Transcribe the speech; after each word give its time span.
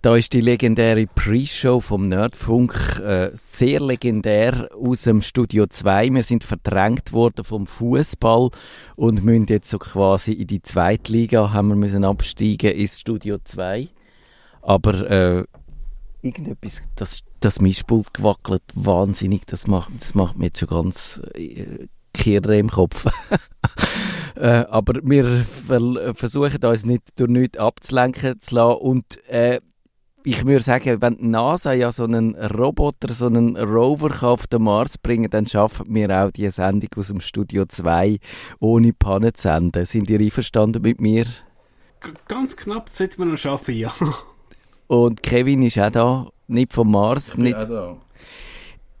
Da 0.00 0.14
ist 0.14 0.32
die 0.32 0.40
legendäre 0.40 1.08
Pre-Show 1.08 1.80
vom 1.80 2.06
Nerdfunk 2.06 3.00
äh, 3.00 3.32
sehr 3.34 3.80
legendär 3.80 4.68
aus 4.72 5.02
dem 5.02 5.20
Studio 5.22 5.66
2. 5.66 6.10
Wir 6.10 6.22
sind 6.22 6.44
verdrängt 6.44 7.12
worden 7.12 7.44
vom 7.44 7.66
Fußball 7.66 8.50
und 8.94 9.24
müssen 9.24 9.46
jetzt 9.48 9.68
so 9.68 9.80
quasi 9.80 10.34
in 10.34 10.46
die 10.46 10.62
zweite 10.62 11.10
Liga 11.10 11.52
haben 11.52 11.70
wir 11.70 11.74
müssen 11.74 12.04
absteigen 12.04 12.70
ins 12.70 13.00
Studio 13.00 13.38
2. 13.42 13.88
Aber 14.62 15.10
äh, 15.10 15.44
irgendetwas, 16.22 16.80
das, 16.94 17.24
das 17.40 17.60
Mischpult 17.60 18.14
gewackelt, 18.14 18.62
wahnsinnig. 18.74 19.46
Das 19.46 19.66
macht, 19.66 19.90
das 19.98 20.14
macht 20.14 20.38
mir 20.38 20.46
jetzt 20.46 20.60
schon 20.60 20.68
ganz 20.68 21.20
äh, 21.34 21.88
Kirre 22.14 22.56
im 22.56 22.70
Kopf. 22.70 23.04
äh, 24.36 24.64
aber 24.70 25.00
wir 25.02 25.44
versuchen 26.14 26.64
uns 26.64 26.86
nicht 26.86 27.18
durch 27.18 27.30
nichts 27.30 27.58
abzulenken 27.58 28.38
zu 28.38 28.54
lassen 28.54 28.78
und 28.78 29.28
äh, 29.28 29.58
ich 30.24 30.44
würde 30.44 30.62
sagen, 30.62 31.00
wenn 31.00 31.16
die 31.16 31.26
NASA 31.26 31.72
ja 31.72 31.90
so 31.92 32.04
einen 32.04 32.34
Roboter, 32.36 33.12
so 33.12 33.26
einen 33.26 33.56
Rover 33.56 34.22
auf 34.28 34.46
den 34.46 34.62
Mars 34.62 34.98
bringen 34.98 35.30
dann 35.30 35.46
schaffen 35.46 35.86
wir 35.88 36.10
auch 36.10 36.30
die 36.30 36.50
Sendung 36.50 36.90
aus 36.96 37.08
dem 37.08 37.20
Studio 37.20 37.64
2 37.66 38.18
ohne 38.60 38.92
Panne 38.92 39.32
zu 39.32 39.42
senden. 39.42 39.86
Sind 39.86 40.10
ihr 40.10 40.20
einverstanden 40.20 40.82
mit 40.82 41.00
mir? 41.00 41.24
G 41.24 42.10
ganz 42.26 42.56
knapp 42.56 42.88
sollte 42.88 43.18
man 43.18 43.30
noch 43.30 43.38
schaffen, 43.38 43.74
ja. 43.74 43.92
Und 44.86 45.22
Kevin 45.22 45.62
ist 45.62 45.78
auch 45.78 45.90
da, 45.90 46.28
nicht 46.46 46.72
vom 46.72 46.90
Mars. 46.90 47.30
Ich 47.30 47.34
bin 47.34 47.44
nicht, 47.44 47.56
auch 47.56 47.68
da. 47.68 47.96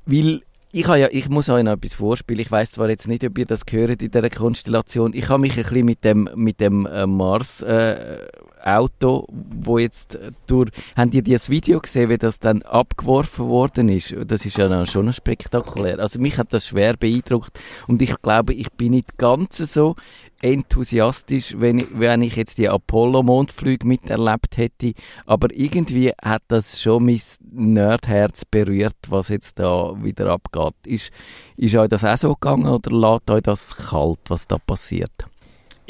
Weil 0.06 0.42
ich, 0.70 0.86
ja, 0.86 1.08
ich 1.10 1.28
muss 1.28 1.48
euch 1.48 1.62
noch 1.62 1.72
etwas 1.72 1.94
vorspielen. 1.94 2.42
Ich 2.42 2.50
weiß 2.50 2.72
zwar 2.72 2.90
jetzt 2.90 3.08
nicht, 3.08 3.24
ob 3.24 3.38
ihr 3.38 3.46
das 3.46 3.64
gehört 3.64 4.02
in 4.02 4.10
dieser 4.10 4.30
Konstellation. 4.30 5.14
Ich 5.14 5.28
habe 5.28 5.40
mich 5.40 5.52
ein 5.52 5.62
bisschen 5.62 5.86
mit 5.86 6.04
dem, 6.04 6.28
mit 6.34 6.60
dem 6.60 6.84
äh, 6.86 7.06
Mars 7.06 7.62
äh, 7.62 8.18
Auto, 8.62 9.26
wo 9.30 9.78
jetzt 9.78 10.16
äh, 10.16 10.32
durch... 10.46 10.70
Habt 10.94 11.14
ihr 11.14 11.22
das 11.22 11.48
Video 11.48 11.80
gesehen, 11.80 12.10
wie 12.10 12.18
das 12.18 12.38
dann 12.38 12.62
abgeworfen 12.62 13.48
worden 13.48 13.88
ist? 13.88 14.14
Das 14.26 14.44
ist 14.44 14.58
ja 14.58 14.84
schon 14.84 15.10
spektakulär. 15.12 16.00
Also 16.00 16.18
mich 16.18 16.36
hat 16.36 16.52
das 16.52 16.66
schwer 16.66 16.96
beeindruckt 16.96 17.58
und 17.86 18.02
ich 18.02 18.20
glaube, 18.20 18.52
ich 18.52 18.70
bin 18.72 18.90
nicht 18.90 19.16
ganz 19.16 19.56
so 19.56 19.96
enthusiastisch, 20.42 21.54
wenn 21.58 21.78
ich, 21.78 21.86
wenn 21.92 22.22
ich 22.22 22.36
jetzt 22.36 22.58
die 22.58 22.68
Apollo-Mondflüge 22.68 23.86
miterlebt 23.86 24.56
hätte. 24.56 24.92
Aber 25.26 25.48
irgendwie 25.52 26.12
hat 26.22 26.42
das 26.48 26.80
schon 26.80 27.06
mein 27.06 27.20
Nerdherz 27.50 28.44
berührt, 28.44 28.96
was 29.08 29.28
jetzt 29.28 29.58
da 29.58 29.94
wieder 30.02 30.30
abgeht. 30.30 30.74
Ist, 30.86 31.10
ist 31.56 31.74
euch 31.74 31.88
das 31.88 32.04
auch 32.04 32.16
so 32.16 32.34
gegangen 32.34 32.68
oder 32.68 32.90
lässt 32.90 33.30
euch 33.30 33.42
das 33.42 33.76
kalt, 33.76 34.20
was 34.28 34.46
da 34.46 34.58
passiert? 34.58 35.12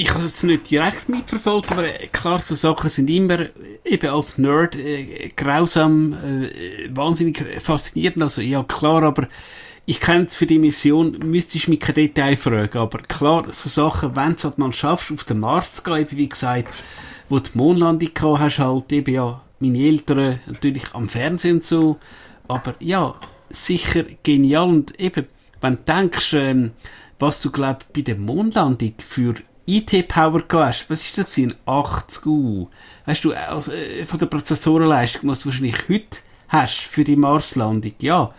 Ich 0.00 0.14
habe 0.14 0.24
es 0.24 0.44
nicht 0.44 0.70
direkt 0.70 1.08
mitverfolgt, 1.08 1.72
aber 1.72 1.88
äh, 1.88 2.06
klar, 2.06 2.38
so 2.38 2.54
Sachen 2.54 2.88
sind 2.88 3.10
immer 3.10 3.40
äh, 3.40 3.50
eben 3.84 4.08
als 4.10 4.38
Nerd 4.38 4.76
äh, 4.76 5.30
grausam, 5.34 6.12
äh, 6.12 6.88
wahnsinnig 6.94 7.44
faszinierend. 7.60 8.22
Also 8.22 8.40
ja, 8.40 8.62
klar, 8.62 9.02
aber 9.02 9.26
ich 9.88 10.00
kenne 10.00 10.28
für 10.28 10.44
die 10.44 10.58
Mission, 10.58 11.18
müsste 11.20 11.56
ich 11.56 11.66
mich 11.66 11.80
kein 11.80 11.94
Detail 11.94 12.36
fragen, 12.36 12.76
aber 12.76 12.98
klar, 12.98 13.46
so 13.52 13.70
Sachen, 13.70 14.14
wenn 14.16 14.36
du 14.36 14.44
halt 14.44 14.58
mal 14.58 14.70
schaffst, 14.70 15.10
auf 15.10 15.24
den 15.24 15.40
Mars 15.40 15.76
zu 15.76 15.82
gehen, 15.82 16.06
wie 16.10 16.28
gesagt, 16.28 16.68
wo 17.30 17.38
die 17.38 17.48
Mondlandung 17.54 18.12
gehabt 18.12 18.38
hast, 18.38 18.58
halt 18.58 18.92
eben 18.92 19.14
ja, 19.14 19.40
meine 19.60 19.78
Eltern 19.78 20.40
natürlich 20.44 20.92
am 20.92 21.08
Fernsehen 21.08 21.54
und 21.54 21.64
so, 21.64 21.96
aber 22.48 22.74
ja, 22.80 23.14
sicher 23.48 24.04
genial. 24.22 24.68
Und 24.68 25.00
eben, 25.00 25.24
wenn 25.62 25.76
du 25.76 25.82
denkst, 25.90 26.34
ähm, 26.34 26.72
was 27.18 27.40
du 27.40 27.50
glaub 27.50 27.90
bei 27.94 28.02
der 28.02 28.16
Mondlandung 28.16 28.92
für 28.98 29.36
IT-Power 29.64 30.42
hast, 30.52 30.90
was 30.90 31.00
ist 31.00 31.16
das 31.16 31.38
in 31.38 31.54
80 31.64 32.26
U? 32.26 32.68
Weißt 33.06 33.24
du, 33.24 33.32
also, 33.32 33.72
äh, 33.72 34.04
von 34.04 34.18
der 34.18 34.26
Prozessorenleistung, 34.26 35.30
was 35.30 35.40
du 35.40 35.46
wahrscheinlich 35.46 35.88
heute 35.88 36.18
hast 36.48 36.80
für 36.80 37.04
die 37.04 37.16
Marslandung, 37.16 37.94
ja, 38.00 38.34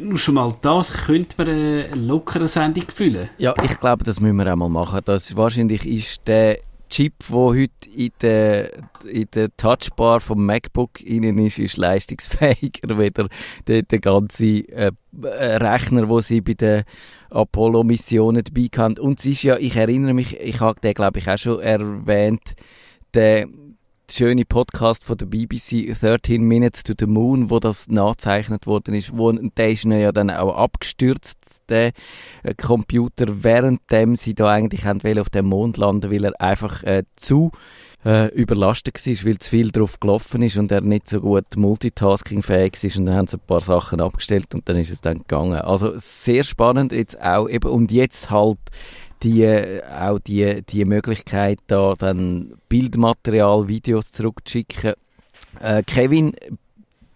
nur 0.00 0.18
schon 0.18 0.34
mal 0.34 0.54
das 0.62 0.92
könnte 0.92 1.34
man 1.38 1.48
eine 1.48 1.88
lockere 1.94 2.48
Sendung 2.48 2.84
füllen. 2.94 3.30
Ja, 3.38 3.54
ich 3.62 3.78
glaube, 3.78 4.04
das 4.04 4.20
müssen 4.20 4.36
wir 4.36 4.52
auch 4.52 4.56
mal 4.56 4.68
machen. 4.68 5.00
Das, 5.04 5.36
wahrscheinlich 5.36 5.86
ist 5.86 6.20
der 6.26 6.58
Chip, 6.90 7.14
der 7.28 7.36
heute 7.36 7.88
in 7.94 8.10
der, 8.20 8.72
in 9.04 9.28
der 9.32 9.56
Touchbar 9.56 10.18
vom 10.18 10.44
MacBook 10.44 11.00
innen 11.00 11.38
ist, 11.38 11.60
ist 11.60 11.76
leistungsfähiger 11.76 12.98
als 12.98 13.28
der, 13.68 13.82
der 13.82 13.98
ganze 14.00 14.68
äh, 14.68 14.90
Rechner, 15.22 16.08
wo 16.08 16.20
sie 16.20 16.40
bei 16.40 16.54
den 16.54 16.82
Apollo-Missionen 17.30 18.42
dabei 18.42 18.68
hatten. 18.76 18.98
Und 18.98 19.20
es 19.20 19.26
ist 19.26 19.44
ja, 19.44 19.56
ich 19.56 19.76
erinnere 19.76 20.14
mich, 20.14 20.38
ich 20.40 20.60
habe 20.60 20.80
den 20.80 20.94
glaube 20.94 21.20
ich 21.20 21.30
auch 21.30 21.38
schon 21.38 21.60
erwähnt, 21.60 22.54
der 23.14 23.46
schöne 24.12 24.44
Podcast 24.44 25.04
von 25.04 25.16
der 25.16 25.26
BBC 25.26 25.94
13 25.98 26.42
Minutes 26.42 26.82
to 26.82 26.94
the 26.98 27.06
Moon, 27.06 27.50
wo 27.50 27.58
das 27.58 27.88
nachzeichnet 27.88 28.66
worden 28.66 28.94
ist, 28.94 29.16
wo 29.16 29.32
der 29.32 29.70
ist 29.70 29.84
ja 29.84 30.12
dann 30.12 30.30
auch 30.30 30.56
abgestürzt, 30.56 31.38
der 31.68 31.92
äh, 32.42 32.54
Computer, 32.54 33.42
währenddem 33.44 34.16
sie 34.16 34.34
da 34.34 34.50
eigentlich 34.50 34.86
auf 35.18 35.30
dem 35.30 35.46
Mond 35.46 35.76
landen, 35.76 36.10
weil 36.10 36.24
er 36.24 36.40
einfach 36.40 36.82
äh, 36.82 37.04
zu 37.16 37.52
äh, 38.04 38.28
überlastet 38.34 38.94
war, 38.94 39.26
weil 39.26 39.38
zu 39.38 39.50
viel 39.50 39.70
drauf 39.70 40.00
gelaufen 40.00 40.42
ist 40.42 40.56
und 40.56 40.72
er 40.72 40.80
nicht 40.80 41.08
so 41.08 41.20
gut 41.20 41.56
multitaskingfähig 41.56 42.82
ist 42.82 42.96
und 42.96 43.06
dann 43.06 43.16
haben 43.16 43.26
sie 43.26 43.36
ein 43.36 43.46
paar 43.46 43.60
Sachen 43.60 44.00
abgestellt 44.00 44.54
und 44.54 44.68
dann 44.68 44.76
ist 44.76 44.90
es 44.90 45.00
dann 45.00 45.18
gegangen. 45.18 45.60
Also 45.60 45.92
sehr 45.96 46.44
spannend 46.44 46.92
jetzt 46.92 47.20
auch 47.20 47.48
eben 47.48 47.70
und 47.70 47.92
jetzt 47.92 48.30
halt 48.30 48.58
die, 49.22 49.80
auch 49.84 50.18
die, 50.18 50.62
die 50.62 50.84
Möglichkeit, 50.84 51.58
da 51.66 51.94
dann 51.96 52.54
Bildmaterial, 52.68 53.68
Videos 53.68 54.12
zurückzuschicken. 54.12 54.94
Äh, 55.60 55.82
Kevin, 55.82 56.32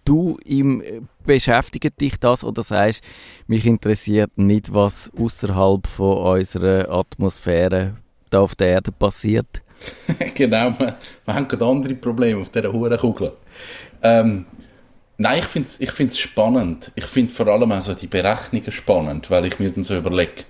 du 0.05 0.39
im, 0.45 0.83
beschäftigt 1.25 2.01
dich 2.01 2.19
das 2.19 2.45
oder 2.45 2.63
sagst, 2.63 3.03
mich 3.47 3.67
interessiert 3.67 4.31
nicht, 4.37 4.73
was 4.75 5.11
außerhalb 5.19 5.87
von 5.87 6.19
unserer 6.19 6.91
Atmosphäre 6.91 7.97
da 8.31 8.41
auf 8.41 8.55
der 8.55 8.69
Erde 8.69 8.93
passiert? 8.93 9.63
genau, 10.35 10.75
wir, 10.79 10.97
wir 11.25 11.35
haben 11.35 11.49
gerade 11.49 11.67
andere 11.67 11.95
Probleme 11.95 12.43
auf 12.43 12.51
dieser 12.51 12.73
Hurenkugel. 12.73 13.33
Ähm, 14.03 14.47
nein, 15.17 15.39
ich 15.41 15.47
finde 15.47 15.69
es 15.69 15.81
ich 15.81 16.21
spannend. 16.21 16.93
Ich 16.95 17.07
finde 17.07 17.33
vor 17.33 17.49
allem 17.49 17.73
also 17.73 17.95
die 17.95 18.07
Berechnungen 18.07 18.73
spannend, 18.73 19.31
weil 19.31 19.47
ich 19.47 19.59
mir 19.59 19.71
dann 19.71 19.85
so 19.85 19.97
überlege, 19.97 20.45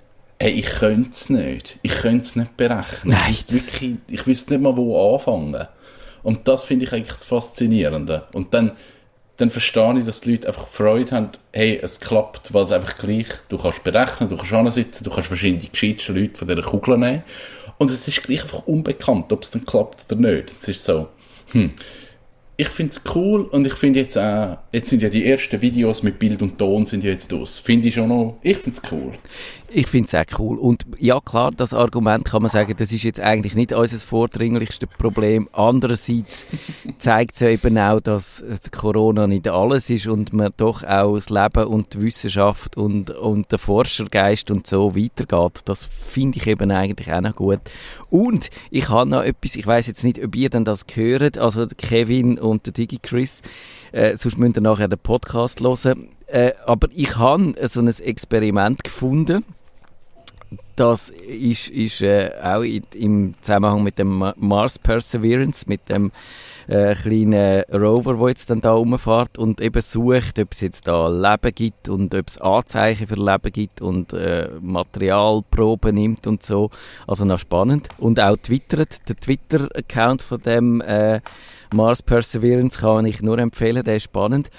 Hey, 0.45 0.59
ich 0.59 0.67
könnte 0.67 1.09
es 1.09 1.27
nicht. 1.31 1.79
Ich 1.81 1.95
könnte 1.95 2.27
es 2.27 2.35
nicht 2.35 2.55
berechnen. 2.55 3.17
Nein. 3.17 3.31
Ich 3.31 3.51
wirklich, 3.51 3.95
ich 4.07 4.27
wüsste 4.27 4.53
nicht 4.53 4.61
mal, 4.61 4.77
wo 4.77 5.15
anfangen. 5.15 5.67
Und 6.21 6.47
das 6.47 6.63
finde 6.63 6.85
ich 6.85 6.93
eigentlich 6.93 7.17
das 7.17 7.23
Faszinierende. 7.23 8.27
Und 8.31 8.53
dann, 8.53 8.73
dann 9.37 9.49
verstehe 9.49 9.97
ich, 9.97 10.05
dass 10.05 10.21
die 10.21 10.33
Leute 10.33 10.47
einfach 10.49 10.67
Freude 10.67 11.15
haben, 11.15 11.29
hey, 11.51 11.79
es 11.81 11.99
klappt, 11.99 12.53
weil 12.53 12.63
es 12.63 12.71
einfach 12.71 12.95
gleich, 12.99 13.25
du 13.49 13.57
kannst 13.57 13.83
berechnen, 13.83 14.29
du 14.29 14.37
kannst 14.37 14.53
ansitzen, 14.53 15.03
du 15.03 15.09
kannst 15.09 15.31
wahrscheinlich 15.31 15.63
die 15.63 15.71
gescheitsten 15.71 16.15
Leute 16.15 16.37
von 16.37 16.47
dieser 16.47 16.61
Kugel 16.61 16.99
nehmen. 16.99 17.23
Und 17.79 17.89
es 17.89 18.07
ist 18.07 18.21
gleich 18.21 18.43
einfach 18.43 18.67
unbekannt, 18.67 19.33
ob 19.33 19.41
es 19.41 19.49
dann 19.49 19.65
klappt 19.65 20.11
oder 20.11 20.21
nicht. 20.21 20.53
Es 20.59 20.67
ist 20.67 20.83
so, 20.83 21.07
hm, 21.53 21.71
ich 22.57 22.69
finde 22.69 22.93
es 22.93 23.01
cool 23.15 23.41
und 23.41 23.67
ich 23.67 23.73
finde 23.73 23.99
jetzt 23.99 24.17
auch, 24.17 24.57
jetzt 24.71 24.89
sind 24.89 25.01
ja 25.01 25.09
die 25.09 25.25
ersten 25.25 25.61
Videos 25.61 26.03
mit 26.03 26.19
Bild 26.19 26.41
und 26.41 26.57
Ton 26.57 26.85
sind 26.85 27.03
ja 27.03 27.11
jetzt 27.11 27.33
aus. 27.33 27.57
Finde 27.57 27.89
ich 27.89 27.95
schon 27.95 28.07
noch, 28.07 28.37
ich 28.41 28.57
finde 28.57 28.79
es 28.81 28.91
cool. 28.91 29.11
Ich 29.77 29.87
finde 29.87 30.07
es 30.07 30.15
auch 30.15 30.39
cool. 30.39 30.57
Und 30.57 30.85
ja, 30.99 31.19
klar, 31.19 31.51
das 31.51 31.73
Argument 31.73 32.23
kann 32.23 32.41
man 32.41 32.49
sagen, 32.49 32.75
das 32.77 32.93
ist 32.93 33.03
jetzt 33.03 33.19
eigentlich 33.19 33.55
nicht 33.55 33.73
unser 33.73 33.97
vordringlichstes 33.97 34.87
Problem. 34.97 35.49
Andererseits 35.51 36.45
zeigt 36.97 37.35
es 37.35 37.41
ja 37.41 37.49
eben 37.49 37.77
auch, 37.77 37.99
dass 37.99 38.41
Corona 38.71 39.27
nicht 39.27 39.49
alles 39.49 39.89
ist 39.89 40.07
und 40.07 40.31
man 40.31 40.53
doch 40.55 40.83
auch 40.83 41.15
das 41.15 41.29
Leben 41.29 41.65
und 41.65 41.93
die 41.93 42.03
Wissenschaft 42.03 42.77
und, 42.77 43.09
und 43.09 43.51
der 43.51 43.59
Forschergeist 43.59 44.49
und 44.49 44.65
so 44.65 44.95
weitergeht. 44.95 45.63
Das 45.65 45.83
finde 45.83 46.37
ich 46.37 46.47
eben 46.47 46.71
eigentlich 46.71 47.11
auch 47.11 47.19
noch 47.19 47.35
gut. 47.35 47.59
Und 48.09 48.51
ich 48.71 48.87
habe 48.87 49.09
noch 49.09 49.23
etwas, 49.23 49.57
ich 49.57 49.67
weiß 49.67 49.87
jetzt 49.87 50.05
nicht, 50.05 50.23
ob 50.23 50.37
ihr 50.37 50.49
denn 50.49 50.63
das 50.63 50.87
gehört, 50.87 51.37
also 51.37 51.67
Kevin 51.77 52.39
und 52.39 52.65
der 52.65 52.71
Digi 52.71 52.99
Chris, 53.03 53.41
äh, 53.91 54.15
sonst 54.15 54.37
müsst 54.37 54.55
ihr 54.55 54.61
nachher 54.61 54.87
den 54.87 54.99
Podcast 54.99 55.59
hören. 55.59 56.07
Äh, 56.27 56.53
aber 56.65 56.87
ich 56.95 57.17
habe 57.17 57.55
so 57.67 57.81
ein 57.81 57.89
Experiment 57.89 58.81
gefunden, 58.81 59.43
das 60.75 61.09
ist, 61.09 61.69
ist 61.69 62.01
äh, 62.01 62.31
auch 62.41 62.61
in, 62.61 62.83
im 62.93 63.33
Zusammenhang 63.41 63.83
mit 63.83 63.97
dem 63.97 64.31
Mars 64.35 64.77
Perseverance, 64.79 65.65
mit 65.67 65.87
dem 65.89 66.11
äh, 66.67 66.95
kleinen 66.95 67.63
Rover, 67.71 68.15
der 68.15 68.29
jetzt 68.29 68.49
dann 68.49 68.61
da 68.61 68.73
rumfährt 68.73 69.37
und 69.37 69.61
eben 69.61 69.81
sucht, 69.81 70.39
ob 70.39 70.51
es 70.51 70.61
jetzt 70.61 70.87
da 70.87 71.07
Leben 71.07 71.53
gibt 71.53 71.89
und 71.89 72.13
ob 72.13 72.27
es 72.27 72.39
Anzeichen 72.39 73.07
für 73.07 73.15
Leben 73.15 73.51
gibt 73.51 73.81
und 73.81 74.13
äh, 74.13 74.49
Materialproben 74.61 75.95
nimmt 75.95 76.27
und 76.27 76.43
so. 76.43 76.71
Also 77.07 77.25
noch 77.25 77.39
spannend. 77.39 77.87
Und 77.97 78.19
auch 78.19 78.37
twittert. 78.37 79.07
Der 79.07 79.15
Twitter-Account 79.15 80.21
von 80.21 80.41
dem 80.41 80.81
äh, 80.81 81.21
Mars 81.73 82.01
Perseverance 82.01 82.79
kann 82.79 83.05
ich 83.05 83.21
nur 83.21 83.37
empfehlen, 83.39 83.83
der 83.83 83.97
ist 83.97 84.03
spannend. 84.03 84.49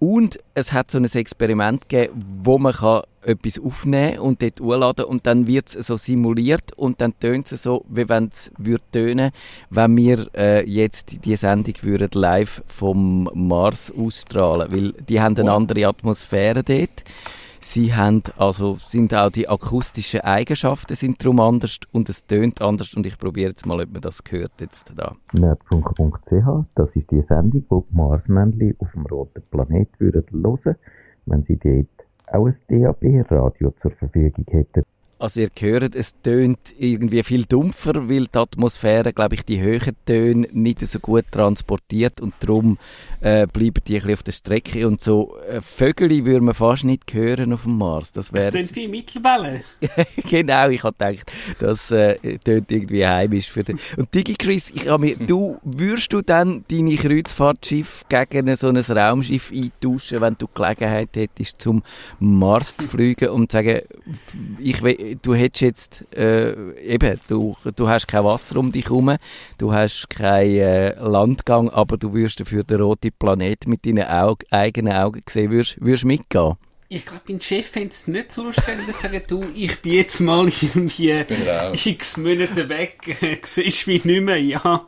Und 0.00 0.38
es 0.54 0.72
hat 0.72 0.90
so 0.90 0.98
ein 0.98 1.04
Experiment 1.04 1.88
gegeben, 1.88 2.24
wo 2.42 2.58
man 2.58 2.72
kann 2.72 3.02
etwas 3.28 3.60
aufnehmen 3.60 4.18
und 4.18 4.42
dort 4.42 4.60
hochladen 4.60 5.04
und 5.04 5.26
dann 5.26 5.46
wird 5.46 5.74
es 5.74 5.86
so 5.86 5.96
simuliert 5.96 6.72
und 6.76 7.00
dann 7.00 7.18
tönt 7.18 7.52
es 7.52 7.62
so, 7.62 7.84
wie 7.88 8.08
wenn 8.08 8.28
es 8.28 8.50
würde 8.58 8.84
tönen, 8.90 9.30
wenn 9.70 9.96
wir 9.96 10.28
äh, 10.34 10.68
jetzt 10.68 11.24
die 11.24 11.36
Sendung 11.36 11.74
würden 11.82 12.10
live 12.14 12.62
vom 12.66 13.30
Mars 13.34 13.92
ausstrahlen, 13.96 14.72
weil 14.72 14.92
die 14.92 15.20
haben 15.20 15.36
eine 15.36 15.52
andere 15.52 15.86
Atmosphäre 15.86 16.62
dort. 16.62 17.04
Sie 17.60 17.92
haben 17.94 18.22
also, 18.36 18.76
sind 18.76 19.12
auch 19.14 19.30
die 19.30 19.48
akustischen 19.48 20.20
Eigenschaften 20.20 20.94
sind 20.94 21.22
darum 21.22 21.40
anders 21.40 21.80
und 21.92 22.08
es 22.08 22.24
tönt 22.26 22.62
anders 22.62 22.94
und 22.94 23.04
ich 23.04 23.18
probiere 23.18 23.50
jetzt 23.50 23.66
mal, 23.66 23.80
ob 23.80 23.92
man 23.92 24.00
das 24.00 24.22
hört 24.30 24.52
jetzt 24.60 24.92
da. 24.96 25.16
Nerdfunk.ch, 25.32 26.66
das 26.76 26.88
ist 26.94 27.10
die 27.10 27.22
Sendung, 27.28 27.64
wo 27.68 27.84
die 27.90 27.96
Marsmännchen 27.96 28.76
auf 28.78 28.92
dem 28.92 29.06
roten 29.06 29.42
Planet 29.50 29.88
würden 29.98 30.24
hören, 30.32 30.76
wenn 31.26 31.44
sie 31.44 31.56
dort 31.56 31.97
auch 32.32 32.46
ein 32.46 32.56
DAB-Radio 32.68 33.72
zur 33.80 33.90
Verfügung 33.92 34.44
hätten. 34.48 34.84
Also 35.20 35.40
ihr 35.40 35.50
hört, 35.58 35.96
es 35.96 36.14
tönt 36.22 36.58
irgendwie 36.78 37.24
viel 37.24 37.44
dumpfer, 37.44 38.08
weil 38.08 38.26
die 38.26 38.38
Atmosphäre, 38.38 39.12
glaube 39.12 39.34
ich, 39.34 39.44
die 39.44 39.60
höheren 39.60 39.96
Töne 40.06 40.46
nicht 40.52 40.86
so 40.86 41.00
gut 41.00 41.24
transportiert 41.32 42.20
und 42.20 42.34
darum 42.38 42.78
äh, 43.20 43.48
bleiben 43.48 43.80
die 43.86 43.96
ein 43.96 44.02
bisschen 44.02 44.14
auf 44.14 44.22
der 44.22 44.32
Strecke 44.32 44.86
und 44.86 45.00
so 45.00 45.36
äh, 45.50 45.60
Vögel 45.60 46.24
würde 46.24 46.44
man 46.44 46.54
fast 46.54 46.84
nicht 46.84 47.12
hören 47.12 47.52
auf 47.52 47.64
dem 47.64 47.78
Mars. 47.78 48.12
Das 48.12 48.32
wäre... 48.32 48.52
tönt 48.52 48.74
wie 48.76 48.86
Mittelwelle. 48.86 49.62
genau, 50.30 50.68
ich 50.68 50.84
habe 50.84 50.96
gedacht, 50.96 51.32
das 51.58 51.90
äh, 51.90 52.38
tönt 52.38 52.70
irgendwie 52.70 53.04
heimisch 53.04 53.50
für 53.50 53.64
den... 53.64 53.80
Und 53.96 54.14
Digi 54.14 54.34
Chris, 54.34 54.70
ich 54.70 54.88
habe 54.88 55.04
mir, 55.04 55.16
du, 55.16 55.58
würdest 55.64 56.12
du 56.12 56.22
dann 56.22 56.64
deine 56.70 56.94
Kreuzfahrtschiff 56.94 58.04
gegen 58.08 58.54
so 58.54 58.68
ein 58.68 58.76
Raumschiff 58.76 59.50
eintauschen, 59.50 60.20
wenn 60.20 60.36
du 60.38 60.46
Gelegenheit 60.54 61.10
hättest, 61.14 61.60
zum 61.60 61.82
Mars 62.20 62.76
zu 62.76 62.86
fliegen 62.86 63.30
und 63.30 63.50
zu 63.50 63.58
sagen, 63.58 63.80
ich 64.60 64.80
will 64.82 65.07
du 65.16 65.34
hättest 65.34 65.62
jetzt, 65.62 66.04
äh, 66.14 66.72
eben, 66.82 67.18
du, 67.28 67.56
du 67.76 67.88
hast 67.88 68.08
kein 68.08 68.24
Wasser 68.24 68.56
um 68.56 68.72
dich 68.72 68.86
herum, 68.86 69.16
du 69.58 69.72
hast 69.72 70.10
keinen 70.10 70.56
äh, 70.56 71.00
Landgang, 71.00 71.70
aber 71.70 71.96
du 71.96 72.12
wirst 72.14 72.40
dafür 72.40 72.64
den 72.64 72.80
roten 72.80 73.10
Planet 73.18 73.66
mit 73.66 73.86
deinen 73.86 74.06
Aug 74.06 74.44
eigenen 74.50 74.92
Augen 74.92 75.22
sehen, 75.28 75.50
würdest, 75.50 75.80
würdest 75.80 76.04
mitgehen? 76.04 76.56
Ich 76.90 77.04
glaube, 77.04 77.22
mein 77.28 77.40
Chef 77.40 77.68
fände 77.68 77.90
es 77.90 78.06
nicht 78.06 78.32
so 78.32 78.44
lustig, 78.44 78.64
wenn 78.66 78.88
ich 78.88 78.96
sagen, 78.96 79.22
du, 79.26 79.44
ich 79.54 79.78
bin 79.80 79.92
jetzt 79.92 80.20
mal 80.20 80.46
irgendwie 80.46 81.10
x 81.90 82.16
Monate 82.16 82.68
weg, 82.68 83.42
siehst 83.44 83.86
mich 83.86 84.04
nicht 84.04 84.22
mehr, 84.22 84.40
ja. 84.40 84.86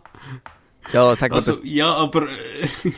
Ja, 0.92 1.14
sag 1.14 1.30
mal. 1.30 1.36
Also, 1.36 1.60
ja, 1.62 1.92
aber, 1.92 2.26
äh, 2.28 2.90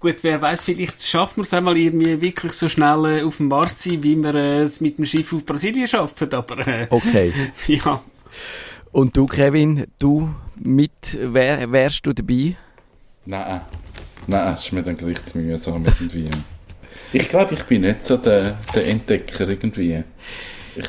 Gut, 0.00 0.16
wer 0.22 0.40
weiß, 0.40 0.62
vielleicht 0.62 1.06
schaffen 1.06 1.36
wir 1.36 1.42
es 1.42 1.52
einmal 1.52 1.76
irgendwie 1.76 2.18
wirklich 2.22 2.54
so 2.54 2.70
schnell 2.70 3.18
äh, 3.18 3.22
auf 3.22 3.36
dem 3.36 3.48
Mars 3.48 3.76
zu 3.76 3.90
sein, 3.90 4.02
wie 4.02 4.16
wir 4.16 4.34
äh, 4.34 4.62
es 4.62 4.80
mit 4.80 4.96
dem 4.96 5.04
Schiff 5.04 5.30
auf 5.34 5.44
Brasilien 5.44 5.86
schaffen, 5.86 6.32
aber 6.32 6.66
äh, 6.66 6.86
okay. 6.88 7.34
ja. 7.66 8.02
Und 8.92 9.14
du, 9.14 9.26
Kevin, 9.26 9.86
du 9.98 10.34
mit, 10.58 11.18
wär, 11.20 11.70
wärst 11.70 12.06
du 12.06 12.14
dabei? 12.14 12.56
Nein, 13.26 13.60
nein, 14.26 14.54
es 14.54 14.64
ist 14.64 14.72
mir 14.72 14.82
dann 14.82 14.96
gleich 14.96 15.22
zu 15.22 15.36
mühsam 15.36 15.84
irgendwie. 15.84 16.30
Ich 17.12 17.28
glaube, 17.28 17.52
ich 17.52 17.64
bin 17.64 17.82
nicht 17.82 18.02
so 18.02 18.16
der, 18.16 18.58
der 18.74 18.88
Entdecker 18.88 19.48
irgendwie. 19.48 20.02
Ich, 20.76 20.88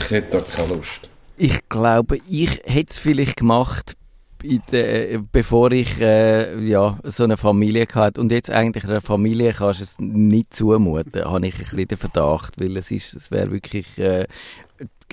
ich 0.00 0.10
hätte 0.10 0.38
da 0.38 0.44
keine 0.44 0.74
Lust. 0.74 1.10
Ich 1.36 1.68
glaube, 1.68 2.18
ich 2.28 2.60
hätte 2.64 2.90
es 2.90 2.98
vielleicht 2.98 3.38
gemacht, 3.38 3.96
de, 4.42 5.20
bevor 5.32 5.72
ich 5.72 6.00
äh, 6.00 6.58
ja, 6.60 6.98
so 7.04 7.24
eine 7.24 7.36
Familie 7.36 7.86
hatte. 7.94 8.20
Und 8.20 8.32
jetzt 8.32 8.50
eigentlich 8.50 8.84
einer 8.84 9.00
Familie 9.00 9.52
kannst 9.52 9.80
du 9.80 9.84
es 9.84 9.96
nicht 9.98 10.54
zumuten, 10.54 11.24
habe 11.24 11.46
ich 11.46 11.54
ein 11.54 11.64
bisschen 11.64 11.88
den 11.88 11.98
Verdacht, 11.98 12.60
weil 12.60 12.76
es 12.76 12.90
ist, 12.90 13.14
es 13.14 13.30
wäre 13.30 13.50
wirklich 13.50 13.98
äh, 13.98 14.26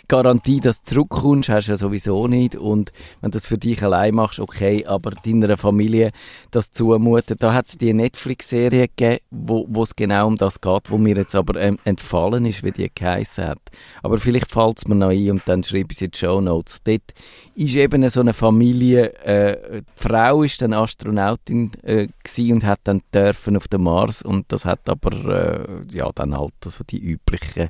Garantie, 0.07 0.59
dass 0.59 0.83
du 0.83 0.91
zurückkommst, 0.91 1.49
hast 1.49 1.67
du 1.67 1.71
ja 1.71 1.77
sowieso 1.77 2.27
nicht. 2.27 2.55
Und 2.55 2.91
wenn 3.21 3.31
du 3.31 3.35
das 3.35 3.45
für 3.45 3.57
dich 3.57 3.81
allein 3.81 4.13
machst, 4.13 4.39
okay, 4.39 4.85
aber 4.85 5.11
deiner 5.11 5.57
Familie 5.57 6.11
das 6.51 6.71
zumuten. 6.71 7.37
Da 7.39 7.53
hat 7.53 7.67
es 7.67 7.77
die 7.77 7.93
Netflix-Serie 7.93 8.87
gegeben, 8.87 9.19
wo 9.31 9.83
es 9.83 9.95
genau 9.95 10.27
um 10.27 10.37
das 10.37 10.61
geht, 10.61 10.91
wo 10.91 10.97
mir 10.97 11.15
jetzt 11.15 11.35
aber 11.35 11.59
ähm, 11.59 11.79
entfallen 11.85 12.45
ist, 12.45 12.63
wie 12.63 12.71
die 12.71 12.91
geheissen 12.93 13.47
hat. 13.47 13.59
Aber 14.03 14.19
vielleicht 14.19 14.51
fällt 14.51 14.77
es 14.77 14.87
mir 14.87 14.95
noch 14.95 15.09
ein 15.09 15.31
und 15.31 15.41
dann 15.45 15.63
schreibe 15.63 15.87
ich 15.91 15.97
es 15.97 16.01
in 16.01 16.11
die 16.11 16.17
Show 16.17 16.41
Notes. 16.41 16.81
Dort 16.83 17.13
ist 17.55 17.75
eben 17.75 18.07
so 18.09 18.19
eine 18.19 18.33
Familie, 18.33 19.13
äh, 19.23 19.81
die 19.81 19.83
Frau 19.95 20.43
ist 20.43 20.61
dann 20.61 20.73
Astronautin 20.73 21.71
äh, 21.83 22.07
und 22.37 22.65
hat 22.65 22.81
dann 22.83 23.01
dürfen 23.13 23.57
auf 23.57 23.67
dem 23.67 23.83
Mars 23.83 24.21
und 24.21 24.51
das 24.51 24.65
hat 24.65 24.89
aber, 24.89 25.11
äh, 25.11 25.95
ja, 25.95 26.09
dann 26.13 26.37
halt 26.37 26.53
so 26.63 26.83
die 26.83 26.99
üblichen 26.99 27.69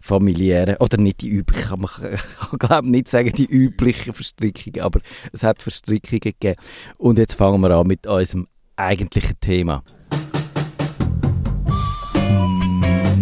familiären, 0.00 0.76
oder 0.78 0.96
nicht 0.96 1.20
die 1.20 1.28
üblichen, 1.36 1.68
kann 1.68 1.80
man 1.80 1.90
glaube 2.58 2.90
nicht 2.90 3.08
sagen 3.08 3.32
die 3.32 3.46
üblichen 3.46 4.12
Verstrickungen, 4.14 4.80
aber 4.80 5.00
es 5.32 5.42
hat 5.42 5.62
Verstrickungen 5.62 6.20
gegeben. 6.20 6.56
Und 6.98 7.18
jetzt 7.18 7.34
fangen 7.34 7.60
wir 7.60 7.70
an 7.70 7.86
mit 7.86 8.06
unserem 8.06 8.48
eigentlichen 8.76 9.38
Thema. 9.40 9.82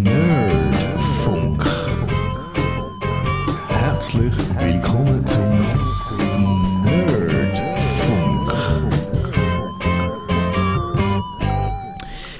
Nerdfunk. 0.02 1.64
Herzlich 3.68 4.34
willkommen 4.58 5.26
zum 5.26 5.43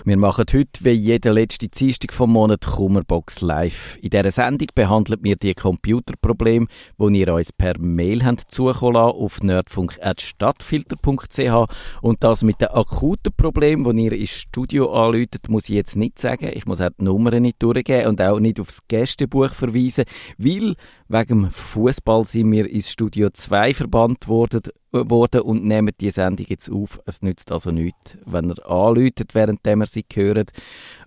Wir 0.07 0.19
machen 0.19 0.45
heute 0.53 0.85
wie 0.85 0.91
jede 0.91 1.33
letzte 1.33 1.67
Dienstag 1.67 2.13
vom 2.13 2.33
Monat 2.33 2.67
Kummerbox 2.67 3.41
live. 3.41 3.97
In 4.03 4.11
dieser 4.11 4.31
Sendung 4.31 4.69
behandeln 4.75 5.21
wir 5.23 5.37
die 5.37 5.55
Computerprobleme, 5.55 6.67
die 6.99 7.21
ihr 7.21 7.33
uns 7.33 7.55
per 7.55 7.79
Mail 7.79 8.23
habt 8.23 8.51
zukommen 8.51 8.99
auf 8.99 9.43
nerdfunk.stadtfilter.ch 9.43 11.73
und 12.03 12.23
das 12.23 12.43
mit 12.43 12.61
den 12.61 12.69
akuten 12.69 13.33
Problemen, 13.35 13.97
die 13.97 14.05
ihr 14.05 14.13
ins 14.13 14.29
Studio 14.29 14.93
anläutet, 14.93 15.49
muss 15.49 15.71
ich 15.71 15.77
jetzt 15.77 15.97
nicht 15.97 16.19
sagen. 16.19 16.51
Ich 16.53 16.67
muss 16.67 16.83
auch 16.83 16.91
die 17.01 17.05
Nummern 17.05 17.41
nicht 17.41 17.63
durchgeben 17.63 18.09
und 18.09 18.21
auch 18.21 18.41
nicht 18.41 18.61
aufs 18.61 18.87
Gästebuch 18.87 19.55
verweisen, 19.55 20.05
weil 20.37 20.75
wegen 21.09 21.51
Fußball 21.51 22.27
sind 22.27 22.53
wir 22.53 22.69
ins 22.69 22.91
Studio 22.91 23.31
2 23.31 23.73
verbannt 23.73 24.29
worden 24.29 24.65
worden 24.95 25.43
und 25.43 25.65
nehmen 25.65 25.93
die 26.01 26.11
Sendung 26.11 26.47
jetzt 26.49 26.71
auf. 26.71 27.01
Es 27.05 27.23
nützt 27.23 27.51
also 27.51 27.71
nichts, 27.71 28.17
wenn 28.25 28.51
ihr 28.51 28.71
anläutet, 28.71 29.35
während 29.35 29.67
ihr 29.67 29.87
sie 29.87 30.05
hört. 30.15 30.53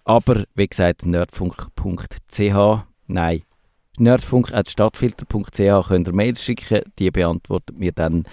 Aber, 0.03 0.43
wie 0.55 0.67
gesagt, 0.67 1.05
nerdfunk.ch, 1.05 2.83
nein, 3.07 3.41
nerdfunk.stadtfilter.ch 3.97 5.87
könnt 5.87 6.07
ihr 6.07 6.13
Mails 6.13 6.43
schicken, 6.43 6.81
die 6.99 7.11
beantwortet 7.11 7.79
mir 7.79 7.91
dann 7.91 8.25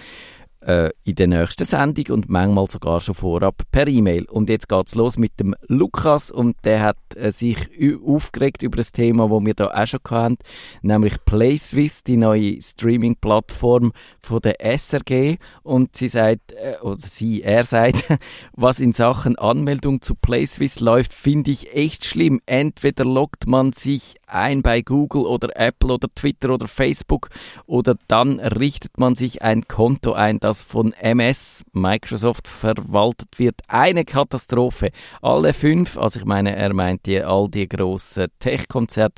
äh, 0.65 0.89
in 1.03 1.15
der 1.15 1.27
nächsten 1.27 1.65
Sendung 1.65 2.15
und 2.15 2.29
manchmal 2.29 2.67
sogar 2.67 2.99
schon 2.99 3.15
vorab 3.15 3.61
per 3.71 3.87
E-Mail. 3.87 4.25
Und 4.25 4.49
jetzt 4.49 4.67
geht's 4.67 4.95
los 4.95 5.17
mit 5.17 5.39
dem 5.39 5.55
Lukas 5.67 6.31
und 6.31 6.57
der 6.63 6.81
hat 6.81 6.97
äh, 7.15 7.31
sich 7.31 7.57
aufgeregt 8.05 8.63
über 8.63 8.77
das 8.77 8.91
Thema, 8.91 9.29
wo 9.29 9.45
wir 9.45 9.53
da 9.53 9.67
auch 9.67 9.85
schon 9.85 9.99
hatten, 10.09 10.37
nämlich 10.81 11.23
PlaySwiss, 11.25 12.03
die 12.03 12.17
neue 12.17 12.61
Streaming-Plattform 12.61 13.93
von 14.21 14.39
der 14.41 14.59
SRG 14.59 15.37
und 15.63 15.95
sie 15.95 16.09
sagt, 16.09 16.53
äh, 16.53 16.77
oder 16.81 16.99
sie, 16.99 17.43
er 17.43 17.63
sagt, 17.63 18.05
was 18.53 18.79
in 18.79 18.91
Sachen 18.91 19.37
Anmeldung 19.37 20.01
zu 20.01 20.15
PlaySwiss 20.15 20.79
läuft, 20.79 21.13
finde 21.13 21.51
ich 21.51 21.75
echt 21.75 22.05
schlimm. 22.05 22.41
Entweder 22.45 23.05
loggt 23.05 23.47
man 23.47 23.71
sich 23.71 24.15
ein 24.27 24.61
bei 24.61 24.81
Google 24.81 25.25
oder 25.25 25.55
Apple 25.55 25.93
oder 25.93 26.09
Twitter 26.09 26.49
oder 26.49 26.67
Facebook 26.67 27.29
oder 27.65 27.95
dann 28.07 28.39
richtet 28.39 28.99
man 28.99 29.15
sich 29.15 29.41
ein 29.41 29.67
Konto 29.67 30.13
ein, 30.13 30.39
das 30.39 30.54
von 30.61 30.91
MS, 30.93 31.63
Microsoft, 31.73 32.47
verwaltet 32.47 33.37
wird. 33.37 33.61
Eine 33.67 34.05
Katastrophe. 34.05 34.91
Alle 35.21 35.53
fünf, 35.53 35.97
also 35.97 36.19
ich 36.19 36.25
meine, 36.25 36.55
er 36.55 36.73
meint 36.73 37.05
die, 37.05 37.21
all 37.21 37.49
die 37.49 37.67
grossen 37.67 38.27
Tech-Konzerne, 38.39 39.13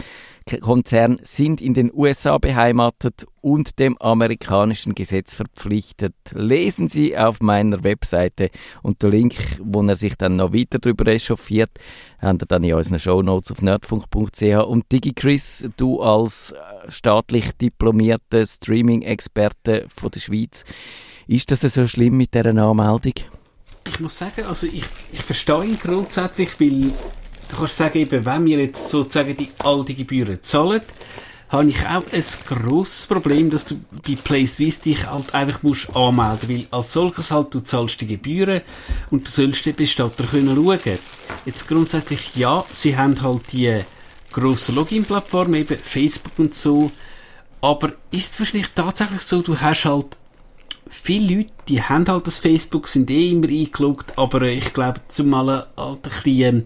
Konzern 0.55 1.19
sind 1.23 1.59
in 1.61 1.73
den 1.73 1.91
USA 1.93 2.37
beheimatet 2.37 3.25
und 3.41 3.79
dem 3.79 3.97
amerikanischen 3.97 4.95
Gesetz 4.95 5.35
verpflichtet. 5.35 6.15
Lesen 6.33 6.87
Sie 6.87 7.17
auf 7.17 7.41
meiner 7.41 7.83
Webseite 7.83 8.49
und 8.81 9.03
der 9.03 9.09
Link, 9.09 9.35
wo 9.61 9.83
er 9.83 9.95
sich 9.95 10.15
dann 10.15 10.37
noch 10.37 10.53
weiter 10.53 10.79
darüber 10.79 11.07
echauffiert, 11.07 11.71
haben 12.19 12.39
ihr 12.41 12.47
dann 12.47 12.63
in 12.63 12.73
unseren 12.73 12.99
Shownotes 12.99 13.51
auf 13.51 13.61
nerdfunk.ch. 13.61 14.65
Und 14.65 14.91
DigiChris, 14.91 15.69
du 15.77 16.01
als 16.01 16.53
äh, 16.53 16.91
staatlich 16.91 17.51
diplomierter 17.57 18.45
Streaming-Experte 18.45 19.85
von 19.93 20.11
der 20.11 20.19
Schweiz, 20.19 20.63
ist 21.27 21.51
das 21.51 21.61
so 21.61 21.87
schlimm 21.87 22.17
mit 22.17 22.33
dieser 22.33 22.47
Anmeldung? 22.47 23.13
Ich 23.87 23.99
muss 23.99 24.17
sagen, 24.17 24.45
also 24.45 24.67
ich, 24.67 24.83
ich 25.11 25.21
verstehe 25.21 25.63
ihn 25.63 25.79
grundsätzlich, 25.81 26.59
weil 26.59 26.91
du 27.49 27.57
kannst 27.57 27.77
sagen, 27.77 27.99
eben, 27.99 28.25
wenn 28.25 28.45
wir 28.45 28.59
jetzt 28.59 28.89
sozusagen 28.89 29.35
die 29.35 29.49
alte 29.59 29.93
Gebühren 29.93 30.39
zahlen, 30.41 30.81
habe 31.49 31.69
ich 31.69 31.85
auch 31.85 32.03
ein 32.11 32.23
grosses 32.45 33.05
Problem, 33.05 33.49
dass 33.49 33.65
du 33.65 33.79
bei 34.05 34.15
PlaySwiss 34.21 34.81
dich 34.81 35.07
halt 35.09 35.33
einfach 35.33 35.63
musst 35.63 35.95
anmelden, 35.95 36.49
weil 36.49 36.67
als 36.71 36.91
solches 36.91 37.31
halt 37.31 37.53
du 37.53 37.61
zahlst 37.61 38.01
die 38.01 38.07
Gebühren 38.07 38.61
und 39.11 39.27
du 39.27 39.31
sollst 39.31 39.65
den 39.65 39.75
Bestatter 39.75 40.25
können 40.25 40.55
schauen. 40.55 40.99
Jetzt 41.45 41.67
grundsätzlich 41.67 42.35
ja, 42.35 42.65
sie 42.71 42.97
haben 42.97 43.21
halt 43.21 43.43
die 43.53 43.81
grossen 44.33 44.75
Login-Plattformen, 44.75 45.61
eben 45.61 45.77
Facebook 45.77 46.37
und 46.37 46.53
so. 46.53 46.91
Aber 47.61 47.93
ist 48.11 48.33
es 48.33 48.39
wahrscheinlich 48.39 48.69
tatsächlich 48.75 49.21
so, 49.21 49.41
du 49.41 49.57
hast 49.57 49.85
halt 49.85 50.17
viele 50.89 51.37
Leute, 51.37 51.51
die 51.67 51.81
haben 51.81 52.07
halt 52.07 52.27
das 52.27 52.39
Facebook, 52.39 52.87
sind 52.87 53.09
eh 53.09 53.31
immer 53.31 53.47
eingeloggt, 53.47 54.17
aber 54.17 54.43
äh, 54.43 54.53
ich 54.53 54.73
glaube, 54.73 55.01
zumal 55.07 55.67
halt 55.77 56.05
ein 56.05 56.11
bisschen 56.23 56.55
ähm, 56.55 56.65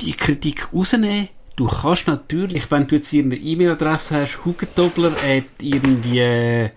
die 0.00 0.12
Kritik 0.12 0.72
rausnehmen. 0.72 1.28
Du 1.56 1.66
kannst 1.66 2.06
natürlich, 2.06 2.70
wenn 2.70 2.86
du 2.86 2.96
jetzt 2.96 3.12
eine 3.12 3.36
E-Mail-Adresse 3.36 4.22
hast, 4.22 4.44
hugentobler 4.44 5.12
at 5.22 5.44
irgendwie, 5.60 6.20
äh, 6.20 6.70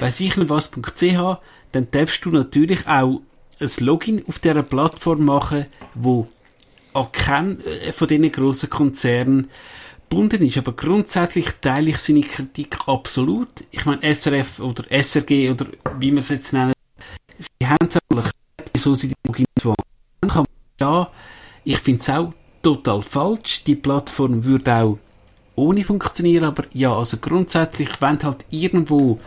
ich 0.00 0.36
nicht 0.36 0.48
was.ch, 0.48 1.40
dann 1.72 1.90
darfst 1.90 2.24
du 2.24 2.30
natürlich 2.30 2.86
auch 2.86 3.20
ein 3.60 3.70
Login 3.80 4.24
auf 4.26 4.38
dieser 4.38 4.62
Plattform 4.62 5.24
machen, 5.24 5.66
wo 5.94 6.28
an 6.94 7.12
keinen 7.12 7.60
äh, 7.64 7.92
von 7.92 8.08
diesen 8.08 8.30
grossen 8.32 8.70
Konzernen 8.70 9.50
gebunden 10.08 10.44
ist. 10.44 10.58
Aber 10.58 10.72
grundsätzlich 10.72 11.46
teile 11.60 11.90
ich 11.90 11.98
seine 11.98 12.22
Kritik 12.22 12.76
absolut. 12.86 13.48
Ich 13.70 13.84
meine, 13.84 14.14
SRF 14.14 14.60
oder 14.60 14.84
SRG 14.90 15.50
oder 15.50 15.66
wie 15.98 16.10
man 16.10 16.20
es 16.20 16.30
jetzt 16.30 16.52
nennt, 16.52 16.74
sie 17.38 17.66
haben 17.66 17.88
es 17.88 17.98
eigentlich, 18.10 18.32
wieso 18.72 18.94
sie 18.94 19.08
die. 19.08 19.14
Dann 20.20 20.30
kann 20.30 20.44
man 20.80 21.06
ich 21.64 21.78
finde 21.78 22.00
es 22.00 22.08
auch 22.08 22.32
total 22.62 23.02
falsch. 23.02 23.64
Die 23.64 23.74
Plattform 23.74 24.44
würde 24.44 24.74
auch 24.74 24.98
ohne 25.54 25.84
funktionieren, 25.84 26.44
aber 26.44 26.64
ja, 26.72 26.96
also 26.96 27.18
grundsätzlich, 27.18 27.88
wenn 28.00 28.18
du 28.18 28.26
halt 28.26 28.44
irgendwo 28.50 29.18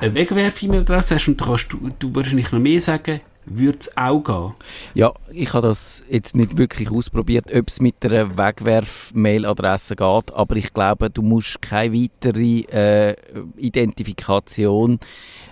eine 0.00 0.14
Wegwerf-E-Mail-Adresse 0.14 1.14
hast 1.14 1.28
und 1.28 1.40
da 1.40 1.46
kannst 1.46 1.72
du, 1.72 1.90
du 1.98 2.14
wahrscheinlich 2.14 2.50
noch 2.50 2.58
mehr 2.58 2.80
sagen, 2.80 3.20
würde 3.44 3.78
es 3.80 3.96
auch 3.96 4.22
gehen. 4.22 4.52
Ja, 4.94 5.12
ich 5.32 5.52
habe 5.52 5.68
das 5.68 6.04
jetzt 6.08 6.36
nicht 6.36 6.58
wirklich 6.58 6.90
ausprobiert, 6.90 7.46
ob 7.54 7.68
es 7.68 7.80
mit 7.80 8.04
einer 8.04 8.36
Wegwerf-Mail-Adresse 8.36 9.96
geht, 9.96 10.32
aber 10.32 10.56
ich 10.56 10.72
glaube, 10.72 11.10
du 11.10 11.22
musst 11.22 11.60
keine 11.62 11.94
weitere 11.94 12.60
äh, 12.70 13.16
Identifikation 13.56 15.00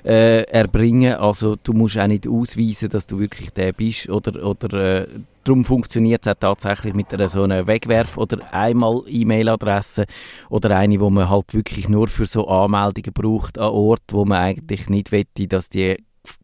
äh, 0.04 0.42
erbringen. 0.42 1.14
Also 1.14 1.56
du 1.62 1.72
musst 1.72 1.98
auch 1.98 2.06
nicht 2.06 2.28
ausweisen, 2.28 2.88
dass 2.88 3.06
du 3.06 3.18
wirklich 3.18 3.50
der 3.50 3.72
bist 3.72 4.08
oder, 4.08 4.44
oder 4.44 5.02
äh, 5.02 5.06
darum 5.44 5.64
funktioniert 5.64 6.26
es 6.26 6.32
auch 6.32 6.38
tatsächlich 6.38 6.94
mit 6.94 7.12
einer 7.12 7.28
so 7.28 7.42
einer 7.42 7.66
Wegwerf- 7.66 8.18
oder 8.18 8.52
einmal 8.52 9.02
E-Mail-Adresse 9.06 10.04
oder 10.50 10.76
eine, 10.76 11.00
wo 11.00 11.10
man 11.10 11.28
halt 11.28 11.54
wirklich 11.54 11.88
nur 11.88 12.08
für 12.08 12.26
so 12.26 12.46
Anmeldungen 12.48 13.12
braucht 13.12 13.58
an 13.58 13.70
Ort, 13.70 14.02
wo 14.10 14.24
man 14.24 14.38
eigentlich 14.38 14.88
nicht 14.88 15.10
wette, 15.10 15.48
dass 15.48 15.68
die 15.68 15.96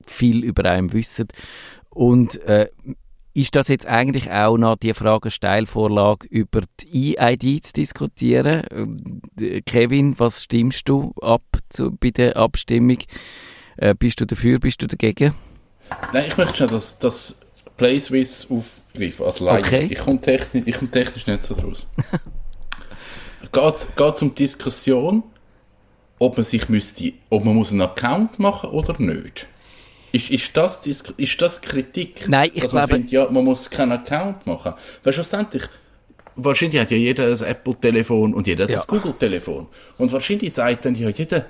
viel 0.06 0.44
über 0.44 0.70
einen 0.70 0.92
wissen. 0.92 1.28
Und 1.90 2.40
äh, 2.42 2.68
ist 3.34 3.56
das 3.56 3.68
jetzt 3.68 3.86
eigentlich 3.86 4.30
auch 4.30 4.56
noch 4.56 4.76
die 4.76 4.94
Frage 4.94 5.30
Steilvorlage 5.30 6.26
über 6.28 6.62
die 6.80 7.18
EID 7.18 7.64
zu 7.64 7.72
diskutieren? 7.72 8.62
Äh, 9.40 9.60
Kevin, 9.62 10.18
was 10.18 10.44
stimmst 10.44 10.88
du 10.88 11.12
ab 11.20 11.42
zu, 11.68 11.90
bei 11.90 12.10
der 12.10 12.36
Abstimmung? 12.36 12.98
Äh, 13.76 13.94
bist 13.98 14.20
du 14.20 14.24
dafür, 14.24 14.60
bist 14.60 14.82
du 14.82 14.86
dagegen? 14.86 15.34
Nein, 16.12 16.26
ich 16.28 16.36
möchte 16.36 16.58
schon, 16.58 16.68
dass 16.68 16.98
das 17.00 17.40
PlaySwiss 17.76 18.46
aufgreifen, 18.50 19.26
als 19.26 19.40
Laie. 19.40 19.58
Okay. 19.58 19.88
Ich 19.90 19.98
komme 19.98 20.20
technisch, 20.20 20.62
ich 20.66 20.78
komme 20.78 20.90
technisch 20.90 21.26
nicht 21.26 21.42
so 21.42 21.54
draus. 21.54 21.86
Geht 23.52 24.14
es 24.14 24.22
um 24.22 24.30
die 24.30 24.42
Diskussion, 24.42 25.22
ob 26.18 26.36
man 26.36 26.44
sich 26.44 26.68
müsste, 26.68 27.12
ob 27.30 27.44
man 27.44 27.54
muss 27.54 27.72
einen 27.72 27.82
Account 27.82 28.38
machen 28.38 28.70
oder 28.70 28.94
nicht? 28.98 29.48
Ist, 30.14 30.30
ist, 30.30 30.56
das, 30.56 30.80
ist 31.16 31.40
das 31.42 31.60
Kritik? 31.60 32.28
Nein, 32.28 32.50
ich 32.54 32.62
dass 32.62 32.72
man 32.72 32.82
glaube- 32.82 32.94
findet, 32.94 33.10
ja, 33.12 33.26
man 33.30 33.44
muss 33.44 33.68
keinen 33.68 33.92
Account 33.92 34.46
machen. 34.46 34.72
Weil 35.02 35.12
schlussendlich, 35.12 35.64
wahrscheinlich 36.36 36.80
hat 36.80 36.92
ja 36.92 36.96
jeder 36.96 37.26
ein 37.26 37.40
Apple-Telefon 37.42 38.32
und 38.32 38.46
jeder 38.46 38.64
hat 38.64 38.70
Ja. 38.70 38.80
ein 38.80 38.86
Google-Telefon. 38.86 39.66
Und 39.98 40.12
wahrscheinlich 40.12 40.52
sagt 40.54 40.84
dann 40.84 40.94
ja 40.94 41.08
jeder, 41.08 41.46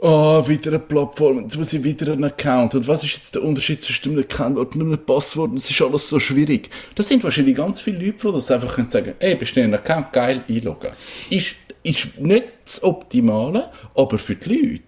oh, 0.00 0.46
wieder 0.46 0.70
eine 0.70 0.78
Plattform, 0.78 1.42
jetzt 1.42 1.56
muss 1.56 1.72
ich 1.72 1.82
wieder 1.82 2.12
einen 2.12 2.22
Account. 2.22 2.76
Und 2.76 2.86
was 2.86 3.02
ist 3.02 3.14
jetzt 3.16 3.34
der 3.34 3.42
Unterschied 3.42 3.82
zwischen 3.82 4.12
einem 4.12 4.20
Account 4.20 4.58
und 4.58 4.74
einem 4.74 4.98
Passwort? 5.04 5.50
Das 5.56 5.68
ist 5.68 5.82
alles 5.82 6.08
so 6.08 6.20
schwierig. 6.20 6.70
Das 6.94 7.08
sind 7.08 7.24
wahrscheinlich 7.24 7.56
ganz 7.56 7.80
viele 7.80 7.98
Leute, 8.06 8.28
die 8.28 8.32
das 8.32 8.48
einfach 8.52 8.76
können 8.76 8.90
sagen 8.90 9.14
ey, 9.18 9.34
bist 9.34 9.56
du 9.56 9.60
ein 9.62 9.74
Account, 9.74 10.12
geil, 10.12 10.44
einloggen. 10.48 10.92
Ist, 11.30 11.56
ist 11.82 12.16
nicht 12.20 12.44
das 12.64 12.80
Optimale, 12.84 13.70
aber 13.96 14.18
für 14.18 14.36
die 14.36 14.48
Leute 14.54 14.82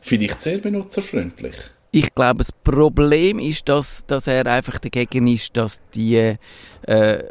vielleicht 0.00 0.42
sehr 0.42 0.58
benutzerfreundlich. 0.58 1.54
Ich 1.94 2.14
glaube, 2.14 2.38
das 2.38 2.52
Problem 2.52 3.38
ist, 3.38 3.68
dass, 3.68 4.06
dass 4.06 4.26
er 4.26 4.46
einfach 4.46 4.78
dagegen 4.78 5.26
ist, 5.26 5.54
dass 5.58 5.82
die, 5.94 6.36
äh, 6.86 7.24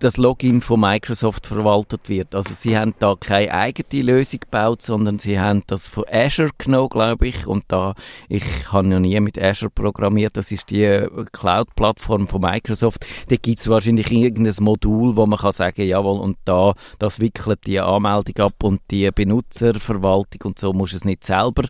das 0.00 0.16
Login 0.16 0.60
von 0.60 0.80
Microsoft 0.80 1.46
verwaltet 1.46 2.08
wird. 2.08 2.34
Also 2.34 2.52
sie 2.52 2.76
haben 2.76 2.94
da 2.98 3.14
keine 3.18 3.54
eigene 3.54 4.02
Lösung 4.02 4.40
gebaut, 4.40 4.82
sondern 4.82 5.20
sie 5.20 5.38
haben 5.38 5.62
das 5.68 5.88
von 5.88 6.04
Azure 6.10 6.50
genommen, 6.58 6.88
glaube 6.88 7.28
ich. 7.28 7.46
Und 7.46 7.62
da, 7.68 7.94
ich 8.28 8.42
habe 8.72 8.88
ja 8.88 8.98
nie 8.98 9.20
mit 9.20 9.40
Azure 9.40 9.70
programmiert, 9.70 10.36
das 10.36 10.50
ist 10.50 10.70
die 10.70 10.82
äh, 10.82 11.08
Cloud-Plattform 11.30 12.26
von 12.26 12.40
Microsoft. 12.40 13.06
Da 13.28 13.36
gibt 13.36 13.60
es 13.60 13.68
wahrscheinlich 13.68 14.10
irgendein 14.10 14.64
Modul, 14.64 15.14
wo 15.14 15.26
man 15.26 15.38
kann 15.38 15.52
sagen, 15.52 15.86
jawohl, 15.86 16.18
und 16.18 16.38
da, 16.44 16.74
das 16.98 17.20
wickelt 17.20 17.66
die 17.66 17.78
Anmeldung 17.78 18.36
ab 18.38 18.64
und 18.64 18.80
die 18.90 19.08
Benutzerverwaltung 19.12 20.42
und 20.44 20.58
so 20.58 20.72
muss 20.72 20.92
es 20.92 21.04
nicht 21.04 21.24
selber 21.24 21.68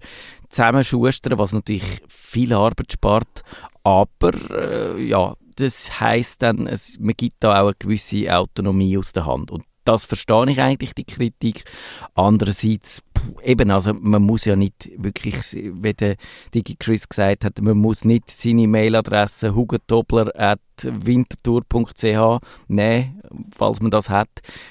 zusammenschustern, 0.48 1.38
was 1.38 1.52
natürlich 1.52 2.00
viel 2.08 2.52
Arbeit 2.52 2.92
spart. 2.92 3.42
Aber 3.82 4.32
äh, 4.50 5.00
ja, 5.02 5.34
das 5.56 6.00
heißt 6.00 6.42
dann, 6.42 6.66
es, 6.66 6.98
man 7.00 7.14
gibt 7.16 7.36
da 7.40 7.60
auch 7.60 7.66
eine 7.66 7.74
gewisse 7.78 8.34
Autonomie 8.36 8.96
aus 8.98 9.12
der 9.12 9.26
Hand. 9.26 9.50
Und 9.50 9.64
das 9.88 10.04
verstehe 10.04 10.50
ich 10.50 10.60
eigentlich, 10.60 10.94
die 10.94 11.04
Kritik. 11.04 11.64
Andererseits, 12.14 13.02
eben, 13.42 13.70
also 13.70 13.94
man 13.94 14.22
muss 14.22 14.44
ja 14.44 14.54
nicht 14.54 14.90
wirklich, 14.98 15.36
wie 15.54 15.94
der 15.94 16.16
Digi 16.54 16.76
Chris 16.78 17.08
gesagt 17.08 17.46
hat, 17.46 17.62
man 17.62 17.78
muss 17.78 18.04
nicht 18.04 18.30
seine 18.30 18.68
Mailadresse 18.68 19.54
hugentobler.wintertour.ch 19.54 22.40
nehmen, 22.68 23.22
falls 23.56 23.80
man 23.80 23.90
das 23.90 24.10
hat, 24.10 24.28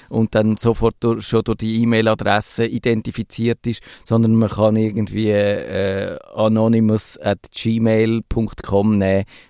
und 0.08 0.36
dann 0.36 0.56
sofort 0.56 0.94
durch, 1.00 1.26
schon 1.26 1.42
durch 1.42 1.58
die 1.58 1.82
E-Mail-Adresse 1.82 2.66
identifiziert 2.66 3.66
ist, 3.66 3.82
sondern 4.04 4.36
man 4.36 4.50
kann 4.50 4.76
irgendwie 4.76 5.30
äh, 5.30 6.16
anonymous 6.32 7.18
nehmen, 7.18 8.22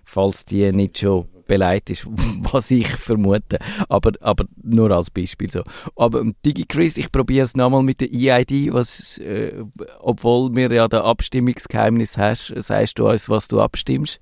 falls 0.05 0.47
die 0.47 0.73
nicht 0.73 0.97
schon 0.97 1.29
beleidigt 1.49 1.91
ist, 1.91 2.07
was 2.53 2.71
ich 2.71 2.87
vermute. 2.87 3.59
Aber, 3.89 4.13
aber 4.21 4.45
nur 4.63 4.93
als 4.93 5.11
Beispiel 5.11 5.51
so. 5.51 5.65
Aber 5.97 6.21
ähm, 6.21 6.37
DigiChris, 6.47 6.97
ich 6.97 7.11
probiere 7.11 7.45
es 7.45 7.57
nochmal 7.57 7.83
mit 7.83 8.01
der 8.01 8.13
EID, 8.13 8.73
was, 8.73 9.19
äh, 9.19 9.65
obwohl 9.99 10.55
wir 10.55 10.71
ja 10.71 10.87
das 10.87 11.03
Abstimmungsgeheimnis 11.03 12.17
hast, 12.17 12.53
sagst 12.57 13.01
du 13.01 13.09
uns, 13.09 13.29
was 13.29 13.49
du 13.49 13.61
abstimmst? 13.61 14.21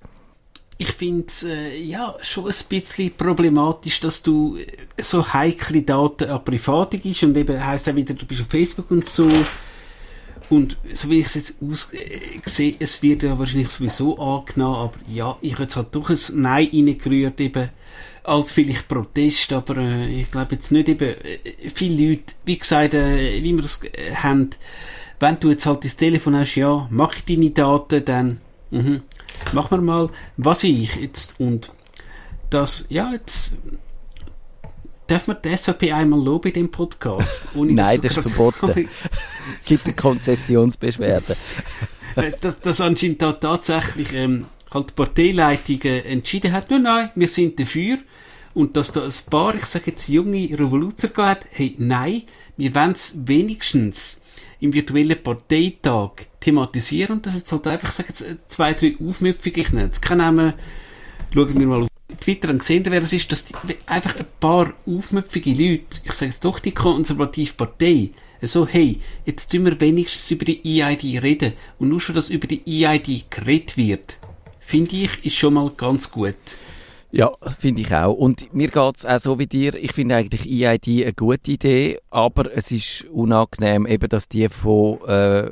Ich 0.78 0.92
finde 0.92 1.25
es 1.28 1.42
äh, 1.42 1.76
ja, 1.78 2.16
schon 2.21 2.47
ein 2.47 2.54
bisschen 2.68 3.11
problematisch, 3.16 4.00
dass 4.00 4.23
du 4.23 4.56
äh, 4.56 5.02
so 5.02 5.33
heikle 5.33 5.83
Daten 5.83 6.28
an 6.28 6.45
Private 6.45 6.99
gibst 6.99 7.23
und 7.23 7.37
eben 7.37 7.64
heisst 7.64 7.88
auch 7.88 7.95
wieder, 7.95 8.14
du 8.14 8.26
bist 8.26 8.42
auf 8.42 8.49
Facebook 8.49 8.90
und 8.90 9.06
so. 9.06 9.28
Und 10.49 10.76
so 10.93 11.11
wie 11.11 11.21
ich 11.21 11.26
es 11.26 11.35
jetzt 11.35 11.57
aus, 11.61 11.93
äh, 11.93 12.75
es 12.79 13.03
wird 13.03 13.23
ja 13.25 13.38
wahrscheinlich 13.38 13.71
sowieso 13.71 14.19
angenommen, 14.19 14.76
aber 14.76 14.99
ja, 15.12 15.37
ich 15.41 15.53
habe 15.55 15.65
jetzt 15.65 15.76
halt 15.76 15.88
doch 15.93 16.09
ein 16.09 16.19
Nein 16.35 16.69
reingerührt, 16.73 17.41
eben 17.41 17.71
als 18.23 18.53
vielleicht 18.53 18.88
Protest, 18.88 19.53
aber 19.53 19.76
äh, 19.79 20.21
ich 20.21 20.31
glaube 20.31 20.55
jetzt 20.55 20.71
nicht 20.73 20.88
eben, 20.88 21.09
äh, 21.09 21.71
viele 21.75 22.11
Leute, 22.11 22.35
wie 22.45 22.59
gesagt, 22.59 22.95
äh, 22.95 23.43
wie 23.43 23.55
wir 23.55 23.62
das 23.62 23.83
äh, 23.85 24.15
haben, 24.15 24.50
wenn 25.19 25.41
du 25.41 25.50
jetzt 25.50 25.67
halt 25.67 25.85
das 25.85 25.97
Telefon 25.97 26.37
hast, 26.37 26.55
ja, 26.57 26.87
mach 26.91 27.17
ich 27.17 27.25
deine 27.25 27.50
Daten, 27.50 28.05
dann 28.05 28.41
mhm, 28.71 29.03
machen 29.53 29.79
wir 29.79 29.83
mal, 29.83 30.11
was 30.37 30.65
ich 30.65 30.95
jetzt 30.97 31.41
und 31.41 31.73
das, 32.50 32.87
ja, 32.88 33.12
jetzt 33.12 33.57
darf 35.07 35.27
man 35.27 35.37
die 35.45 35.57
SVP 35.57 35.93
einmal 35.93 36.23
loben 36.23 36.49
in 36.49 36.55
dem 36.55 36.71
Podcast? 36.71 37.49
Nein, 37.55 38.01
das 38.03 38.17
ist 38.17 38.23
verboten. 38.23 38.89
Gibt 39.65 39.85
eine 39.85 39.95
Konzessionsbeschwerde. 39.95 41.37
Dass, 42.41 42.61
dass 42.61 42.81
anscheinend 42.81 43.21
da 43.21 43.33
tatsächlich 43.33 44.15
ähm, 44.15 44.47
halt 44.71 44.91
die 44.91 44.95
Parteileitung 44.95 45.83
äh, 45.83 46.01
entschieden 46.01 46.53
hat, 46.53 46.71
nein, 46.71 46.83
nein, 46.83 47.11
wir 47.15 47.29
sind 47.29 47.61
dafür. 47.61 47.99
Und 48.55 48.77
dass 48.77 48.93
da 48.93 49.05
ein 49.05 49.13
paar, 49.31 49.55
ich 49.55 49.67
sage 49.67 49.91
jetzt 49.91 50.09
junge 50.09 50.49
Revoluzer 50.59 51.09
gab, 51.09 51.45
hey, 51.51 51.75
nein, 51.79 52.23
wir 52.57 52.75
wollen 52.75 52.93
es 52.93 53.27
wenigstens 53.27 54.23
im 54.61 54.73
virtuellen 54.73 55.23
Parteitag 55.23 56.13
thematisieren 56.41 57.17
und 57.17 57.27
das 57.27 57.35
jetzt 57.35 57.53
halt 57.53 57.67
einfach, 57.67 57.89
ich 57.89 57.95
sage 57.95 58.09
jetzt, 58.09 58.23
äh, 58.23 58.37
zwei, 58.47 58.73
drei 58.73 58.97
Aufmüpfige, 58.99 59.61
ich 59.61 59.73
nenne 59.73 59.87
jetzt 59.87 60.01
keinen 60.01 60.19
Namen, 60.19 60.55
schauen 61.35 61.59
wir 61.61 61.67
mal 61.67 61.83
auf 61.83 61.89
Twitter 62.21 62.51
und 62.51 62.63
sehen, 62.63 62.85
wer 62.87 63.03
es 63.03 63.13
ist, 63.13 63.31
dass 63.33 63.45
die, 63.47 63.55
einfach 63.87 64.15
ein 64.17 64.27
paar 64.39 64.73
aufmüpfige 64.87 65.51
Leute, 65.51 66.01
ich 66.05 66.13
sage 66.13 66.31
jetzt 66.31 66.45
doch 66.45 66.59
die 66.61 66.73
konservative 66.73 67.55
Partei, 67.55 68.11
so, 68.43 68.67
hey, 68.67 69.01
jetzt 69.25 69.51
tun 69.51 69.65
wir 69.65 69.81
wenigstens 69.81 70.31
über 70.31 70.45
die 70.45 70.81
EID 70.81 71.23
reden. 71.23 71.55
Und 71.79 71.89
nur 71.89 72.01
schon, 72.01 72.15
dass 72.15 72.31
über 72.31 72.47
die 72.47 72.63
EID 72.85 73.31
geredet 73.31 73.77
wird, 73.77 74.19
finde 74.61 74.97
ich, 74.97 75.25
ist 75.25 75.37
schon 75.37 75.55
mal 75.55 75.71
ganz 75.77 76.11
gut. 76.11 76.35
Ja, 77.13 77.31
finde 77.59 77.83
ich 77.83 77.95
auch. 77.95 78.13
Und 78.13 78.53
mir 78.53 78.69
geht 78.69 78.97
es 78.97 79.07
auch 79.07 79.19
so 79.19 79.39
wie 79.39 79.47
dir. 79.47 79.75
Ich 79.75 79.93
finde 79.93 80.17
eigentlich 80.17 80.45
EID 80.45 81.05
eine 81.05 81.13
gute 81.13 81.53
Idee, 81.53 82.01
aber 82.11 82.55
es 82.55 82.73
ist 82.73 83.05
unangenehm, 83.05 83.87
eben, 83.87 84.09
dass 84.09 84.29
die 84.29 84.49
von, 84.49 84.99
äh, 85.07 85.51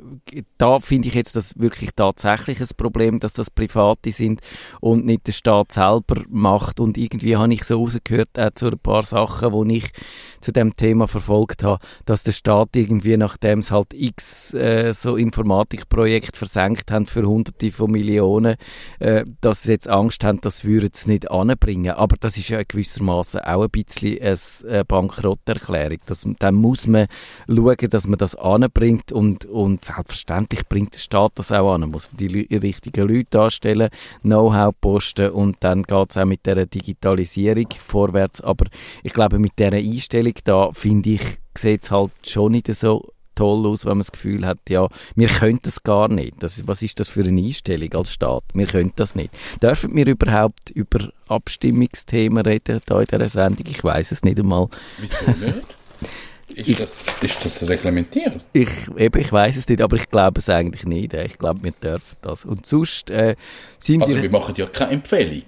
da 0.58 0.80
finde 0.80 1.08
ich 1.08 1.14
jetzt 1.14 1.36
das 1.36 1.58
wirklich 1.58 1.90
tatsächlich 1.94 2.60
ein 2.60 2.68
Problem, 2.76 3.20
dass 3.20 3.34
das 3.34 3.50
Private 3.50 4.10
sind 4.10 4.40
und 4.80 5.06
nicht 5.06 5.28
der 5.28 5.32
Staat 5.32 5.72
selber 5.72 6.22
macht. 6.28 6.80
Und 6.80 6.98
irgendwie 6.98 7.36
habe 7.36 7.54
ich 7.54 7.62
so 7.62 7.78
rausgehört, 7.78 8.30
auch 8.36 8.50
zu 8.50 8.66
ein 8.66 8.78
paar 8.78 9.04
Sachen, 9.04 9.68
die 9.68 9.76
ich 9.76 9.92
zu 10.40 10.52
dem 10.52 10.74
Thema 10.74 11.08
verfolgt 11.08 11.62
habe, 11.62 11.82
dass 12.04 12.24
der 12.24 12.32
Staat 12.32 12.70
irgendwie, 12.74 13.16
nachdem 13.16 13.60
es 13.60 13.70
halt 13.70 13.94
x 13.94 14.52
äh, 14.54 14.92
so 14.92 15.16
Informatikprojekte 15.16 16.36
versenkt 16.36 16.90
haben 16.90 17.06
für 17.06 17.26
hunderte 17.26 17.70
von 17.70 17.90
Millionen, 17.90 18.56
äh, 18.98 19.24
dass 19.40 19.62
sie 19.62 19.72
jetzt 19.72 19.88
Angst 19.88 20.24
haben, 20.24 20.40
das 20.40 20.64
würden 20.64 20.90
sie 20.92 21.10
nicht 21.10 21.30
anbringen. 21.54 21.94
Aber 21.94 22.16
das 22.18 22.36
ist 22.36 22.48
ja 22.48 22.62
gewissermaßen 22.62 23.40
auch 23.40 23.62
ein 23.62 23.70
bisschen 23.70 24.18
eine 24.20 24.84
Bankrotterklärung. 24.84 25.98
Das, 26.06 26.26
dann 26.38 26.54
muss 26.54 26.86
man 26.86 27.06
schauen, 27.48 27.90
dass 27.90 28.06
man 28.06 28.18
das 28.18 28.34
anbringt 28.34 29.12
und, 29.12 29.46
und 29.46 29.84
selbstverständlich 29.84 30.66
bringt 30.68 30.94
der 30.94 30.98
Staat 30.98 31.32
das 31.36 31.52
auch 31.52 31.72
an. 31.72 31.82
Man 31.82 31.90
muss 31.90 32.10
die 32.12 32.48
richtigen 32.56 33.08
Leute 33.08 33.40
anstellen, 33.40 33.88
Know-how 34.22 34.74
posten 34.80 35.30
und 35.30 35.56
dann 35.60 35.82
geht 35.82 36.10
es 36.10 36.16
auch 36.16 36.24
mit 36.24 36.46
der 36.46 36.66
Digitalisierung 36.66 37.68
vorwärts. 37.78 38.40
Aber 38.40 38.66
ich 39.02 39.12
glaube, 39.12 39.38
mit 39.38 39.58
dieser 39.58 39.76
Einstellung 39.76 40.34
da, 40.44 40.70
finde 40.72 41.10
ich, 41.10 41.22
sieht 41.56 41.84
es 41.84 41.90
halt 41.90 42.10
schon 42.24 42.52
nicht 42.52 42.74
so 42.74 43.12
toll 43.34 43.66
aus, 43.66 43.84
wenn 43.84 43.92
man 43.92 43.98
das 43.98 44.12
Gefühl 44.12 44.46
hat, 44.46 44.58
ja, 44.68 44.88
wir 45.14 45.28
können 45.28 45.60
das 45.62 45.82
gar 45.82 46.08
nicht. 46.08 46.42
Das, 46.42 46.66
was 46.66 46.82
ist 46.82 47.00
das 47.00 47.08
für 47.08 47.24
eine 47.24 47.40
Einstellung 47.40 47.92
als 47.94 48.12
Staat? 48.12 48.44
Wir 48.54 48.66
können 48.66 48.92
das 48.96 49.14
nicht. 49.14 49.30
Dürfen 49.62 49.94
wir 49.94 50.06
überhaupt 50.06 50.70
über 50.70 51.10
Abstimmungsthemen 51.28 52.44
reden 52.44 52.80
da 52.86 53.00
in 53.00 53.06
dieser 53.06 53.28
Sendung? 53.28 53.66
Ich 53.68 53.82
weiß 53.82 54.12
es 54.12 54.22
nicht 54.22 54.38
einmal. 54.38 54.68
Wieso 54.98 55.30
nicht? 55.30 55.66
Ist, 56.54 56.68
ich, 56.68 56.76
das, 56.76 57.04
ist 57.20 57.44
das 57.44 57.68
reglementiert? 57.68 58.46
Ich, 58.52 58.68
eben, 58.96 59.20
ich 59.20 59.32
weiß 59.32 59.56
es 59.56 59.68
nicht, 59.68 59.80
aber 59.80 59.96
ich 59.96 60.08
glaube 60.08 60.38
es 60.38 60.48
eigentlich 60.48 60.84
nicht. 60.84 61.14
Ich 61.14 61.38
glaube, 61.38 61.64
wir 61.64 61.72
dürfen 61.72 62.16
das. 62.20 62.44
Und 62.44 62.66
sonst 62.66 63.10
äh, 63.10 63.34
sind 63.78 64.02
Also 64.02 64.20
wir 64.22 64.30
machen 64.30 64.54
ja 64.56 64.66
keine 64.66 64.92
Empfehlung. 64.92 65.42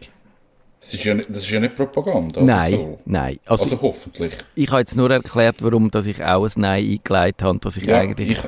Das 0.80 0.94
ist 0.94 1.04
ja 1.04 1.14
nicht, 1.14 1.28
das 1.28 1.38
ist 1.38 1.50
ja 1.50 1.58
nicht 1.58 1.74
Propaganda. 1.74 2.42
Nein, 2.42 2.72
so. 2.72 2.98
nein. 3.06 3.38
Also, 3.46 3.64
also, 3.64 3.82
hoffentlich. 3.82 4.34
Ich 4.54 4.70
habe 4.70 4.80
jetzt 4.80 4.96
nur 4.96 5.10
erklärt, 5.10 5.56
warum 5.60 5.90
dass 5.90 6.06
ich 6.06 6.22
auch 6.22 6.44
ein 6.44 6.60
Nein 6.60 6.84
eingeleitet 6.84 7.42
habe, 7.42 7.58
dass 7.58 7.76
ich 7.76 7.84
ja, 7.84 7.98
eigentlich... 7.98 8.38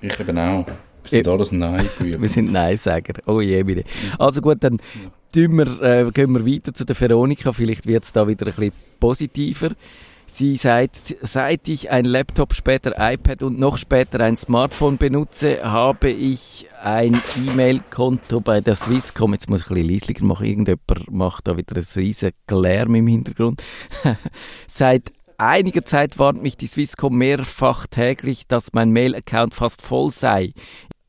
Ich, 0.00 0.12
ich 0.12 0.20
eben 0.20 0.38
auch. 0.38 0.66
Wir 1.10 1.10
sind 1.10 1.28
alles 1.28 1.52
Nein 1.52 1.88
Wir 1.98 2.28
sind 2.28 2.52
Nein-Säger. 2.52 3.14
Oh 3.26 3.40
je, 3.40 3.62
bitte. 3.62 3.84
Also 4.18 4.40
gut, 4.40 4.58
dann 4.60 4.78
wir, 5.34 5.82
äh, 5.82 6.10
gehen 6.10 6.32
wir 6.32 6.46
weiter 6.46 6.72
zu 6.72 6.84
der 6.84 6.98
Veronika. 6.98 7.52
Vielleicht 7.52 7.86
wird 7.86 8.04
es 8.04 8.12
da 8.12 8.26
wieder 8.26 8.46
ein 8.46 8.54
bisschen 8.54 8.72
positiver. 8.98 9.70
Sie 10.30 10.58
sagt, 10.58 11.16
seit 11.22 11.68
ich 11.68 11.90
ein 11.90 12.04
Laptop, 12.04 12.52
später 12.52 12.94
iPad 12.98 13.42
und 13.42 13.58
noch 13.58 13.78
später 13.78 14.20
ein 14.20 14.36
Smartphone 14.36 14.98
benutze, 14.98 15.62
habe 15.62 16.10
ich 16.10 16.68
ein 16.82 17.20
E-Mail-Konto 17.46 18.40
bei 18.40 18.60
der 18.60 18.74
Swisscom. 18.74 19.32
Jetzt 19.32 19.48
muss 19.48 19.62
ich 19.62 19.70
ein 19.70 19.74
bisschen 19.74 19.90
leislicher 19.90 20.24
machen. 20.26 20.46
Irgendjemand 20.46 21.10
macht 21.10 21.48
da 21.48 21.56
wieder 21.56 21.76
ein 21.76 21.86
riesen 21.96 22.32
Lärm 22.50 22.94
im 22.94 23.06
Hintergrund. 23.06 23.62
seit 24.68 25.12
einiger 25.38 25.84
Zeit 25.86 26.18
warnt 26.18 26.42
mich 26.42 26.58
die 26.58 26.66
Swisscom 26.66 27.16
mehrfach 27.16 27.86
täglich, 27.86 28.46
dass 28.46 28.74
mein 28.74 28.90
Mail-Account 28.90 29.54
fast 29.54 29.80
voll 29.80 30.10
sei. 30.10 30.52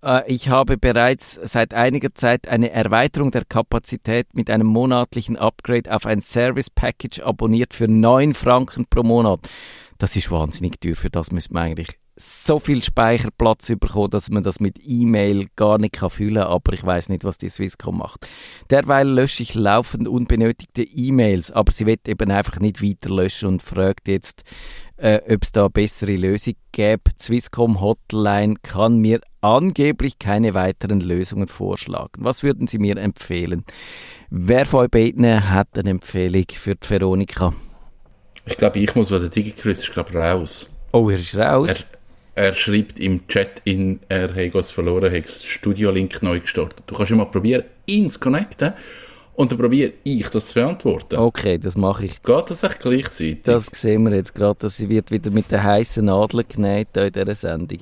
Äh, 0.03 0.31
ich 0.31 0.49
habe 0.49 0.77
bereits 0.77 1.39
seit 1.43 1.73
einiger 1.73 2.13
Zeit 2.13 2.47
eine 2.47 2.71
Erweiterung 2.71 3.31
der 3.31 3.45
Kapazität 3.45 4.27
mit 4.33 4.49
einem 4.49 4.67
monatlichen 4.67 5.37
Upgrade 5.37 5.93
auf 5.93 6.05
ein 6.05 6.21
Service 6.21 6.69
Package 6.69 7.21
abonniert 7.21 7.73
für 7.73 7.87
9 7.87 8.33
Franken 8.33 8.85
pro 8.89 9.03
Monat. 9.03 9.49
Das 9.97 10.15
ist 10.15 10.31
wahnsinnig 10.31 10.79
teuer, 10.79 10.95
für 10.95 11.09
das 11.09 11.31
müsste 11.31 11.53
man 11.53 11.63
eigentlich 11.63 11.99
so 12.19 12.59
viel 12.59 12.83
Speicherplatz 12.83 13.71
bekommen, 13.79 14.09
dass 14.09 14.29
man 14.29 14.43
das 14.43 14.59
mit 14.59 14.77
E-Mail 14.83 15.47
gar 15.55 15.77
nicht 15.77 15.93
kann 15.93 16.09
füllen 16.09 16.35
kann, 16.35 16.47
aber 16.47 16.73
ich 16.73 16.83
weiß 16.83 17.09
nicht, 17.09 17.23
was 17.23 17.37
die 17.37 17.49
Swisscom 17.49 17.97
macht. 17.97 18.27
Derweil 18.69 19.07
lösche 19.07 19.41
ich 19.41 19.55
laufend 19.55 20.07
unbenötigte 20.07 20.83
E-Mails, 20.83 21.49
aber 21.49 21.71
sie 21.71 21.85
wird 21.85 22.07
eben 22.09 22.29
einfach 22.29 22.59
nicht 22.59 22.83
weiter 22.83 23.09
löschen 23.09 23.47
und 23.47 23.61
fragt 23.61 24.09
jetzt, 24.09 24.43
äh, 24.97 25.21
ob 25.33 25.43
es 25.43 25.53
da 25.53 25.61
eine 25.61 25.69
bessere 25.69 26.15
Lösung 26.17 26.55
gäbe. 26.73 27.03
Die 27.17 27.23
Swisscom 27.23 27.79
Hotline 27.79 28.55
kann 28.61 28.97
mir 28.97 29.21
angeblich 29.41 30.19
keine 30.19 30.53
weiteren 30.53 31.01
Lösungen 31.01 31.47
vorschlagen. 31.47 32.23
Was 32.23 32.43
würden 32.43 32.67
Sie 32.67 32.79
mir 32.79 32.97
empfehlen? 32.97 33.63
Wer 34.29 34.65
von 34.65 34.81
euch 34.81 34.91
beiden 34.91 35.49
hat 35.49 35.77
eine 35.77 35.91
Empfehlung 35.91 36.45
für 36.53 36.75
die 36.75 36.89
Veronika? 36.89 37.53
Ich 38.45 38.57
glaube, 38.57 38.79
ich 38.79 38.95
muss, 38.95 39.11
weil 39.11 39.19
der 39.19 39.29
DigiChris 39.29 39.79
ist, 39.79 39.91
glaube 39.91 40.13
raus. 40.13 40.69
Oh, 40.91 41.09
er 41.09 41.15
ist 41.15 41.35
raus? 41.35 41.85
Er, 42.35 42.47
er 42.47 42.53
schreibt 42.53 42.99
im 42.99 43.27
Chat, 43.27 43.61
in, 43.63 43.99
er 44.09 44.33
hätte 44.33 44.59
es 44.59 44.71
verloren, 44.71 45.13
hat 45.13 45.25
das 45.25 45.43
Studio-Link 45.43 46.21
neu 46.23 46.39
gestartet. 46.39 46.83
Du 46.87 46.95
kannst 46.95 47.11
immer 47.11 47.25
probieren, 47.25 47.63
ihn 47.85 48.09
zu 48.09 48.19
connecten 48.19 48.73
und 49.35 49.51
dann 49.51 49.59
probiere 49.59 49.93
ich 50.03 50.27
das 50.29 50.47
zu 50.47 50.55
beantworten. 50.55 51.15
Okay, 51.15 51.57
das 51.57 51.77
mache 51.77 52.05
ich. 52.05 52.21
Geht 52.21 52.49
das 52.49 52.63
echt 52.63 52.79
gleichzeitig? 52.79 53.43
Das 53.43 53.67
sehen 53.71 54.03
wir 54.03 54.15
jetzt 54.15 54.35
gerade, 54.35 54.59
dass 54.59 54.77
sie 54.77 54.89
wird 54.89 55.11
wieder 55.11 55.31
mit 55.31 55.49
der 55.51 55.63
heißen 55.63 56.03
Nadel 56.03 56.43
genäht 56.43 56.89
in 56.97 57.11
dieser 57.11 57.35
Sendung. 57.35 57.79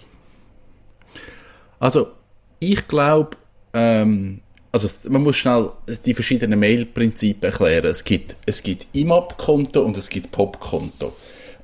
Also, 1.80 2.08
ich 2.60 2.88
glaube, 2.88 3.38
ähm, 3.74 4.42
also 4.72 4.88
man 5.10 5.24
muss 5.24 5.38
schnell 5.38 5.72
die 6.06 6.14
verschiedenen 6.14 6.60
Mail-Prinzipien 6.60 7.52
erklären. 7.52 7.86
Es 7.86 8.04
gibt, 8.04 8.36
es 8.46 8.62
gibt 8.64 8.88
IMAP-Konto 8.96 9.82
und 9.82 9.98
es 9.98 10.10
gibt 10.10 10.32
POP-Konto. 10.32 11.14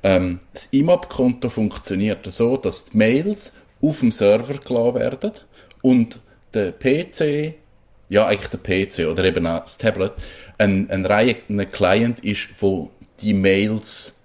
Ähm, 0.02 0.40
das 0.52 0.66
IMAP-Konto 0.66 1.48
funktioniert 1.48 2.30
so, 2.32 2.56
dass 2.56 2.86
die 2.86 2.96
Mails 2.96 3.54
auf 3.80 4.00
dem 4.00 4.12
Server 4.12 4.54
geladen 4.58 4.94
werden 4.94 5.32
und 5.82 6.18
der 6.54 6.72
PC 6.72 7.54
ja, 8.08 8.26
eigentlich 8.26 8.50
der 8.50 8.58
PC 8.58 9.10
oder 9.10 9.24
eben 9.24 9.46
auch 9.46 9.60
das 9.60 9.78
Tablet, 9.78 10.12
ein, 10.58 10.90
ein 10.90 11.06
Reihe, 11.06 11.36
ein 11.48 11.70
Client 11.70 12.20
ist, 12.20 12.48
wo 12.60 12.90
die 13.20 13.34
Mails 13.34 14.20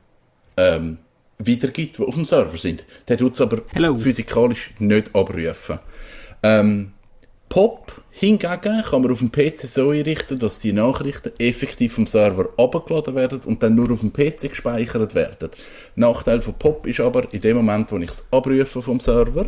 ähm, 0.57 0.97
wiedergibt, 1.39 1.97
die 1.97 2.03
auf 2.03 2.15
dem 2.15 2.25
Server 2.25 2.57
sind. 2.57 2.83
Der 3.07 3.17
tut 3.17 3.33
es 3.33 3.41
aber 3.41 3.61
Hello. 3.73 3.97
physikalisch 3.97 4.71
nicht 4.79 5.15
abrufen. 5.15 5.79
Ähm, 6.43 6.91
Pop 7.47 8.03
hingegen 8.11 8.49
kann 8.83 9.01
man 9.01 9.11
auf 9.11 9.19
dem 9.19 9.31
PC 9.31 9.61
so 9.61 9.89
einrichten, 9.89 10.37
dass 10.37 10.59
die 10.59 10.73
Nachrichten 10.73 11.31
effektiv 11.39 11.93
vom 11.93 12.05
Server 12.05 12.49
abgeladen 12.57 13.15
werden 13.15 13.41
und 13.45 13.63
dann 13.63 13.75
nur 13.75 13.91
auf 13.91 14.01
dem 14.01 14.13
PC 14.13 14.49
gespeichert 14.49 15.15
werden. 15.15 15.49
Nachteil 15.95 16.41
von 16.41 16.53
Pop 16.53 16.85
ist 16.85 16.99
aber, 16.99 17.33
in 17.33 17.41
dem 17.41 17.57
Moment, 17.57 17.91
wo 17.91 17.97
ich 17.97 18.11
es 18.11 18.27
abrufe 18.31 18.81
vom 18.81 18.99
Server, 18.99 19.47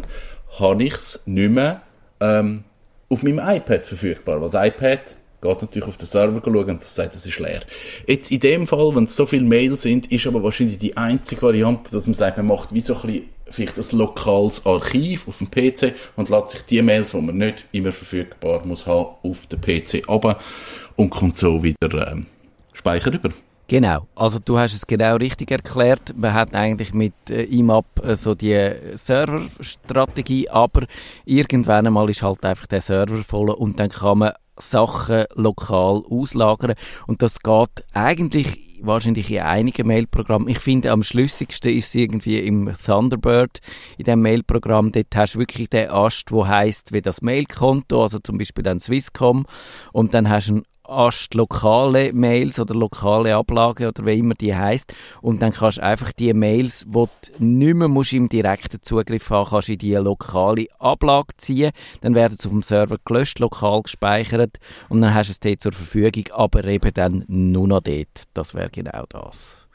habe 0.58 0.84
ich 0.84 0.94
es 0.96 1.22
nicht 1.26 1.52
mehr 1.52 1.82
ähm, 2.20 2.64
auf 3.10 3.22
meinem 3.24 3.40
iPad 3.40 3.86
verfügbar, 3.86 4.42
weil 4.42 4.50
das 4.50 4.68
iPad 4.68 5.18
geht 5.42 5.62
natürlich 5.62 5.88
auf 5.88 5.98
den 5.98 6.06
Server 6.06 6.42
schauen 6.44 6.70
und 6.70 6.82
das 6.82 6.96
sagt, 6.96 7.16
es 7.16 7.26
ist 7.26 7.40
leer. 7.40 7.62
Jetzt 8.08 8.32
in 8.32 8.40
dem 8.40 8.68
Fall, 8.68 8.96
wenn 8.96 9.06
es 9.06 9.16
so 9.16 9.26
viele 9.26 9.44
Mails 9.44 9.82
sind, 9.84 10.12
ist 10.12 10.28
aber 10.28 10.44
wahrscheinlich 10.44 10.80
die 10.80 10.96
einzige 10.96 11.42
Variante, 11.42 11.92
dass 11.92 12.08
man 12.08 12.14
sagt, 12.14 12.38
man 12.38 12.48
macht 12.48 12.74
wie 12.74 12.82
so 12.82 12.96
ein 12.96 13.02
bisschen 13.02 13.30
vielleicht 13.52 13.78
ein 13.78 13.98
lokales 13.98 14.66
Archiv 14.66 15.28
auf 15.28 15.40
dem 15.40 15.52
PC 15.52 15.94
und 16.16 16.30
lädt 16.30 16.52
sich 16.52 16.62
die 16.62 16.82
Mails, 16.82 17.12
die 17.12 17.22
man 17.22 17.38
nicht 17.38 17.66
immer 17.72 17.92
verfügbar 17.92 18.66
muss 18.66 18.88
haben, 18.88 19.16
auf 19.24 19.48
den 19.48 19.60
PC 19.60 20.08
ab 20.08 20.42
und 20.96 21.10
kommt 21.10 21.38
so 21.38 21.62
wieder 21.62 22.12
ähm, 22.12 22.28
Speicher 22.74 23.14
über. 23.14 23.32
Genau, 23.68 24.06
also 24.16 24.38
du 24.44 24.58
hast 24.58 24.74
es 24.74 24.86
genau 24.86 25.16
richtig 25.16 25.50
erklärt. 25.50 26.14
Man 26.18 26.34
hat 26.34 26.54
eigentlich 26.54 26.94
mit 26.94 27.14
äh, 27.30 27.44
IMAP 27.44 27.86
äh, 28.04 28.16
so 28.16 28.36
die 28.36 28.70
Serverstrategie, 28.96 30.50
aber 30.50 30.86
irgendwann 31.24 31.88
einmal 31.88 32.10
ist 32.10 32.22
halt 32.22 32.44
einfach 32.44 32.68
der 32.68 32.82
Server 32.82 33.24
voll 33.24 33.50
und 33.50 33.80
dann 33.80 33.90
kann 33.90 34.18
man 34.18 34.34
Sachen 34.62 35.26
lokal 35.36 36.04
auslagern 36.10 36.76
und 37.08 37.21
das 37.21 37.41
geht 37.41 37.86
eigentlich 37.93 38.71
wahrscheinlich 38.82 39.32
in 39.32 39.41
einigen 39.41 39.88
Mailprogrammen. 39.88 40.47
Ich 40.47 40.60
finde, 40.60 40.91
am 40.91 41.04
schlüssigsten 41.04 41.71
ist 41.71 41.88
es 41.88 41.95
irgendwie 41.95 42.39
im 42.39 42.74
Thunderbird, 42.84 43.60
in 43.97 44.06
dem 44.06 44.21
Mailprogramm. 44.21 44.91
Dort 44.91 45.15
hast 45.15 45.36
du 45.36 45.39
wirklich 45.39 45.69
den 45.69 45.89
Ast, 45.89 46.32
wo 46.32 46.47
heißt 46.47 46.91
wie 46.91 47.02
das 47.02 47.21
Mailkonto, 47.21 48.02
also 48.02 48.19
zum 48.19 48.38
Beispiel 48.38 48.63
dann 48.63 48.80
Swisscom. 48.80 49.45
Und 49.93 50.13
dann 50.13 50.30
hast 50.30 50.50
du 50.50 50.54
einen 50.54 50.63
Ast 50.92 51.34
lokale 51.34 52.12
Mails 52.14 52.60
oder 52.60 52.76
lokale 52.76 53.36
Ablagen 53.36 53.88
oder 53.88 54.06
wie 54.06 54.20
immer 54.20 54.34
die 54.34 54.56
heißt 54.56 54.94
und 55.22 55.42
dann 55.42 55.54
kannst 55.54 55.78
du 55.78 55.84
einfach 55.84 56.12
die 56.12 56.34
Mails, 56.34 56.86
die 56.86 56.92
du 56.92 57.08
nicht 57.40 57.76
mehr 57.76 57.88
musst 57.88 58.14
im 58.14 58.28
direkten 58.28 58.82
Zugriff 58.82 59.30
haben, 59.30 59.50
kannst 59.50 59.70
in 59.70 59.78
die 59.78 59.96
lokale 59.96 60.68
Ablage 60.80 61.38
ziehen, 61.38 61.72
dann 62.02 62.14
werden 62.14 62.38
sie 62.38 62.48
auf 62.48 62.54
dem 62.54 62.64
Server 62.64 62.98
gelöscht, 63.06 63.40
lokal 63.40 63.84
gespeichert 63.84 64.58
und 64.90 65.02
dann 65.02 65.14
hast 65.14 65.30
du 65.30 65.32
es 65.32 65.40
dort 65.40 65.62
zur 65.62 65.72
Verfügung, 65.72 66.26
aber 66.34 66.66
eben 66.66 66.94
dann 66.94 67.24
nur 67.28 67.68
noch 67.68 67.82
dort. 67.82 68.24
Das 68.34 68.54
wäre 68.54 68.70
genau 68.70 69.06
das. 69.08 69.68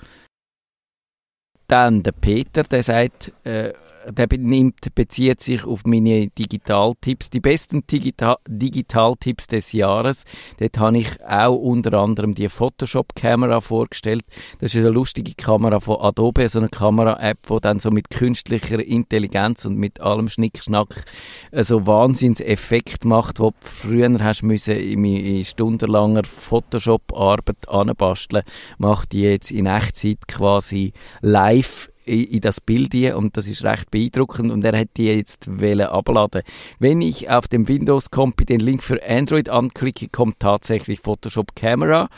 Dann 1.68 2.02
der 2.02 2.12
Peter, 2.12 2.62
der 2.62 2.82
sagt, 2.82 3.32
äh, 3.44 3.72
der 4.10 4.26
benimmt, 4.26 4.94
bezieht 4.94 5.40
sich 5.40 5.64
auf 5.64 5.84
meine 5.84 6.28
Digitaltipps, 6.28 7.30
die 7.30 7.40
besten 7.40 7.86
Digita 7.86 8.38
Digitaltipps 8.48 9.46
des 9.46 9.72
Jahres. 9.72 10.24
Dort 10.58 10.78
habe 10.78 10.98
ich 10.98 11.08
auch 11.24 11.54
unter 11.54 11.98
anderem 11.98 12.34
die 12.34 12.48
Photoshop-Kamera 12.48 13.60
vorgestellt. 13.60 14.24
Das 14.60 14.74
ist 14.74 14.80
eine 14.80 14.90
lustige 14.90 15.34
Kamera 15.34 15.80
von 15.80 16.00
Adobe, 16.00 16.48
so 16.48 16.58
eine 16.58 16.68
Kamera-App, 16.68 17.38
die 17.48 17.60
dann 17.60 17.78
so 17.78 17.90
mit 17.90 18.10
künstlicher 18.10 18.84
Intelligenz 18.84 19.64
und 19.64 19.76
mit 19.76 20.00
allem 20.00 20.28
Schnickschnack 20.28 21.04
so 21.52 21.86
Wahnsinnseffekt 21.86 23.04
macht, 23.04 23.40
wo 23.40 23.52
früher 23.60 24.06
hast 24.20 24.42
müssen 24.42 24.76
in 24.76 25.44
stundenlanger 25.44 26.24
Photoshop-Arbeit 26.24 27.68
anbasteln, 27.68 28.42
macht 28.78 29.12
die 29.12 29.22
jetzt 29.22 29.50
in 29.50 29.66
Echtzeit 29.66 30.28
quasi 30.28 30.92
live 31.20 31.90
in, 32.06 32.40
das 32.40 32.60
Bild 32.60 32.92
hier 32.92 33.16
und 33.16 33.36
das 33.36 33.46
ist 33.46 33.64
recht 33.64 33.90
beeindruckend 33.90 34.50
und 34.50 34.64
er 34.64 34.78
hat 34.78 34.88
die 34.96 35.06
jetzt 35.06 35.48
abladen. 35.48 36.42
Wenn 36.78 37.02
ich 37.02 37.28
auf 37.28 37.48
dem 37.48 37.68
Windows 37.68 38.10
Compi 38.10 38.44
den 38.44 38.60
Link 38.60 38.82
für 38.82 39.02
Android 39.06 39.48
anklicke, 39.48 40.08
kommt 40.08 40.40
tatsächlich 40.40 41.00
Photoshop 41.00 41.54
Camera 41.54 42.08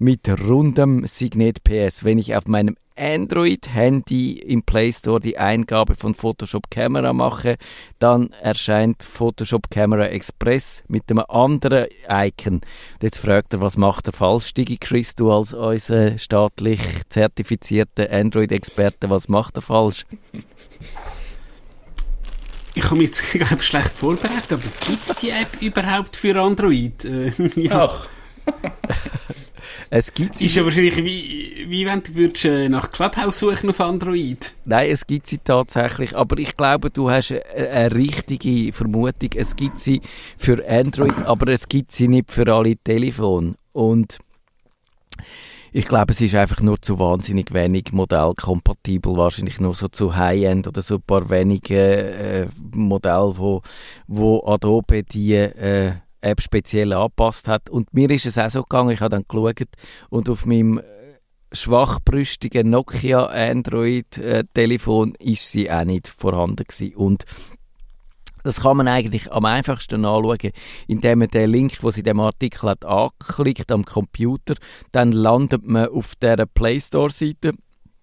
mit 0.00 0.28
rundem 0.28 1.06
Signet 1.06 1.62
PS. 1.62 2.04
Wenn 2.04 2.18
ich 2.18 2.34
auf 2.34 2.46
meinem 2.46 2.76
Android-Handy 2.96 4.32
im 4.38 4.62
Play 4.62 4.92
Store 4.92 5.20
die 5.20 5.36
Eingabe 5.36 5.94
von 5.94 6.14
Photoshop 6.14 6.70
Camera 6.70 7.12
mache, 7.12 7.56
dann 7.98 8.30
erscheint 8.42 9.02
Photoshop 9.02 9.70
Camera 9.70 10.06
Express 10.06 10.84
mit 10.88 11.10
einem 11.10 11.24
anderen 11.28 11.88
Icon. 12.08 12.54
Und 12.54 13.02
jetzt 13.02 13.18
fragt 13.18 13.52
er, 13.52 13.60
was 13.60 13.76
macht 13.76 14.06
er 14.06 14.14
falsch, 14.14 14.54
Digi 14.54 14.78
Chris, 14.78 15.14
du 15.14 15.30
als 15.30 15.52
unser 15.52 16.16
staatlich 16.18 16.80
zertifizierter 17.10 18.10
Android-Experte, 18.10 19.10
was 19.10 19.28
macht 19.28 19.56
er 19.56 19.62
falsch? 19.62 20.06
Ich 22.74 22.84
habe 22.84 22.96
mich 22.96 23.08
jetzt 23.08 23.22
glaub, 23.32 23.62
schlecht 23.62 23.92
vorbereitet, 23.92 24.52
aber 24.52 24.62
gibt 24.86 25.04
es 25.04 25.16
die 25.16 25.30
App 25.30 25.60
überhaupt 25.60 26.16
für 26.16 26.40
Android? 26.40 27.04
Äh, 27.04 27.32
ja. 27.54 27.84
Ach. 27.84 28.08
Es 29.90 30.14
gibt 30.14 30.34
sie. 30.34 30.46
Ist 30.46 30.56
ja 30.56 30.64
wahrscheinlich 30.64 30.96
wie, 30.96 31.66
wie 31.68 31.86
wenn 31.86 32.02
du 32.02 32.14
würdest, 32.14 32.44
äh, 32.44 32.68
nach 32.68 32.90
Clubhouse 32.90 33.38
suchen 33.38 33.70
auf 33.70 33.80
Android. 33.80 34.52
Nein, 34.64 34.90
es 34.90 35.06
gibt 35.06 35.26
sie 35.26 35.38
tatsächlich. 35.38 36.16
Aber 36.16 36.38
ich 36.38 36.56
glaube, 36.56 36.90
du 36.90 37.10
hast 37.10 37.32
eine, 37.32 37.68
eine 37.68 37.94
richtige 37.94 38.72
Vermutung. 38.72 39.30
Es 39.34 39.56
gibt 39.56 39.78
sie 39.78 40.00
für 40.36 40.66
Android, 40.68 41.14
aber 41.24 41.52
es 41.52 41.68
gibt 41.68 41.92
sie 41.92 42.08
nicht 42.08 42.30
für 42.30 42.52
alle 42.52 42.76
Telefone. 42.76 43.54
Und 43.72 44.18
ich 45.72 45.86
glaube, 45.86 46.12
es 46.12 46.20
ist 46.20 46.34
einfach 46.34 46.60
nur 46.60 46.82
zu 46.82 46.98
wahnsinnig 46.98 47.52
wenig 47.52 47.92
modellkompatibel, 47.92 49.16
wahrscheinlich 49.16 49.60
nur 49.60 49.74
so 49.74 49.86
zu 49.86 50.16
High-End 50.16 50.66
oder 50.66 50.82
so 50.82 50.96
ein 50.96 51.02
paar 51.02 51.30
wenige 51.30 51.76
äh, 51.76 52.48
Modelle, 52.72 53.34
wo, 53.36 53.62
wo 54.08 54.44
Adobe 54.44 55.04
die 55.04 55.34
äh, 55.34 55.92
App 56.20 56.40
speziell 56.40 56.92
angepasst 56.92 57.48
hat. 57.48 57.70
Und 57.70 57.92
mir 57.94 58.10
ist 58.10 58.26
es 58.26 58.38
auch 58.38 58.50
so 58.50 58.62
gegangen, 58.62 58.90
ich 58.90 59.00
habe 59.00 59.10
dann 59.10 59.24
geschaut 59.28 59.68
und 60.08 60.28
auf 60.28 60.46
meinem 60.46 60.78
äh, 60.78 60.82
schwachbrüstigen 61.52 62.70
Nokia 62.70 63.26
Android-Telefon 63.26 65.14
äh, 65.14 65.32
ist 65.32 65.50
sie 65.50 65.70
auch 65.70 65.84
nicht 65.84 66.08
vorhanden 66.08 66.64
gewesen. 66.64 66.94
Und 66.94 67.24
das 68.42 68.62
kann 68.62 68.76
man 68.76 68.88
eigentlich 68.88 69.30
am 69.32 69.44
einfachsten 69.44 70.04
anschauen, 70.04 70.52
indem 70.86 71.18
man 71.18 71.28
den 71.28 71.50
Link, 71.50 71.80
den 71.80 71.90
sie 71.90 72.00
in 72.00 72.04
dem 72.04 72.20
Artikel 72.20 72.70
hat, 72.70 72.84
anklickt 72.84 73.70
am 73.70 73.84
Computer, 73.84 74.54
dann 74.92 75.12
landet 75.12 75.66
man 75.66 75.88
auf 75.88 76.14
der 76.16 76.46
Play 76.46 76.80
Store 76.80 77.10
Seite, 77.10 77.52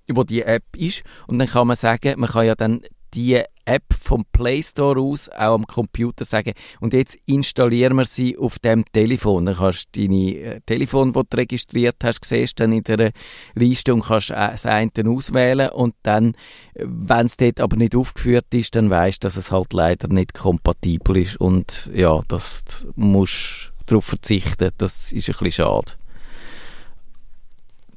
wo 0.07 0.23
die 0.23 0.43
App 0.43 0.63
ist, 0.75 1.03
und 1.27 1.37
dann 1.37 1.47
kann 1.47 1.67
man 1.67 1.75
sagen, 1.75 2.19
man 2.19 2.29
kann 2.29 2.45
ja 2.45 2.55
dann 2.55 2.81
die 3.13 3.41
App 3.65 3.93
vom 3.99 4.25
Play 4.31 4.63
Store 4.63 4.99
aus 4.99 5.27
auch 5.29 5.55
am 5.55 5.67
Computer 5.67 6.23
sagen 6.23 6.53
und 6.79 6.93
jetzt 6.93 7.17
installieren 7.25 7.97
wir 7.97 8.05
sie 8.05 8.37
auf 8.37 8.59
dem 8.59 8.85
Telefon. 8.91 9.45
Dann 9.45 9.55
kannst 9.55 9.89
du 9.91 10.01
deine 10.01 10.35
äh, 10.35 10.61
Telefon, 10.65 11.11
das 11.13 11.23
du 11.29 11.37
registriert 11.37 11.97
hast, 12.03 12.23
siehst 12.23 12.59
dann 12.59 12.71
in 12.71 12.83
der 12.83 13.11
Liste 13.55 13.93
und 13.93 14.05
kannst 14.05 14.29
das 14.29 14.65
eine 14.65 14.91
auswählen 15.05 15.69
und 15.69 15.95
dann, 16.03 16.35
wenn 16.75 17.25
es 17.25 17.37
dort 17.37 17.59
aber 17.59 17.75
nicht 17.75 17.95
aufgeführt 17.95 18.47
ist, 18.53 18.75
dann 18.75 18.89
weißt 18.89 19.23
du, 19.23 19.27
dass 19.27 19.37
es 19.37 19.51
halt 19.51 19.73
leider 19.73 20.07
nicht 20.07 20.33
kompatibel 20.33 21.17
ist 21.17 21.37
und 21.37 21.91
ja, 21.93 22.21
das 22.27 22.87
musst 22.95 23.73
darauf 23.85 24.05
verzichten. 24.05 24.71
Das 24.77 25.11
ist 25.11 25.29
ein 25.29 25.35
bisschen 25.39 25.51
schade. 25.51 25.93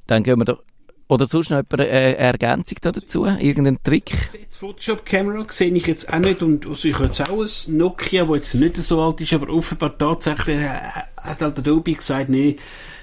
Dann 0.06 0.24
gehen 0.24 0.38
wir 0.38 0.44
doch 0.44 0.62
oder 1.10 1.26
sonst 1.26 1.50
noch 1.50 1.62
eine 1.70 1.88
äh, 1.88 2.12
Ergänzung 2.14 2.78
dazu? 2.80 3.26
Irgendein 3.26 3.82
Trick? 3.82 4.12
Jetzt 4.32 4.56
Photoshop-Kamera 4.58 5.44
sehe 5.48 5.72
ich 5.72 5.86
jetzt 5.86 6.12
auch 6.12 6.18
nicht 6.18 6.42
und 6.42 6.66
also 6.66 6.86
ich 6.86 6.94
habe 6.94 7.06
jetzt 7.06 7.28
auch 7.28 7.42
ein 7.42 7.76
Nokia, 7.76 8.24
das 8.24 8.36
jetzt 8.36 8.54
nicht 8.54 8.76
so 8.76 9.02
alt 9.02 9.20
ist, 9.20 9.32
aber 9.32 9.52
offenbar 9.52 9.98
tatsächlich 9.98 10.58
äh, 10.58 10.68
hat 11.16 11.40
halt 11.40 11.58
Adobe 11.58 11.94
gesagt, 11.94 12.28
nee, 12.28 12.56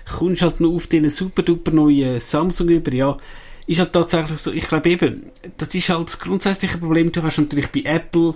kommst 0.10 0.41
halt 0.41 0.62
nur 0.62 0.76
auf 0.76 0.88
diesen 0.88 1.10
super 1.10 1.43
duper 1.43 1.72
neuen 1.72 2.20
Samsung 2.20 2.70
über, 2.70 2.93
ja. 2.93 3.17
Ist 3.65 3.80
halt 3.80 3.91
tatsächlich 3.91 4.39
so, 4.39 4.54
ich 4.54 4.67
glaube 4.67 4.89
eben, 4.89 5.26
das 5.58 5.76
ist 5.76 5.89
halt 5.89 6.08
das 6.08 6.20
grundsätzliche 6.20 6.78
Problem, 6.78 7.12
du 7.12 7.22
hast 7.22 7.38
natürlich 7.38 7.67
bei 7.67 7.82
Apple 7.84 8.36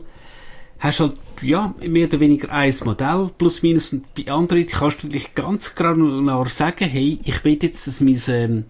hast 0.81 0.99
halt, 0.99 1.13
ja, 1.41 1.73
mehr 1.87 2.07
oder 2.07 2.19
weniger 2.19 2.51
ein 2.51 2.73
Modell, 2.83 3.29
plus 3.37 3.63
minus, 3.63 3.93
und 3.93 4.13
bei 4.13 4.31
Android 4.31 4.69
kannst 4.71 5.03
du 5.03 5.07
dich 5.07 5.33
ganz 5.33 5.75
granular 5.75 6.49
sagen, 6.49 6.89
hey, 6.89 7.19
ich 7.23 7.43
will 7.45 7.57
jetzt, 7.61 7.87
dass 7.87 8.01
mein, 8.01 8.21
ähm, 8.27 8.65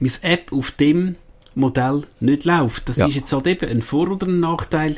mein 0.00 0.12
App 0.22 0.52
auf 0.52 0.70
dem 0.70 1.16
Modell 1.54 2.04
nicht 2.20 2.44
läuft. 2.44 2.88
Das 2.88 2.96
ja. 2.96 3.06
ist 3.06 3.14
jetzt 3.14 3.32
halt 3.32 3.46
eben 3.46 3.68
ein 3.68 3.82
Vor- 3.82 4.10
oder 4.10 4.26
ein 4.26 4.40
Nachteil. 4.40 4.96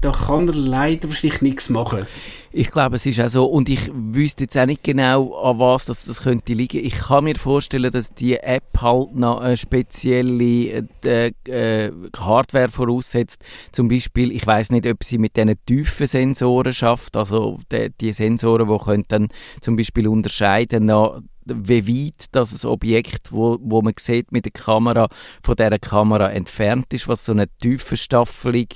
Da 0.00 0.12
kann 0.12 0.48
er 0.48 0.54
leider 0.54 1.08
wahrscheinlich 1.08 1.42
nichts 1.42 1.70
machen. 1.70 2.06
Ich 2.50 2.70
glaube, 2.70 2.96
es 2.96 3.06
ist 3.06 3.20
auch 3.20 3.28
so. 3.28 3.44
Und 3.46 3.68
ich 3.68 3.90
wüsste 3.92 4.44
jetzt 4.44 4.56
auch 4.56 4.66
nicht 4.66 4.82
genau, 4.82 5.34
an 5.36 5.58
was 5.58 5.84
das, 5.84 6.04
das 6.04 6.22
könnte 6.22 6.54
liegen. 6.54 6.84
Ich 6.84 6.94
kann 6.94 7.24
mir 7.24 7.36
vorstellen, 7.36 7.90
dass 7.90 8.14
die 8.14 8.36
App 8.36 8.80
halt 8.80 9.14
noch 9.14 9.40
eine 9.40 9.56
spezielle 9.56 10.86
äh, 11.04 11.32
äh, 11.46 11.92
Hardware 12.16 12.68
voraussetzt. 12.68 13.42
Zum 13.72 13.88
Beispiel, 13.88 14.32
ich 14.32 14.46
weiß 14.46 14.70
nicht, 14.70 14.86
ob 14.86 15.04
sie 15.04 15.18
mit 15.18 15.36
diesen 15.36 15.54
tiefen 15.66 16.06
Sensoren 16.06 16.72
schafft. 16.72 17.16
Also 17.16 17.58
die, 17.70 17.90
die 18.00 18.12
Sensoren, 18.12 18.68
die 18.68 18.84
können 18.84 19.04
dann 19.08 19.28
zum 19.60 19.76
Beispiel 19.76 20.08
unterscheiden 20.08 20.86
noch 20.86 21.20
wie 21.54 22.06
weit 22.06 22.26
das 22.32 22.64
Objekt, 22.64 23.32
wo, 23.32 23.58
wo 23.60 23.82
man 23.82 23.94
sieht 23.98 24.32
mit 24.32 24.44
der 24.44 24.52
Kamera, 24.52 25.08
von 25.42 25.56
der 25.56 25.78
Kamera 25.78 26.30
entfernt 26.30 26.92
ist, 26.92 27.08
was 27.08 27.24
so 27.24 27.32
eine 27.32 27.48
tiefe 27.60 27.96
Staffelung 27.96 28.66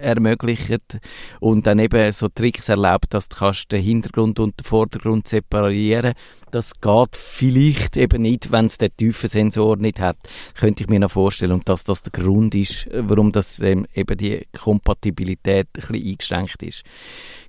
ermöglicht 0.00 0.98
und 1.40 1.66
dann 1.66 1.78
eben 1.78 2.12
so 2.12 2.28
Tricks 2.28 2.68
erlaubt, 2.68 3.14
dass 3.14 3.28
du 3.28 3.50
den 3.70 3.82
Hintergrund 3.82 4.38
und 4.38 4.60
den 4.60 4.64
Vordergrund 4.64 5.28
separieren. 5.28 6.14
Das 6.50 6.80
geht 6.80 7.14
vielleicht 7.16 7.96
eben 7.96 8.22
nicht, 8.22 8.50
wenn 8.50 8.66
es 8.66 8.78
den 8.78 8.94
tiefen 8.96 9.28
Sensor 9.28 9.76
nicht 9.76 10.00
hat, 10.00 10.16
könnte 10.54 10.82
ich 10.82 10.88
mir 10.88 10.98
noch 10.98 11.10
vorstellen. 11.10 11.52
Und 11.52 11.68
dass 11.68 11.84
das 11.84 12.02
der 12.02 12.12
Grund 12.12 12.54
ist, 12.54 12.88
warum 12.92 13.32
das 13.32 13.60
ähm, 13.60 13.86
eben 13.94 14.16
die 14.16 14.46
Kompatibilität 14.58 15.68
ein 15.68 15.72
bisschen 15.72 15.94
eingeschränkt 15.94 16.62
ist. 16.62 16.82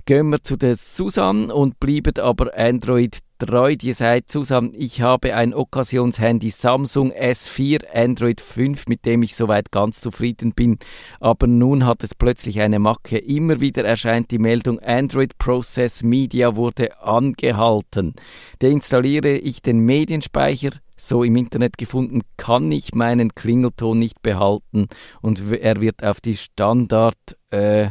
Gehen 0.05 0.29
wir 0.29 0.41
zu 0.41 0.57
der 0.57 0.75
Susan 0.75 1.51
und 1.51 1.79
bleiben 1.79 2.17
aber 2.17 2.57
Android 2.57 3.19
treu. 3.37 3.75
Die 3.75 3.93
sagt, 3.93 4.31
Susan, 4.31 4.71
ich 4.75 5.01
habe 5.01 5.35
ein 5.35 5.53
Okkasionshandy 5.53 6.49
Samsung 6.49 7.11
S4 7.11 7.85
Android 7.93 8.41
5, 8.41 8.87
mit 8.87 9.05
dem 9.05 9.23
ich 9.23 9.35
soweit 9.35 9.71
ganz 9.71 10.01
zufrieden 10.01 10.53
bin. 10.53 10.79
Aber 11.19 11.47
nun 11.47 11.85
hat 11.85 12.03
es 12.03 12.15
plötzlich 12.15 12.61
eine 12.61 12.79
Macke. 12.79 13.17
Immer 13.17 13.61
wieder 13.61 13.83
erscheint 13.83 14.31
die 14.31 14.39
Meldung, 14.39 14.79
Android 14.79 15.37
Process 15.37 16.03
Media 16.03 16.55
wurde 16.55 17.01
angehalten. 17.01 18.13
Deinstalliere 18.59 19.37
ich 19.37 19.61
den 19.61 19.79
Medienspeicher, 19.79 20.71
so 20.97 21.23
im 21.23 21.35
Internet 21.35 21.77
gefunden, 21.77 22.21
kann 22.37 22.71
ich 22.71 22.93
meinen 22.93 23.33
Klingelton 23.33 23.97
nicht 23.97 24.21
behalten 24.21 24.87
und 25.21 25.51
er 25.51 25.81
wird 25.81 26.03
auf 26.03 26.21
die 26.21 26.35
Standard 26.35 27.17
äh, 27.49 27.89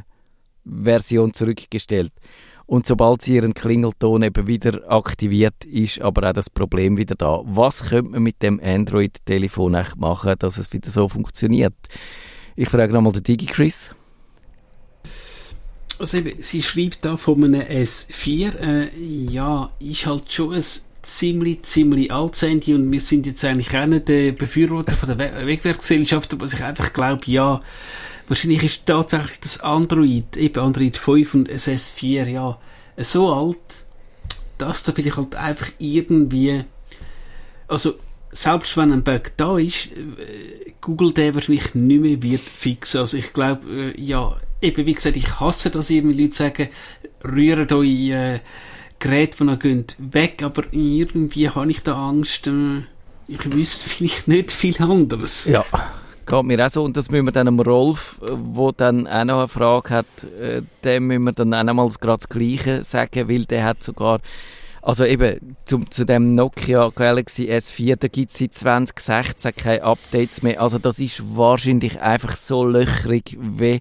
Version 0.64 1.32
zurückgestellt. 1.32 2.12
Und 2.66 2.86
sobald 2.86 3.20
sie 3.22 3.34
ihren 3.34 3.52
Klingelton 3.52 4.22
eben 4.22 4.46
wieder 4.46 4.88
aktiviert, 4.88 5.64
ist 5.64 6.00
aber 6.00 6.30
auch 6.30 6.32
das 6.32 6.48
Problem 6.48 6.96
wieder 6.96 7.16
da. 7.16 7.40
Was 7.44 7.88
könnte 7.88 8.12
man 8.12 8.22
mit 8.22 8.40
dem 8.42 8.60
Android-Telefon 8.62 9.76
machen, 9.96 10.34
dass 10.38 10.56
es 10.56 10.72
wieder 10.72 10.88
so 10.88 11.08
funktioniert? 11.08 11.74
Ich 12.54 12.68
frage 12.68 12.92
nochmal 12.92 13.12
den 13.12 13.24
DigiChris. 13.24 13.90
Also 15.98 16.18
eben, 16.18 16.40
sie 16.42 16.62
schreibt 16.62 17.04
da 17.04 17.16
von 17.16 17.42
einem 17.42 17.60
S4, 17.60 18.56
äh, 18.60 18.88
ja, 18.96 19.70
ist 19.80 20.06
halt 20.06 20.30
schon 20.30 20.54
ein 20.54 20.64
ziemlich, 21.02 21.64
ziemlich 21.64 22.12
altes 22.12 22.42
Handy 22.42 22.74
und 22.74 22.90
wir 22.90 23.00
sind 23.00 23.26
jetzt 23.26 23.44
eigentlich 23.44 23.76
auch 23.76 23.86
nicht 23.86 24.08
der 24.08 24.32
Befürworter 24.32 24.92
von 24.92 25.18
der 25.18 25.46
Wegwerfgesellschaft, 25.46 26.32
aber 26.32 26.46
ich 26.46 26.62
einfach 26.62 26.92
glaube, 26.92 27.22
ja, 27.26 27.60
Wahrscheinlich 28.30 28.62
ist 28.62 28.86
tatsächlich 28.86 29.40
das 29.40 29.58
Android, 29.60 30.36
eben 30.36 30.62
Android 30.62 30.96
5 30.96 31.34
und 31.34 31.50
SS4, 31.50 32.28
ja, 32.28 32.58
so 32.96 33.32
alt, 33.32 33.56
dass 34.56 34.84
da 34.84 34.92
vielleicht 34.92 35.16
halt 35.16 35.34
einfach 35.34 35.66
irgendwie, 35.80 36.64
also 37.66 37.94
selbst 38.30 38.76
wenn 38.76 38.92
ein 38.92 39.02
Bug 39.02 39.32
da 39.36 39.58
ist, 39.58 39.86
äh, 39.86 40.74
Google 40.80 41.12
der 41.12 41.34
wahrscheinlich 41.34 41.74
nicht 41.74 42.00
mehr 42.00 42.22
wird 42.22 42.42
fixen. 42.42 43.00
Also 43.00 43.16
ich 43.16 43.32
glaube, 43.32 43.68
äh, 43.68 44.00
ja, 44.00 44.36
eben, 44.62 44.86
wie 44.86 44.94
gesagt, 44.94 45.16
ich 45.16 45.40
hasse 45.40 45.70
das, 45.70 45.90
irgendwie 45.90 46.22
Leute 46.22 46.36
sagen, 46.36 46.68
rühren 47.24 47.66
eure 47.72 48.34
äh, 48.34 48.40
Geräte, 49.00 49.38
die 49.38 49.44
noch 49.44 49.58
gehen, 49.58 49.86
weg, 49.98 50.44
aber 50.44 50.62
irgendwie 50.70 51.48
habe 51.48 51.68
ich 51.68 51.82
da 51.82 51.96
Angst, 51.96 52.48
ich 53.26 53.52
wüsste 53.52 53.88
vielleicht 53.90 54.28
nicht 54.28 54.52
viel 54.52 54.80
anderes. 54.80 55.46
Ja, 55.46 55.64
geht 56.30 56.44
mir 56.44 56.64
auch 56.64 56.70
so. 56.70 56.84
Und 56.84 56.96
das 56.96 57.10
müssen 57.10 57.26
wir 57.26 57.32
dann 57.32 57.46
dem 57.46 57.60
Rolf, 57.60 58.20
äh, 58.22 58.30
wo 58.32 58.70
dann 58.70 59.06
auch 59.06 59.24
noch 59.24 59.38
eine 59.38 59.48
Frage 59.48 59.90
hat, 59.90 60.06
äh, 60.38 60.62
dem 60.84 61.08
müssen 61.08 61.24
wir 61.24 61.32
dann 61.32 61.52
auch 61.52 61.64
noch 61.64 61.74
mal 61.74 61.88
gerade 61.88 62.18
das 62.18 62.28
Gleiche 62.28 62.84
sagen, 62.84 63.28
weil 63.28 63.44
der 63.44 63.64
hat 63.64 63.82
sogar, 63.82 64.20
also 64.80 65.04
eben 65.04 65.56
zum, 65.64 65.90
zu 65.90 66.06
dem 66.06 66.34
Nokia 66.34 66.90
Galaxy 66.94 67.50
S4, 67.50 67.96
da 67.96 68.08
gibt 68.08 68.32
es 68.32 68.38
seit 68.38 68.54
2016 68.54 69.54
keine 69.56 69.82
Updates 69.82 70.42
mehr. 70.42 70.60
Also 70.60 70.78
das 70.78 70.98
ist 71.00 71.36
wahrscheinlich 71.36 72.00
einfach 72.00 72.32
so 72.32 72.64
löchrig 72.64 73.36
wie 73.40 73.80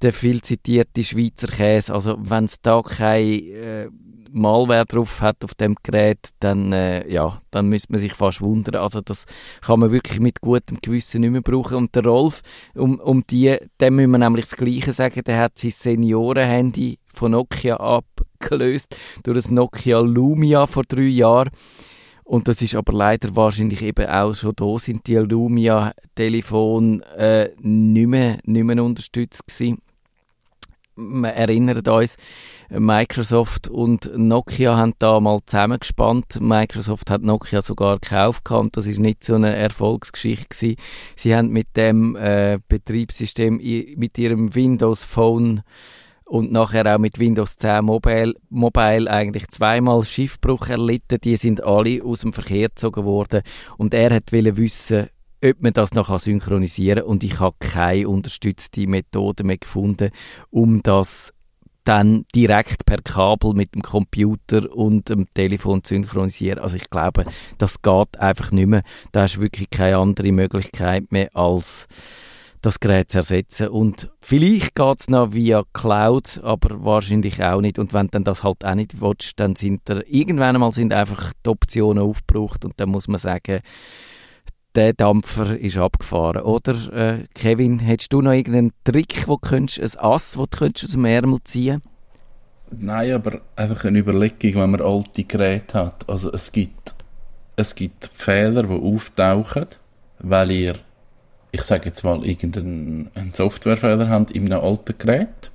der 0.00 0.12
viel 0.12 0.42
zitierte 0.42 1.04
Schweizer 1.04 1.46
Käse. 1.46 1.94
Also 1.94 2.16
wenn 2.18 2.44
es 2.44 2.60
da 2.60 2.82
keine 2.82 3.22
äh, 3.22 3.88
Malware 4.32 4.86
drauf 4.86 5.20
hat 5.20 5.44
auf 5.44 5.54
dem 5.54 5.76
Gerät, 5.82 6.30
dann, 6.40 6.72
äh, 6.72 7.08
ja, 7.10 7.40
dann 7.50 7.68
müsste 7.68 7.92
man 7.92 8.00
sich 8.00 8.14
fast 8.14 8.40
wundern. 8.40 8.76
Also 8.82 9.00
das 9.00 9.26
kann 9.60 9.80
man 9.80 9.92
wirklich 9.92 10.20
mit 10.20 10.40
gutem 10.40 10.78
Gewissen 10.80 11.20
nicht 11.20 11.30
mehr 11.30 11.42
brauchen. 11.42 11.76
Und 11.76 11.94
der 11.94 12.04
Rolf, 12.04 12.42
um, 12.74 12.98
um 12.98 13.24
die, 13.26 13.56
dem 13.80 13.96
müssen 13.96 14.10
wir 14.10 14.18
nämlich 14.18 14.46
das 14.46 14.56
Gleiche 14.56 14.92
sagen, 14.92 15.22
der 15.24 15.38
hat 15.38 15.58
sein 15.58 15.70
Seniorenhandy 15.70 16.98
von 17.12 17.32
Nokia 17.32 17.76
abgelöst 17.76 18.96
durch 19.22 19.36
das 19.36 19.50
Nokia 19.50 20.00
Lumia 20.00 20.66
vor 20.66 20.84
drei 20.84 21.02
Jahren. 21.02 21.50
Und 22.24 22.48
das 22.48 22.62
ist 22.62 22.74
aber 22.74 22.92
leider 22.92 23.34
wahrscheinlich 23.36 23.82
eben 23.82 24.06
auch 24.06 24.34
schon 24.34 24.54
da 24.56 24.78
sind 24.78 25.06
die 25.06 25.16
Lumia-Telefone 25.16 27.04
äh, 27.16 27.50
nicht, 27.60 28.06
mehr, 28.06 28.38
nicht 28.44 28.64
mehr 28.64 28.82
unterstützt 28.82 29.46
gewesen. 29.46 29.82
Wir 31.10 31.30
erinnern 31.30 31.86
uns, 31.86 32.16
Microsoft 32.70 33.68
und 33.68 34.10
Nokia 34.16 34.76
haben 34.76 34.94
da 34.98 35.20
mal 35.20 35.40
zusammengespannt. 35.44 36.40
Microsoft 36.40 37.10
hat 37.10 37.22
Nokia 37.22 37.60
sogar 37.60 37.98
gekauft 37.98 38.50
und 38.50 38.76
das 38.76 38.86
ist 38.86 38.98
nicht 38.98 39.24
so 39.24 39.34
eine 39.34 39.54
Erfolgsgeschichte 39.54 40.48
gewesen. 40.48 40.76
Sie 41.16 41.36
haben 41.36 41.48
mit 41.50 41.76
dem 41.76 42.16
äh, 42.16 42.58
Betriebssystem, 42.68 43.56
mit 43.96 44.16
ihrem 44.16 44.54
Windows 44.54 45.04
Phone 45.04 45.62
und 46.24 46.50
nachher 46.50 46.94
auch 46.94 46.98
mit 46.98 47.18
Windows 47.18 47.56
10 47.58 47.84
Mobile, 47.84 48.34
Mobile 48.48 49.10
eigentlich 49.10 49.48
zweimal 49.48 50.02
Schiffbruch 50.02 50.68
erlitten. 50.68 51.18
Die 51.22 51.36
sind 51.36 51.62
alle 51.62 52.02
aus 52.02 52.20
dem 52.20 52.32
Verkehr 52.32 52.68
gezogen 52.68 53.04
worden 53.04 53.42
und 53.76 53.92
er 53.92 54.14
hat 54.14 54.32
wissen, 54.32 55.08
ob 55.44 55.60
man 55.60 55.72
das 55.72 55.92
noch 55.92 56.16
synchronisieren 56.18 57.00
kann 57.00 57.08
und 57.08 57.24
ich 57.24 57.40
habe 57.40 57.56
keine 57.58 58.08
unterstützte 58.08 58.86
Methode 58.86 59.44
mehr 59.44 59.58
gefunden, 59.58 60.10
um 60.50 60.82
das 60.82 61.32
dann 61.84 62.24
direkt 62.34 62.86
per 62.86 63.02
Kabel 63.02 63.54
mit 63.54 63.74
dem 63.74 63.82
Computer 63.82 64.72
und 64.72 65.08
dem 65.08 65.26
Telefon 65.34 65.82
zu 65.82 65.94
synchronisieren. 65.94 66.60
Also 66.60 66.76
ich 66.76 66.88
glaube, 66.90 67.24
das 67.58 67.82
geht 67.82 68.18
einfach 68.18 68.52
nicht 68.52 68.68
mehr. 68.68 68.82
Da 69.10 69.24
ist 69.24 69.40
wirklich 69.40 69.68
keine 69.70 69.98
andere 69.98 70.30
Möglichkeit 70.30 71.10
mehr 71.10 71.34
als 71.34 71.88
das 72.60 72.78
Gerät 72.78 73.10
zu 73.10 73.18
ersetzen. 73.18 73.68
Und 73.68 74.12
vielleicht 74.20 74.76
geht 74.76 75.00
es 75.00 75.10
noch 75.10 75.32
via 75.32 75.64
Cloud, 75.72 76.40
aber 76.44 76.84
wahrscheinlich 76.84 77.42
auch 77.42 77.60
nicht. 77.60 77.80
Und 77.80 77.92
wenn 77.92 78.06
dann 78.08 78.22
das 78.22 78.44
halt 78.44 78.64
auch 78.64 78.74
nicht 78.76 79.00
willst, 79.00 79.40
dann 79.40 79.56
sind 79.56 79.82
da 79.86 80.00
irgendwann 80.06 80.54
einmal 80.54 80.72
sind 80.72 80.92
einfach 80.92 81.32
die 81.44 81.50
Optionen 81.50 82.04
aufgebraucht 82.04 82.64
und 82.64 82.74
dann 82.76 82.90
muss 82.90 83.08
man 83.08 83.18
sagen, 83.18 83.60
der 84.74 84.92
Dampfer 84.92 85.58
ist 85.58 85.76
abgefahren. 85.76 86.42
Oder, 86.42 86.92
äh, 86.92 87.24
Kevin, 87.34 87.78
hättest 87.78 88.12
du 88.12 88.20
noch 88.20 88.32
irgendeinen 88.32 88.72
Trick, 88.84 89.28
wo 89.28 89.36
könntest, 89.36 89.80
ein 89.80 90.04
Ass, 90.04 90.36
wo 90.36 90.46
du 90.46 90.58
könntest 90.58 90.84
aus 90.86 90.92
dem 90.92 91.04
Ärmel 91.04 91.38
ziehen 91.44 91.82
Nein, 92.74 93.12
aber 93.12 93.42
einfach 93.54 93.84
eine 93.84 93.98
Überlegung, 93.98 94.62
wenn 94.62 94.70
man 94.70 94.80
alte 94.80 95.24
Geräte 95.24 95.78
hat. 95.78 96.08
Also 96.08 96.32
es 96.32 96.52
gibt, 96.52 96.94
es 97.56 97.74
gibt 97.74 98.06
Fehler, 98.06 98.62
die 98.62 98.72
auftauchen, 98.72 99.66
weil 100.20 100.50
ihr, 100.52 100.76
ich 101.50 101.62
sage 101.62 101.86
jetzt 101.86 102.02
mal, 102.02 102.24
irgendeinen 102.24 103.10
Softwarefehler 103.32 104.08
habt 104.08 104.30
in 104.30 104.50
einem 104.50 104.64
alten 104.64 104.96
Gerät. 104.96 105.50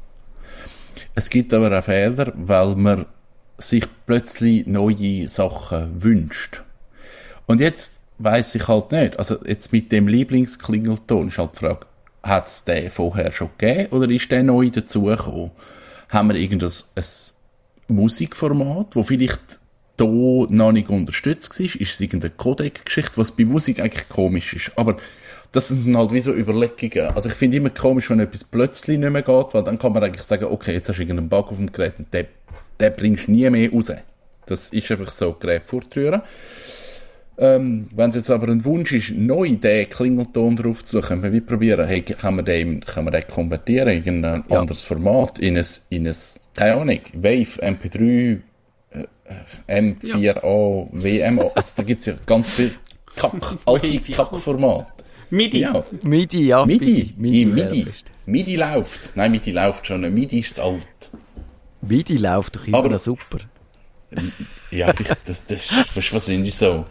Es 1.16 1.32
gibt 1.32 1.54
aber 1.54 1.78
auch 1.78 1.84
Fehler, 1.84 2.32
weil 2.36 2.76
man 2.76 3.08
sich 3.58 3.86
plötzlich 4.06 4.68
neue 4.68 5.28
Sachen 5.28 6.04
wünscht. 6.04 6.64
Und 7.48 7.62
jetzt 7.62 7.97
weiß 8.20 8.56
ich 8.56 8.68
halt 8.68 8.92
nicht. 8.92 9.20
Also 9.20 9.38
jetzt 9.46 9.72
mit 9.72 9.92
dem 9.92 10.08
Lieblingsklingelton 10.08 11.30
ist 11.30 11.38
halt 11.38 11.56
die 11.56 11.60
Frage, 11.60 11.86
hat 12.24 12.48
es 12.48 12.64
den 12.64 12.92
vorher 12.92 13.32
schon 13.32 13.50
gegeben 13.58 13.96
oder 13.96 14.10
ist 14.10 14.32
der 14.32 14.44
neu 14.44 14.70
dazugekommen? 14.70 15.52
Haben 16.10 16.30
wir 16.30 16.36
irgendein 16.36 16.72
ein 16.96 17.04
Musikformat, 17.88 18.96
wo 18.96 19.04
vielleicht 19.04 19.42
da 19.98 20.06
noch 20.06 20.72
nicht 20.72 20.90
unterstützt 20.90 21.60
war? 21.60 21.66
Ist 21.66 21.94
es 21.94 22.00
irgendeine 22.00 22.34
Codec-Geschichte, 22.36 23.18
was 23.18 23.32
bei 23.32 23.46
Musik 23.46 23.80
eigentlich 23.80 24.10
komisch 24.10 24.54
ist? 24.54 24.72
Aber 24.78 24.98
das 25.52 25.70
sind 25.70 25.96
halt 25.96 26.12
wie 26.12 26.22
so 26.22 26.34
Überlegungen. 26.34 27.16
Also 27.16 27.30
ich 27.30 27.36
finde 27.36 27.58
immer 27.58 27.70
komisch, 27.70 28.10
wenn 28.10 28.20
etwas 28.20 28.44
plötzlich 28.44 28.98
nicht 28.98 29.10
mehr 29.10 29.22
geht, 29.22 29.54
weil 29.54 29.64
dann 29.64 29.80
kann 29.80 29.94
man 29.94 30.04
eigentlich 30.04 30.24
sagen, 30.24 30.46
okay, 30.46 30.74
jetzt 30.74 30.90
hast 30.90 30.98
du 30.98 31.02
irgendeinen 31.02 31.30
Bug 31.30 31.50
auf 31.50 31.58
dem 31.58 31.72
Gerät 31.72 31.94
und 31.98 32.14
den, 32.14 32.28
den 32.80 32.96
bringst 32.96 33.28
du 33.28 33.32
nie 33.32 33.50
mehr 33.50 33.72
raus. 33.72 33.92
Das 34.46 34.70
ist 34.70 34.92
einfach 34.92 35.12
so, 35.12 35.34
Gerät 35.34 35.64
fortrühren. 35.66 36.22
Ähm, 37.40 37.88
wenn 37.96 38.10
es 38.10 38.16
jetzt 38.16 38.32
aber 38.32 38.48
ein 38.48 38.66
Wunsch 38.66 38.92
ist, 38.94 39.12
neu 39.12 39.56
den 39.56 39.90
Klingelton 39.90 40.56
drauf 40.56 40.84
zu 40.84 41.02
können 41.02 41.22
wir 41.22 41.32
wie 41.32 41.42
probieren, 41.42 41.88
hey, 41.88 42.02
kann 42.02 42.36
man 42.36 42.46
den, 42.46 42.80
kann 42.84 43.06
man 43.06 43.14
den 43.14 43.28
konvertieren 43.28 44.04
in 44.04 44.26
ein 44.26 44.44
ja. 44.50 44.60
anderes 44.60 44.84
Format, 44.84 45.38
in 45.38 45.56
ein, 45.56 45.66
in 45.90 46.08
ein, 46.08 46.16
keine 46.56 46.82
Ahnung, 46.82 47.00
Wave, 47.14 47.62
MP3, 47.62 48.40
äh, 48.92 49.82
M4A, 49.82 50.88
WMA, 50.92 51.52
also 51.56 51.72
da 51.76 51.84
gibt 51.84 52.00
es 52.00 52.08
ja 52.08 52.14
ganz 52.26 52.54
viel 52.54 52.72
Kack, 53.16 53.34
alte 53.66 54.00
Kackformat. 54.00 54.88
MIDI. 55.30 55.60
Ja. 55.60 55.84
MIDI, 56.02 56.48
ja. 56.48 56.66
MIDI, 56.66 57.14
MIDI, 57.18 57.46
MIDI. 57.46 57.88
MIDI 58.26 58.56
läuft. 58.56 59.16
Nein, 59.16 59.32
MIDI 59.32 59.52
läuft 59.52 59.86
schon, 59.88 60.02
MIDI 60.02 60.40
ist 60.40 60.60
alt. 60.60 61.12
MIDI 61.82 62.18
läuft 62.18 62.56
doch 62.56 62.68
immer 62.68 62.78
aber, 62.78 62.98
super. 62.98 63.40
Ja, 64.72 64.92
das, 64.94 65.46
das 65.46 65.72
ist 65.96 66.14
wahrscheinlich 66.14 66.56
so. 66.56 66.86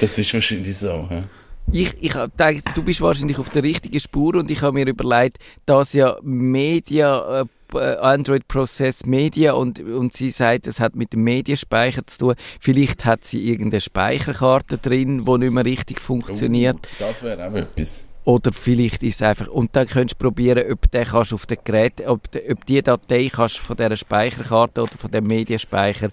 Das 0.00 0.18
ist 0.18 0.32
wahrscheinlich 0.32 0.76
so. 0.76 1.08
Ja. 1.10 1.22
Ich, 1.70 1.94
ich 2.00 2.12
denke, 2.38 2.62
du 2.74 2.82
bist 2.82 3.00
wahrscheinlich 3.00 3.38
auf 3.38 3.48
der 3.50 3.62
richtigen 3.62 4.00
Spur 4.00 4.34
und 4.34 4.50
ich 4.50 4.62
habe 4.62 4.72
mir 4.72 4.86
überlegt, 4.86 5.38
dass 5.64 5.92
ja 5.92 6.16
Media, 6.22 7.46
äh, 7.74 7.76
Android 7.78 8.46
Process 8.48 9.06
Media 9.06 9.52
und, 9.52 9.80
und 9.80 10.12
sie 10.12 10.30
sagt, 10.30 10.66
es 10.66 10.80
hat 10.80 10.96
mit 10.96 11.12
dem 11.12 11.22
Medienspeicher 11.24 12.06
zu 12.06 12.18
tun. 12.18 12.34
Vielleicht 12.60 13.04
hat 13.04 13.24
sie 13.24 13.48
irgendeine 13.48 13.80
Speicherkarte 13.80 14.78
drin, 14.78 15.24
die 15.24 15.38
nicht 15.38 15.52
mehr 15.52 15.64
richtig 15.64 16.00
funktioniert. 16.00 16.76
Uh, 16.76 17.04
das 17.04 17.22
wäre 17.22 17.48
auch 17.48 17.54
etwas. 17.54 18.04
Oder 18.24 18.52
vielleicht 18.52 19.02
ist 19.02 19.16
es 19.16 19.22
einfach, 19.22 19.48
und 19.48 19.74
dann 19.74 19.88
könntest 19.88 20.20
du 20.20 20.24
probieren, 20.24 20.70
ob, 20.70 20.88
der 20.92 21.04
kannst 21.04 21.34
auf 21.34 21.46
den 21.46 21.58
Gerät, 21.64 22.06
ob, 22.06 22.20
ob 22.50 22.66
die 22.66 22.80
Datei 22.80 23.28
kannst 23.32 23.58
von 23.58 23.76
dieser 23.76 23.96
Speicherkarte 23.96 24.82
oder 24.82 24.92
von 24.96 25.10
dem 25.10 25.24
Medienspeicher 25.24 26.10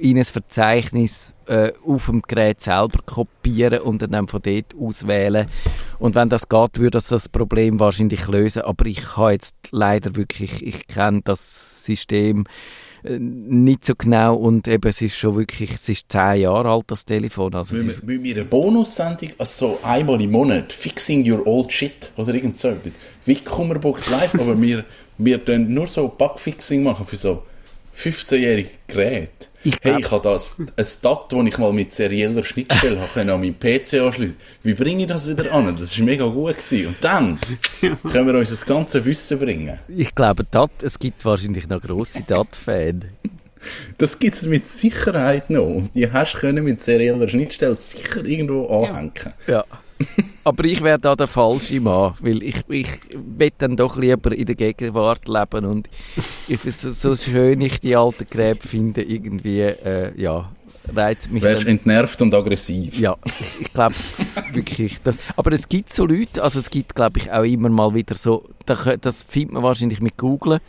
in 0.00 0.18
ein 0.18 0.24
Verzeichnis 0.24 1.32
äh, 1.46 1.72
auf 1.86 2.06
dem 2.06 2.20
Gerät 2.20 2.60
selber 2.60 3.00
kopieren 3.06 3.80
und 3.80 4.02
dann 4.02 4.28
von 4.28 4.42
dort 4.42 4.74
auswählen. 4.78 5.46
Und 5.98 6.14
wenn 6.14 6.28
das 6.28 6.48
geht, 6.50 6.78
würde 6.78 6.90
das 6.90 7.08
das 7.08 7.30
Problem 7.30 7.80
wahrscheinlich 7.80 8.26
lösen. 8.26 8.62
Aber 8.62 8.84
ich 8.84 9.16
habe 9.16 9.32
jetzt 9.32 9.56
leider 9.70 10.16
wirklich, 10.16 10.66
ich 10.66 10.86
kenne 10.86 11.22
das 11.24 11.84
System 11.84 12.44
nicht 13.04 13.84
so 13.84 13.94
genau 13.96 14.36
und 14.36 14.68
eben 14.68 14.88
es 14.88 15.02
ist 15.02 15.16
schon 15.16 15.36
wirklich, 15.36 15.72
es 15.72 15.88
ist 15.88 16.10
zehn 16.10 16.42
Jahre 16.42 16.70
alt, 16.70 16.84
das 16.86 17.04
Telefon. 17.04 17.54
Also 17.54 17.74
müssen, 17.74 17.88
wir, 17.88 17.96
müssen 18.04 18.24
wir 18.24 18.36
eine 18.36 18.44
Bonussendung, 18.44 19.30
also 19.38 19.66
so 19.66 19.78
einmal 19.82 20.20
im 20.20 20.30
Monat, 20.30 20.72
Fixing 20.72 21.28
Your 21.30 21.46
Old 21.46 21.72
Shit 21.72 22.12
oder 22.16 22.34
irgend 22.34 22.56
so 22.56 22.68
etwas, 22.68 22.92
wie 23.26 23.36
Kummerbox 23.36 24.10
Live, 24.10 24.34
aber 24.34 24.60
wir, 24.60 24.84
wir 25.18 25.38
dann 25.38 25.72
nur 25.72 25.86
so 25.86 26.08
Bugfixing 26.08 26.82
machen 26.82 27.06
für 27.06 27.16
so 27.16 27.42
15-jährige 27.96 28.70
Geräte. 28.86 29.46
Ich 29.64 29.76
hey, 29.82 30.00
ich 30.00 30.10
habe 30.10 30.22
das, 30.28 30.56
ein 30.58 30.84
Stat, 30.84 31.26
das 31.30 31.46
ich 31.46 31.58
mal 31.58 31.72
mit 31.72 31.94
serieller 31.94 32.42
Schnittstelle 32.42 33.00
habe 33.00 33.20
an 33.20 33.40
meinem 33.40 33.58
PC 33.58 33.94
anschließen. 34.00 34.36
Wie 34.62 34.74
bringe 34.74 35.02
ich 35.02 35.08
das 35.08 35.28
wieder 35.28 35.52
an? 35.52 35.76
Das 35.76 35.96
war 35.96 36.04
mega 36.04 36.26
gut 36.26 36.56
gewesen. 36.56 36.88
Und 36.88 36.96
dann 37.00 37.38
können 38.10 38.26
wir 38.26 38.34
uns 38.34 38.50
das 38.50 38.66
ganze 38.66 39.04
Wissen 39.04 39.38
bringen. 39.38 39.78
Ich 39.88 40.14
glaube, 40.14 40.44
dat, 40.50 40.70
es 40.82 40.98
gibt 40.98 41.24
wahrscheinlich 41.24 41.68
noch 41.68 41.80
grosse 41.80 42.22
Dat-Fans. 42.26 43.04
Das 43.98 44.18
gibt 44.18 44.34
es 44.34 44.42
mit 44.42 44.68
Sicherheit 44.68 45.48
noch. 45.48 45.66
Und 45.66 45.94
die 45.94 46.10
hast 46.10 46.34
du 46.42 46.52
mit 46.52 46.82
serieller 46.82 47.28
Schnittstelle 47.28 47.76
sicher 47.76 48.24
irgendwo 48.24 48.66
anhängen. 48.66 49.12
Ja. 49.46 49.64
Aber 50.44 50.64
ich 50.64 50.82
wäre 50.82 50.98
da 50.98 51.14
der 51.14 51.28
falsche 51.28 51.80
Mann, 51.80 52.14
weil 52.20 52.42
ich, 52.42 52.56
ich 52.68 52.88
will 53.12 53.50
dann 53.58 53.76
doch 53.76 53.96
lieber 53.96 54.32
in 54.32 54.46
der 54.46 54.54
Gegenwart 54.54 55.28
leben 55.28 55.64
und 55.64 55.88
ich, 56.48 56.60
so, 56.60 56.90
so 56.90 57.16
schön 57.16 57.60
ich 57.60 57.80
die 57.80 57.96
alten 57.96 58.26
Gräber 58.28 58.60
finde, 58.60 59.02
irgendwie, 59.02 59.60
äh, 59.60 60.12
ja, 60.20 60.50
reizt 60.94 61.30
mich 61.30 61.42
Wärst 61.42 61.66
entnervt 61.66 62.20
und 62.22 62.34
aggressiv. 62.34 62.98
ja, 62.98 63.16
ich, 63.40 63.60
ich 63.60 63.72
glaube 63.72 63.94
wirklich. 64.52 65.00
Das, 65.02 65.18
aber 65.36 65.52
es 65.52 65.68
gibt 65.68 65.92
so 65.92 66.06
Leute, 66.06 66.42
also 66.42 66.58
es 66.58 66.70
gibt 66.70 66.94
glaube 66.94 67.20
ich 67.20 67.30
auch 67.30 67.44
immer 67.44 67.68
mal 67.68 67.94
wieder 67.94 68.14
so, 68.14 68.48
das 68.66 69.22
findet 69.22 69.52
man 69.52 69.62
wahrscheinlich 69.62 70.00
mit 70.00 70.16
Googlen, 70.16 70.60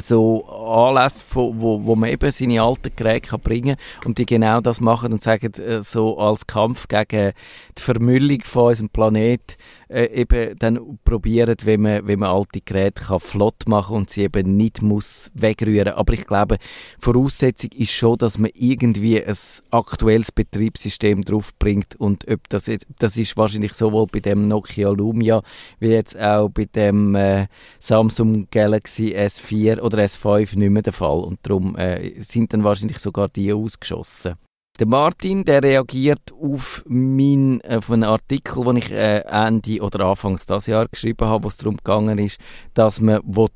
so 0.00 0.46
Anlässe, 0.46 1.24
wo, 1.32 1.54
wo, 1.56 1.84
wo 1.84 1.94
man 1.94 2.10
eben 2.10 2.30
seine 2.30 2.62
alten 2.62 2.94
Geräte 2.94 3.30
kann 3.30 3.40
bringen 3.40 3.76
und 4.04 4.18
die 4.18 4.26
genau 4.26 4.60
das 4.60 4.80
machen 4.80 5.12
und 5.12 5.22
sagen, 5.22 5.52
äh, 5.54 5.82
so 5.82 6.18
als 6.18 6.46
Kampf 6.46 6.88
gegen 6.88 7.32
die 7.76 7.82
Vermüllung 7.82 8.40
von 8.44 8.68
unserem 8.68 8.88
Planet 8.88 9.56
äh, 9.92 10.06
eben 10.06 10.58
dann 10.58 10.98
probieren, 11.04 11.56
wie 11.64 11.76
man, 11.76 12.08
wie 12.08 12.16
man 12.16 12.30
alte 12.30 12.60
Geräte 12.64 13.04
kann 13.04 13.20
flott 13.20 13.66
machen 13.66 13.96
und 13.96 14.10
sie 14.10 14.22
eben 14.22 14.56
nicht 14.56 14.82
muss 14.82 15.30
wegrühren. 15.34 15.94
Aber 15.94 16.12
ich 16.14 16.26
glaube, 16.26 16.56
Voraussetzung 16.98 17.70
ist 17.76 17.92
schon, 17.92 18.18
dass 18.18 18.38
man 18.38 18.50
irgendwie 18.54 19.22
ein 19.22 19.36
aktuelles 19.70 20.32
Betriebssystem 20.32 21.22
draufbringt 21.22 21.96
und 21.96 22.28
ob 22.30 22.48
das 22.48 22.66
jetzt, 22.66 22.86
das 22.98 23.16
ist 23.16 23.36
wahrscheinlich 23.36 23.74
sowohl 23.74 24.06
bei 24.06 24.20
dem 24.20 24.48
Nokia 24.48 24.90
Lumia 24.90 25.42
wie 25.78 25.88
jetzt 25.88 26.18
auch 26.18 26.48
bei 26.48 26.64
dem 26.64 27.14
äh, 27.14 27.46
Samsung 27.78 28.48
Galaxy 28.50 29.14
S4 29.14 29.81
oder 29.82 29.98
S5 29.98 30.58
nicht 30.58 30.70
mehr 30.70 30.82
der 30.82 30.92
Fall 30.92 31.20
und 31.20 31.38
darum 31.42 31.76
äh, 31.76 32.20
sind 32.20 32.52
dann 32.52 32.64
wahrscheinlich 32.64 32.98
sogar 32.98 33.28
die 33.28 33.52
ausgeschossen. 33.52 34.34
Der 34.78 34.86
Martin, 34.86 35.44
der 35.44 35.62
reagiert 35.62 36.32
auf, 36.32 36.82
mein, 36.88 37.60
auf 37.68 37.90
einen 37.90 38.04
Artikel, 38.04 38.64
den 38.64 38.76
ich 38.76 38.90
äh, 38.90 39.18
Ende 39.18 39.82
oder 39.82 40.06
Anfangs 40.06 40.46
dieses 40.46 40.66
Jahr 40.66 40.88
geschrieben 40.88 41.28
habe, 41.28 41.44
wo 41.44 41.48
es 41.48 41.58
darum 41.58 41.76
gegangen 41.76 42.16
ist, 42.16 42.40
dass 42.72 42.98
man 42.98 43.20
die 43.22 43.46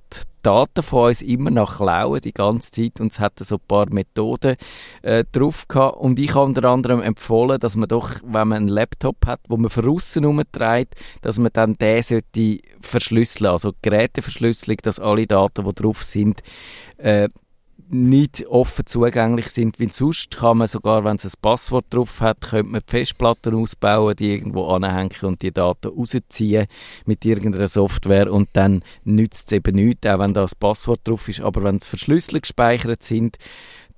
Daten 0.42 0.82
von 0.82 1.08
uns 1.08 1.22
immer 1.22 1.50
noch 1.50 1.78
klauen, 1.78 2.20
die 2.20 2.34
ganze 2.34 2.70
Zeit, 2.70 3.00
und 3.00 3.12
es 3.12 3.18
hat 3.18 3.32
so 3.38 3.56
ein 3.56 3.60
paar 3.66 3.86
Methoden 3.90 4.56
äh, 5.00 5.24
drauf 5.32 5.66
gehabt. 5.66 5.96
Und 5.96 6.18
ich 6.18 6.34
habe 6.34 6.44
unter 6.44 6.68
anderem 6.68 7.00
empfohlen, 7.00 7.58
dass 7.58 7.76
man 7.76 7.88
doch, 7.88 8.10
wenn 8.22 8.48
man 8.48 8.52
einen 8.52 8.68
Laptop 8.68 9.26
hat, 9.26 9.40
wo 9.48 9.56
man 9.56 9.70
von 9.70 9.88
aussen 9.88 10.22
herumträgt, 10.22 10.94
dass 11.22 11.38
man 11.38 11.50
dann 11.52 11.74
den 11.74 12.02
sollte 12.02 12.58
verschlüsseln, 12.80 13.50
also 13.50 13.72
Geräteverschlüsselung, 13.80 14.76
dass 14.82 15.00
alle 15.00 15.26
Daten, 15.26 15.64
die 15.64 15.74
drauf 15.74 16.02
sind, 16.04 16.42
äh, 16.98 17.30
nicht 17.88 18.46
offen 18.46 18.86
zugänglich 18.86 19.48
sind, 19.48 19.78
weil 19.80 19.92
sonst 19.92 20.36
kann 20.36 20.58
man 20.58 20.66
sogar, 20.66 21.04
wenn 21.04 21.16
es 21.16 21.24
ein 21.24 21.32
Passwort 21.40 21.86
drauf 21.90 22.20
hat, 22.20 22.40
könnte 22.40 22.70
man 22.70 22.82
die 22.86 22.90
Festplatten 22.90 23.54
ausbauen, 23.54 24.16
die 24.16 24.32
irgendwo 24.32 24.66
anhängen 24.68 25.10
und 25.22 25.42
die 25.42 25.52
Daten 25.52 25.88
rausziehen 25.88 26.66
mit 27.04 27.24
irgendeiner 27.24 27.68
Software 27.68 28.32
und 28.32 28.48
dann 28.54 28.82
nützt 29.04 29.46
es 29.46 29.52
eben 29.52 29.76
nichts, 29.76 30.06
auch 30.06 30.18
wenn 30.18 30.34
da 30.34 30.42
ein 30.42 30.50
Passwort 30.58 31.00
drauf 31.04 31.28
ist, 31.28 31.40
aber 31.40 31.62
wenn 31.64 31.76
es 31.76 31.86
verschlüsselt 31.86 32.42
gespeichert 32.42 33.02
sind, 33.02 33.36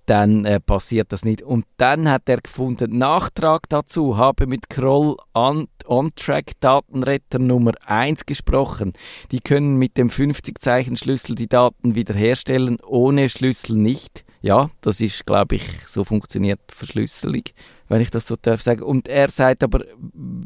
dann 0.09 0.45
äh, 0.45 0.61
passiert 0.61 1.13
das 1.13 1.25
nicht. 1.25 1.43
Und 1.43 1.65
dann 1.77 2.09
hat 2.11 2.29
er 2.29 2.41
gefunden, 2.41 2.97
Nachtrag 2.99 3.69
dazu 3.69 4.17
habe 4.17 4.47
mit 4.47 4.71
Kroll 4.71 5.17
On- 5.35 5.69
On-Track 5.87 6.53
Datenretter 6.61 7.39
Nummer 7.39 7.73
1 7.85 8.27
gesprochen. 8.27 8.93
Die 9.31 9.41
können 9.41 9.77
mit 9.77 9.97
dem 9.97 10.09
50-Zeichen-Schlüssel 10.09 11.35
die 11.35 11.49
Daten 11.49 11.95
wiederherstellen, 11.95 12.79
ohne 12.87 13.29
Schlüssel 13.29 13.77
nicht. 13.77 14.25
Ja, 14.41 14.71
das 14.81 15.01
ist, 15.01 15.27
glaube 15.27 15.57
ich, 15.57 15.65
so 15.87 16.05
funktioniert 16.05 16.61
Verschlüsselung, 16.69 17.43
wenn 17.89 18.01
ich 18.01 18.11
das 18.11 18.29
so 18.29 18.37
darf 18.41 18.63
sagen. 18.63 18.83
Und 18.83 19.09
er 19.09 19.29
sagt 19.31 19.65
aber, 19.65 19.85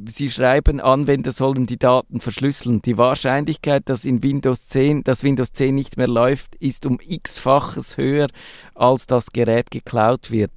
sie 0.07 0.31
schreiben, 0.31 0.81
Anwender 0.81 1.31
sollen 1.31 1.67
die 1.67 1.79
Daten 1.79 2.21
verschlüsseln. 2.21 2.81
Die 2.81 2.97
Wahrscheinlichkeit, 2.97 3.89
dass 3.89 4.07
in 4.07 4.23
Windows 4.23 4.69
10, 4.69 5.05
dass 5.05 5.25
Windows 5.25 5.53
10 5.53 5.75
nicht 5.75 5.99
mehr 5.99 6.09
läuft, 6.09 6.55
ist 6.57 6.87
um 6.87 7.01
x-faches 7.07 7.99
höher, 7.99 8.29
als 8.75 9.07
das 9.07 9.33
Gerät 9.33 9.71
geklaut 9.71 10.31
wird. 10.31 10.53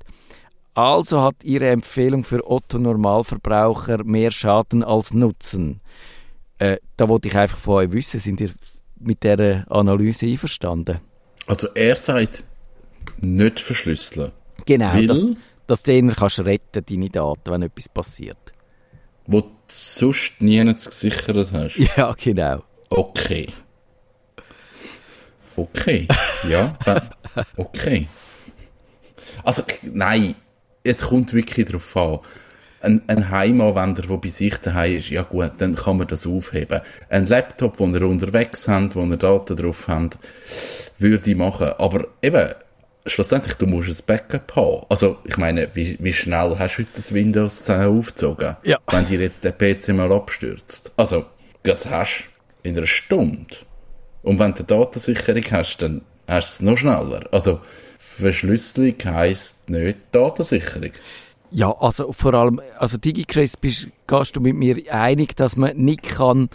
Also 0.74 1.22
hat 1.22 1.44
Ihre 1.44 1.70
Empfehlung 1.70 2.24
für 2.24 2.50
Otto 2.50 2.78
Normalverbraucher 2.78 4.04
mehr 4.04 4.32
Schaden 4.32 4.84
als 4.84 5.14
Nutzen. 5.14 5.82
Äh, 6.58 6.78
da 6.96 7.10
wollte 7.10 7.28
ich 7.28 7.38
einfach 7.38 7.58
von 7.58 7.76
euch 7.76 7.92
wissen, 7.92 8.20
sind 8.20 8.40
ihr 8.40 8.52
mit 9.00 9.24
dieser 9.24 9.70
Analyse 9.70 10.26
einverstanden? 10.26 11.00
Also 11.48 11.68
er 11.76 11.96
sagt, 11.96 12.44
nicht 13.22 13.60
verschlüsseln. 13.60 14.32
Genau, 14.66 14.94
Weil? 14.94 15.08
dass, 15.08 15.30
dass 15.68 15.84
du 15.84 15.94
eher 15.94 16.14
kannst 16.14 16.40
retten, 16.40 16.84
deine 16.86 17.10
Daten, 17.10 17.52
wenn 17.52 17.62
etwas 17.64 17.90
passiert. 17.90 18.38
Wo 19.28 19.42
du 19.42 19.50
sonst 19.68 20.34
nie 20.40 20.64
gesichert 20.64 21.50
hast. 21.52 21.78
Ja, 21.98 22.14
genau. 22.14 22.64
Okay. 22.90 23.50
Okay. 25.56 26.08
Ja, 26.50 26.78
okay. 27.58 28.08
Also, 29.44 29.64
nein, 29.84 30.36
es 30.84 31.02
kommt 31.02 31.34
wirklich 31.34 31.66
darauf 31.66 31.98
an. 31.98 32.20
Ein, 32.82 33.02
ein 33.08 33.32
Heimanwender, 33.32 34.04
der 34.04 34.18
bei 34.18 34.30
sich 34.30 34.56
daheim 34.58 34.98
ist, 34.98 35.10
ja 35.10 35.24
gut, 35.24 35.54
dann 35.58 35.76
kann 35.76 35.98
man 35.98 36.08
das 36.08 36.28
aufheben. 36.28 36.82
Ein 37.10 37.26
Laptop, 37.26 37.80
wo 37.80 37.88
ihr 37.88 38.02
unterwegs 38.04 38.68
habt, 38.68 38.96
wo 38.96 39.04
ihr 39.04 39.18
Daten 39.18 39.56
drauf 39.56 39.88
habt, 39.88 40.20
würde 41.00 41.32
ich 41.32 41.36
machen. 41.36 41.72
Aber 41.80 42.08
eben, 42.22 42.54
schlussendlich, 43.06 43.56
du 43.56 43.68
musst 43.68 43.90
ein 43.90 44.06
Backup 44.06 44.56
haben. 44.56 44.86
Also, 44.90 45.18
ich 45.24 45.38
meine, 45.38 45.70
wie, 45.74 45.98
wie 46.00 46.14
schnell 46.14 46.56
hast 46.58 46.78
du 46.78 46.84
heute 46.84 46.92
das 46.96 47.14
Windows 47.14 47.64
10 47.64 47.82
aufgezogen? 47.82 48.58
Ja. 48.64 48.80
Wenn 48.88 49.06
dir 49.06 49.20
jetzt 49.20 49.44
der 49.44 49.52
PC 49.52 49.90
mal 49.90 50.12
abstürzt. 50.12 50.92
Also, 50.98 51.26
das 51.64 51.90
hast 51.90 52.30
du 52.64 52.70
in 52.70 52.78
einer 52.78 52.88
Stunde. 52.88 53.56
Und 54.24 54.40
wenn 54.40 54.54
du 54.54 54.60
eine 54.60 54.66
Datensicherung 54.66 55.44
hast, 55.52 55.78
dann 55.78 56.02
hast 56.28 56.48
du 56.48 56.52
es 56.52 56.62
noch 56.62 56.78
schneller. 56.78 57.28
Also, 57.32 57.62
Verschlüsselung 58.00 58.96
heisst 59.04 59.70
nicht 59.70 59.98
Datensicherung. 60.12 60.92
Ja, 61.52 61.72
also 61.80 62.12
vor 62.12 62.34
allem, 62.34 62.60
also 62.78 62.98
DigiChris, 62.98 63.58
bist, 63.58 63.88
gehst 64.08 64.36
du 64.36 64.42
mit 64.42 64.56
mir 64.56 64.78
einig, 64.92 65.36
dass 65.36 65.56
man 65.56 65.78
nicht 65.78 66.04
kann 66.04 66.50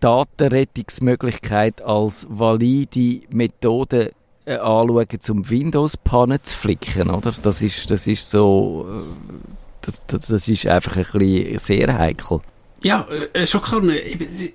Datenrettungsmöglichkeit 0.00 1.80
als 1.82 2.26
valide 2.28 3.22
Methode 3.30 4.12
äh, 4.44 4.56
anschauen, 4.56 5.06
um 5.28 5.50
Windows-Pannen 5.50 6.38
zu 6.42 6.56
flicken, 6.56 7.10
oder? 7.10 7.34
Das 7.42 7.62
ist, 7.62 7.90
das 7.90 8.06
ist 8.06 8.30
so, 8.30 8.86
äh, 8.88 9.32
das, 9.80 10.02
das, 10.06 10.26
das 10.26 10.48
ist 10.48 10.66
einfach 10.66 10.96
ein 10.96 11.04
bisschen 11.04 11.58
sehr 11.58 11.98
heikel. 11.98 12.40
Ja, 12.82 13.08
äh, 13.32 13.46
schon 13.46 13.62
klar. 13.62 13.82
äh, 13.84 14.12
eben, 14.12 14.26
Es 14.26 14.52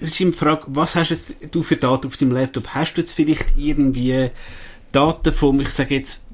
es 0.00 0.12
ist 0.12 0.20
immer 0.20 0.30
die 0.30 0.38
Frage, 0.38 0.62
was 0.68 0.94
hast 0.94 1.10
jetzt 1.10 1.36
du 1.50 1.62
für 1.62 1.76
Daten 1.76 2.06
auf 2.06 2.16
deinem 2.16 2.32
Laptop? 2.32 2.68
Hast 2.68 2.94
du 2.94 3.00
jetzt 3.00 3.12
vielleicht 3.12 3.46
irgendwie 3.56 4.30
Daten 4.92 5.32
vom, 5.32 5.60
ich 5.60 5.70
sage 5.70 5.96
jetzt, 5.96 6.24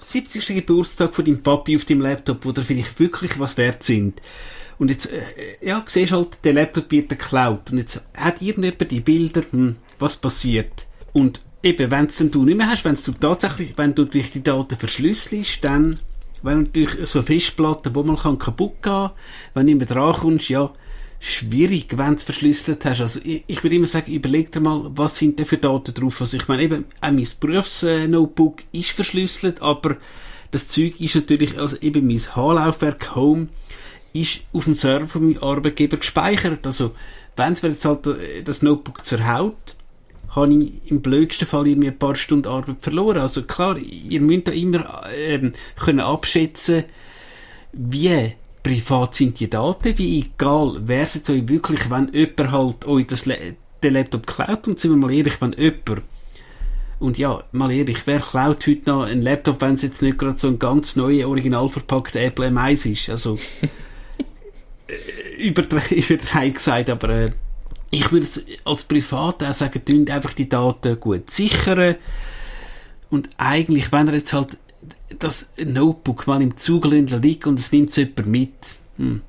70. 0.00 0.46
Geburtstag 0.48 1.14
von 1.14 1.24
deinem 1.24 1.42
Papi 1.42 1.76
auf 1.76 1.84
deinem 1.86 2.02
Laptop, 2.02 2.44
wo 2.44 2.52
dir 2.52 2.62
vielleicht 2.62 3.00
wirklich 3.00 3.40
was 3.40 3.56
wert 3.56 3.82
sind? 3.82 4.20
Und 4.78 4.90
jetzt, 4.90 5.12
äh, 5.12 5.22
ja, 5.60 5.82
siehst 5.86 6.12
halt, 6.12 6.44
der 6.44 6.52
Laptop 6.52 6.90
wird 6.90 7.08
geklaut. 7.08 7.70
Und 7.72 7.78
jetzt 7.78 8.02
hat 8.14 8.42
irgendjemand 8.42 8.90
die 8.90 9.00
Bilder, 9.00 9.42
hm, 9.50 9.76
was 9.98 10.16
passiert? 10.16 10.86
Und 11.12 11.40
eben, 11.62 11.90
wenn 11.90 12.06
es 12.06 12.18
du 12.18 12.44
nicht 12.44 12.56
mehr 12.56 12.68
hast, 12.68 12.84
wenn 12.84 12.96
du 12.96 13.12
tatsächlich, 13.12 13.74
wenn 13.76 13.94
du 13.94 14.04
durch 14.04 14.30
die 14.30 14.42
Daten 14.42 14.76
verschlüsselst, 14.76 15.64
dann, 15.64 15.98
wenn 16.42 16.62
natürlich 16.62 17.06
so 17.06 17.22
Festplatte, 17.22 17.94
wo 17.94 18.02
man 18.02 18.16
kann 18.16 18.38
kaputt 18.38 18.82
gehen, 18.82 19.10
wenn 19.54 19.66
du 19.66 19.72
nicht 19.74 19.88
mehr 19.88 19.96
drankommst, 19.96 20.48
ja, 20.48 20.72
schwierig, 21.20 21.86
wenn 21.96 22.10
du 22.10 22.14
es 22.14 22.22
verschlüsselt 22.22 22.84
hast. 22.84 23.00
Also 23.00 23.20
ich, 23.24 23.42
ich 23.46 23.62
würde 23.62 23.76
immer 23.76 23.88
sagen, 23.88 24.12
überleg 24.12 24.52
dir 24.52 24.60
mal, 24.60 24.90
was 24.94 25.18
sind 25.18 25.38
denn 25.38 25.46
für 25.46 25.56
Daten 25.56 25.94
drauf? 25.94 26.20
Also 26.20 26.36
ich 26.36 26.46
meine 26.48 26.62
eben, 26.62 26.84
auch 27.00 27.10
mein 27.10 27.26
Berufsnotebook 27.40 28.62
ist 28.72 28.90
verschlüsselt, 28.90 29.60
aber 29.60 29.96
das 30.50 30.68
Zeug 30.68 31.00
ist 31.00 31.16
natürlich, 31.16 31.58
also 31.58 31.76
eben 31.80 32.06
mein 32.06 32.20
H-Laufwerk 32.20 33.14
Home 33.16 33.48
ist 34.12 34.42
auf 34.52 34.64
dem 34.64 34.74
Server 34.74 35.06
von 35.06 35.26
meinem 35.26 35.42
Arbeitgeber 35.42 35.96
gespeichert. 35.96 36.64
Also 36.64 36.94
wenn 37.36 37.52
es 37.52 37.62
jetzt 37.62 37.84
halt 37.84 38.06
äh, 38.06 38.42
das 38.42 38.62
Notebook 38.62 39.04
zerhaut, 39.04 39.76
habe 40.40 40.52
ich 40.54 40.90
im 40.90 41.00
blödsten 41.00 41.46
Fall 41.46 41.66
irgendwie 41.66 41.88
ein 41.88 41.98
paar 41.98 42.14
Stunden 42.14 42.48
Arbeit 42.48 42.76
verloren. 42.80 43.18
Also 43.18 43.42
klar, 43.42 43.78
ihr 43.78 44.20
müsst 44.20 44.48
da 44.48 44.52
immer 44.52 45.02
ähm, 45.16 45.52
können 45.76 46.00
abschätzen, 46.00 46.84
wie 47.72 48.32
privat 48.62 49.14
sind 49.14 49.38
die 49.40 49.50
Daten, 49.50 49.96
wie 49.98 50.18
egal, 50.20 50.80
wer 50.84 51.04
es 51.04 51.14
jetzt 51.14 51.30
euch 51.30 51.48
wirklich, 51.48 51.90
wenn 51.90 52.12
jemand 52.12 52.52
halt 52.52 52.86
euch 52.86 53.06
das 53.06 53.24
den 53.24 53.92
Laptop 53.94 54.26
klaut, 54.26 54.66
und 54.66 54.78
sind 54.78 54.90
wir 54.90 54.96
mal 54.96 55.12
ehrlich, 55.12 55.40
wenn 55.40 55.52
jemand 55.52 56.02
und 56.98 57.16
ja, 57.16 57.44
mal 57.52 57.70
ehrlich, 57.70 57.98
wer 58.06 58.18
klaut 58.20 58.66
heute 58.66 58.90
noch 58.90 59.04
einen 59.04 59.22
Laptop, 59.22 59.60
wenn 59.60 59.74
es 59.74 59.82
jetzt 59.82 60.02
nicht 60.02 60.18
gerade 60.18 60.38
so 60.38 60.48
ein 60.48 60.58
ganz 60.58 60.96
neuer, 60.96 61.28
original 61.28 61.68
verpackter 61.68 62.20
Apple 62.20 62.48
M1 62.48 62.90
ist? 62.90 63.08
Also, 63.08 63.38
äh, 64.88 65.48
übertre- 65.48 65.94
übertreibt 66.10 66.56
gesagt, 66.56 66.90
aber 66.90 67.08
äh, 67.08 67.30
ich 67.90 68.12
würde 68.12 68.26
als 68.64 68.84
Privat 68.84 69.42
auch 69.42 69.54
sagen, 69.54 69.84
tun 69.84 70.08
einfach 70.08 70.32
die 70.32 70.48
Daten 70.48 71.00
gut 71.00 71.30
sichern. 71.30 71.96
Und 73.10 73.30
eigentlich, 73.38 73.90
wenn 73.92 74.08
er 74.08 74.14
jetzt 74.14 74.32
halt 74.32 74.58
das 75.18 75.52
Notebook 75.56 76.26
mal 76.26 76.42
im 76.42 76.56
Zugländler 76.56 77.18
liegt 77.18 77.46
und 77.46 77.58
es 77.58 77.72
nimmt 77.72 77.90
es 77.90 77.96
jemand 77.96 78.26
mit, 78.26 78.76
hm, 78.98 79.22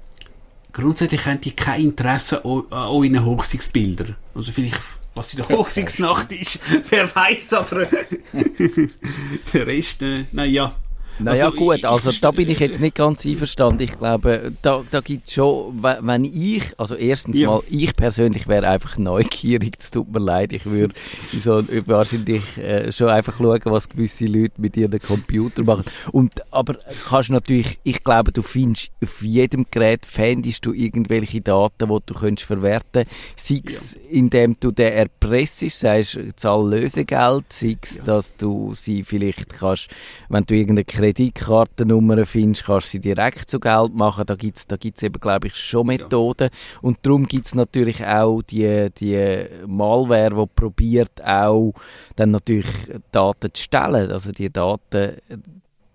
grundsätzlich 0.73 1.25
haben 1.25 1.41
die 1.41 1.51
kein 1.51 1.81
Interesse 1.81 2.43
an 2.43 2.63
an 2.69 2.87
euren 2.89 3.25
Hochzeitsbildern. 3.25 4.15
Also 4.35 4.51
vielleicht, 4.51 4.79
was 5.15 5.33
in 5.33 5.37
der 5.37 5.49
Hochzeitsnacht 5.57 6.31
ist, 6.33 6.59
wer 6.89 7.13
weiß, 7.15 7.53
aber 7.53 7.83
der 9.53 9.67
Rest, 9.67 10.01
äh, 10.01 10.25
naja. 10.31 10.75
Naja 11.19 11.45
Also, 11.45 11.57
gut, 11.57 11.83
also 11.85 12.11
da 12.13 12.31
bin 12.31 12.49
ich 12.49 12.59
jetzt 12.59 12.79
nicht 12.79 12.95
ganz 12.95 13.25
einverstanden. 13.25 13.83
Ich 13.83 13.97
glaube, 13.97 14.51
da, 14.61 14.81
da 14.89 15.01
gibt 15.01 15.27
es 15.27 15.33
schon, 15.33 15.83
we- 15.83 15.99
wenn 16.01 16.23
ich, 16.23 16.63
also 16.77 16.95
erstens 16.95 17.37
Ja. 17.37 17.49
mal, 17.49 17.63
ich 17.69 17.95
persönlich 17.95 18.47
wäre 18.47 18.67
einfach 18.67 18.97
neugierig, 18.97 19.73
es 19.79 19.91
tut 19.91 20.11
mir 20.11 20.19
leid, 20.19 20.53
ich 20.53 20.65
würde 20.65 20.93
so 21.37 21.61
wahrscheinlich 21.85 22.57
äh, 22.57 22.91
schon 22.91 23.09
einfach 23.09 23.37
schauen, 23.37 23.59
was 23.65 23.89
gewisse 23.89 24.25
Leute 24.25 24.53
mit 24.57 24.77
ihren 24.77 24.99
Computer 24.99 25.63
machen. 25.63 25.83
Und, 26.11 26.33
aber 26.51 26.75
kannst 27.09 27.29
natürlich, 27.31 27.79
ich 27.83 28.03
glaube, 28.03 28.31
du 28.31 28.41
findest 28.41 28.89
auf 29.03 29.21
jedem 29.21 29.65
Gerät, 29.69 30.05
fändest 30.05 30.65
du 30.65 30.73
irgendwelche 30.73 31.41
Daten, 31.41 31.89
die 31.89 31.97
du 32.05 32.13
könntest 32.13 32.47
verwerten 32.47 33.03
sei 33.35 33.61
es, 33.65 33.93
indem 34.09 34.55
du 34.59 34.71
den 34.71 34.93
erpressest, 34.93 35.79
sagst, 35.79 36.17
zahl 36.35 36.69
Lösegeld, 36.69 37.45
sei 37.49 37.77
es, 37.81 38.01
dass 38.03 38.35
du 38.37 38.73
sie 38.75 39.03
vielleicht 39.03 39.49
kannst, 39.49 39.89
wenn 40.29 40.43
du 40.45 40.55
irgendeine 40.55 40.85
Kreditkartennummer 41.13 42.25
findest, 42.25 42.65
kannst 42.65 42.87
du 42.87 42.91
sie 42.91 42.99
direkt 42.99 43.49
zu 43.49 43.59
Geld 43.59 43.93
machen. 43.95 44.25
Da 44.25 44.35
gibt 44.35 44.57
es 44.57 44.67
da 44.67 44.77
gibt's 44.77 45.03
eben, 45.03 45.19
glaube 45.19 45.47
ich, 45.47 45.55
schon 45.55 45.87
Methoden. 45.87 46.49
Und 46.81 46.97
darum 47.03 47.25
gibt 47.25 47.47
es 47.47 47.55
natürlich 47.55 48.05
auch 48.05 48.41
die, 48.41 48.89
die 48.97 49.45
Malware, 49.65 50.35
die 50.35 50.45
probiert 50.55 51.23
auch 51.23 51.73
dann 52.15 52.31
natürlich 52.31 52.67
Daten 53.11 53.53
zu 53.53 53.63
stellen. 53.63 54.11
Also 54.11 54.31
die 54.31 54.51
Daten, 54.51 55.17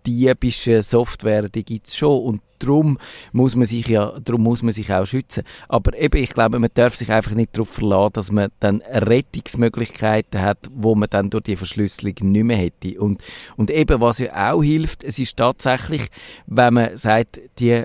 diebische 0.06 0.82
Software, 0.82 1.48
die 1.48 1.64
gibt 1.64 1.88
es 1.88 1.96
schon 1.96 2.22
und 2.22 2.40
darum 2.58 2.98
muss 3.32 3.56
man 3.56 3.66
sich 3.66 3.86
ja, 3.88 4.18
darum 4.24 4.42
muss 4.42 4.62
man 4.62 4.72
sich 4.72 4.92
auch 4.92 5.06
schützen. 5.06 5.44
Aber 5.68 5.96
eben, 5.98 6.22
ich 6.22 6.30
glaube, 6.30 6.58
man 6.58 6.70
darf 6.74 6.94
sich 6.96 7.10
einfach 7.10 7.32
nicht 7.32 7.56
darauf 7.56 7.68
verlassen, 7.68 8.12
dass 8.14 8.32
man 8.32 8.50
dann 8.60 8.82
Rettungsmöglichkeiten 8.82 10.40
hat, 10.40 10.58
wo 10.70 10.94
man 10.94 11.08
dann 11.10 11.30
durch 11.30 11.44
die 11.44 11.56
Verschlüsselung 11.56 12.14
nicht 12.20 12.44
mehr 12.44 12.56
hätte. 12.56 13.00
Und, 13.00 13.22
und 13.56 13.70
eben, 13.70 14.00
was 14.00 14.18
ja 14.18 14.52
auch 14.52 14.62
hilft, 14.62 15.04
es 15.04 15.18
ist 15.18 15.36
tatsächlich, 15.36 16.08
wenn 16.46 16.74
man 16.74 16.96
sagt, 16.96 17.40
die 17.58 17.84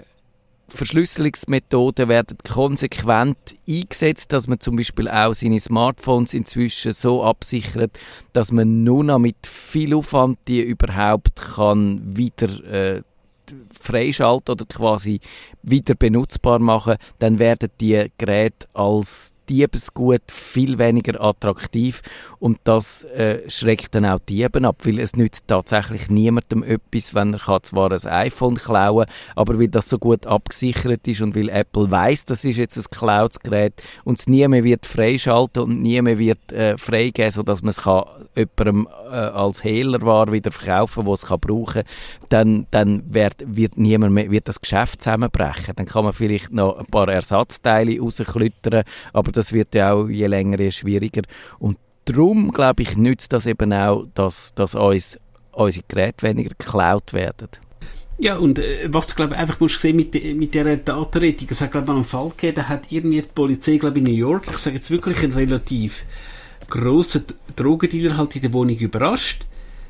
Verschlüsselungsmethoden 0.70 2.10
werden 2.10 2.38
konsequent 2.48 3.38
eingesetzt, 3.68 4.32
dass 4.32 4.48
man 4.48 4.60
zum 4.60 4.76
Beispiel 4.76 5.08
auch 5.08 5.34
seine 5.34 5.60
Smartphones 5.60 6.34
inzwischen 6.34 6.94
so 6.94 7.24
absichert, 7.24 7.98
dass 8.34 8.52
man 8.52 8.84
nur 8.84 9.04
noch 9.04 9.20
mit 9.20 9.48
viel 9.48 9.94
Aufwand 9.94 10.40
die 10.48 10.62
überhaupt 10.62 11.36
kann 11.36 12.02
wieder 12.16 12.64
äh, 12.66 13.02
freischalten 13.80 14.54
oder 14.54 14.66
quasi 14.66 15.20
wieder 15.64 15.96
benutzbar 15.96 16.60
machen, 16.60 16.98
dann 17.18 17.40
werden 17.40 17.70
die 17.80 18.06
Geräte 18.18 18.68
als 18.74 19.34
Diebesgut 19.50 20.22
viel 20.32 20.78
weniger 20.78 21.22
attraktiv 21.22 22.02
und 22.40 22.60
das 22.64 23.04
äh, 23.04 23.50
schreckt 23.50 23.96
dann 23.96 24.06
auch 24.06 24.20
Dieben 24.20 24.66
ab, 24.66 24.78
weil 24.84 25.00
es 25.00 25.16
nützt 25.16 25.48
tatsächlich 25.48 26.10
niemandem 26.10 26.64
etwas, 26.64 27.14
wenn 27.14 27.34
er 27.34 27.40
kann 27.40 27.64
zwar 27.64 27.92
ein 27.92 28.06
iPhone 28.06 28.56
klauen, 28.56 29.06
aber 29.36 29.60
weil 29.60 29.68
das 29.68 29.90
so 29.90 29.98
gut 29.98 30.28
abgesichert 30.28 31.08
ist 31.08 31.22
und 31.22 31.36
weil 31.36 31.50
Apple 31.50 31.90
weiß, 31.90 32.26
das 32.26 32.46
ist 32.46 32.58
jetzt 32.58 32.78
ein 32.78 32.84
Cloud-Gerät 32.92 33.74
und 34.04 34.20
es 34.20 34.28
nie 34.28 34.48
mehr 34.48 34.64
wird 34.64 34.86
freischalten 34.86 35.64
und 35.64 35.82
nie 35.82 36.02
mehr 36.02 36.20
wird 36.20 36.52
äh, 36.52 36.78
freigeben, 36.78 37.32
sodass 37.32 37.62
man 37.62 37.70
es 37.70 37.82
kann 37.84 38.06
jemandem 38.36 38.88
äh, 39.10 39.16
als 39.16 39.64
Hehlerware 39.64 40.32
wieder 40.32 40.52
verkaufen, 40.52 41.06
wo 41.06 41.14
es 41.14 41.26
kann 41.26 41.40
brauchen, 41.40 41.84
dann, 42.30 42.68
dann 42.72 43.04
wird, 43.14 43.36
wird 43.46 43.78
niemand 43.78 44.14
mehr, 44.14 44.32
wird 44.32 44.48
das 44.48 44.62
Geschäft 44.62 45.02
zusammenbrechen. 45.02 45.76
Dann 45.76 45.86
kann 45.86 46.04
man 46.04 46.14
vielleicht 46.14 46.52
noch 46.52 46.78
ein 46.78 46.86
paar 46.86 47.08
Ersatzteile 47.10 48.00
rausklittern, 48.00 48.84
aber 49.14 49.32
das 49.40 49.54
wird 49.54 49.74
ja 49.74 49.94
auch 49.94 50.08
je 50.08 50.28
länger, 50.28 50.60
je 50.60 50.72
schwieriger. 50.72 51.24
Und 51.60 51.78
darum, 52.06 52.52
glaube 52.52 52.84
ich, 52.84 52.98
nützt 52.98 53.34
das 53.34 53.46
eben 53.46 53.72
auch, 53.74 54.06
dass, 54.14 54.54
dass 54.54 54.76
uns 54.76 55.18
unsere 55.52 55.86
Geräte 55.88 56.28
weniger 56.28 56.50
geklaut 56.50 57.14
werden. 57.14 57.50
Ja, 58.18 58.36
und 58.38 58.60
äh, 58.60 58.90
was 58.90 59.08
du, 59.08 59.16
glaube 59.16 59.34
ich, 59.34 59.40
einfach 59.40 59.60
musst 59.60 59.80
sehen 59.80 59.96
mit, 59.96 60.14
de- 60.14 60.34
mit 60.34 60.54
dieser 60.54 60.76
Datenrettung, 60.76 61.48
es 61.50 61.62
hat, 61.62 61.72
glaube 61.72 61.86
ich, 61.86 61.88
mal 61.90 61.96
einen 61.96 62.06
Fall 62.06 62.30
gegeben, 62.30 62.56
da 62.56 62.68
hat 62.68 62.92
irgendwie 62.92 63.22
die 63.22 63.28
Polizei, 63.34 63.78
glaube 63.78 64.00
ich, 64.00 64.06
in 64.06 64.12
New 64.14 64.20
York, 64.20 64.44
ich 64.52 64.58
sage 64.58 64.76
jetzt 64.76 64.92
wirklich 64.92 65.24
einen 65.24 65.34
relativ 65.34 66.06
grossen 66.70 67.24
Drogendealer 67.56 68.18
halt 68.18 68.36
in 68.36 68.42
der 68.42 68.54
Wohnung 68.54 68.78
überrascht. 68.78 69.46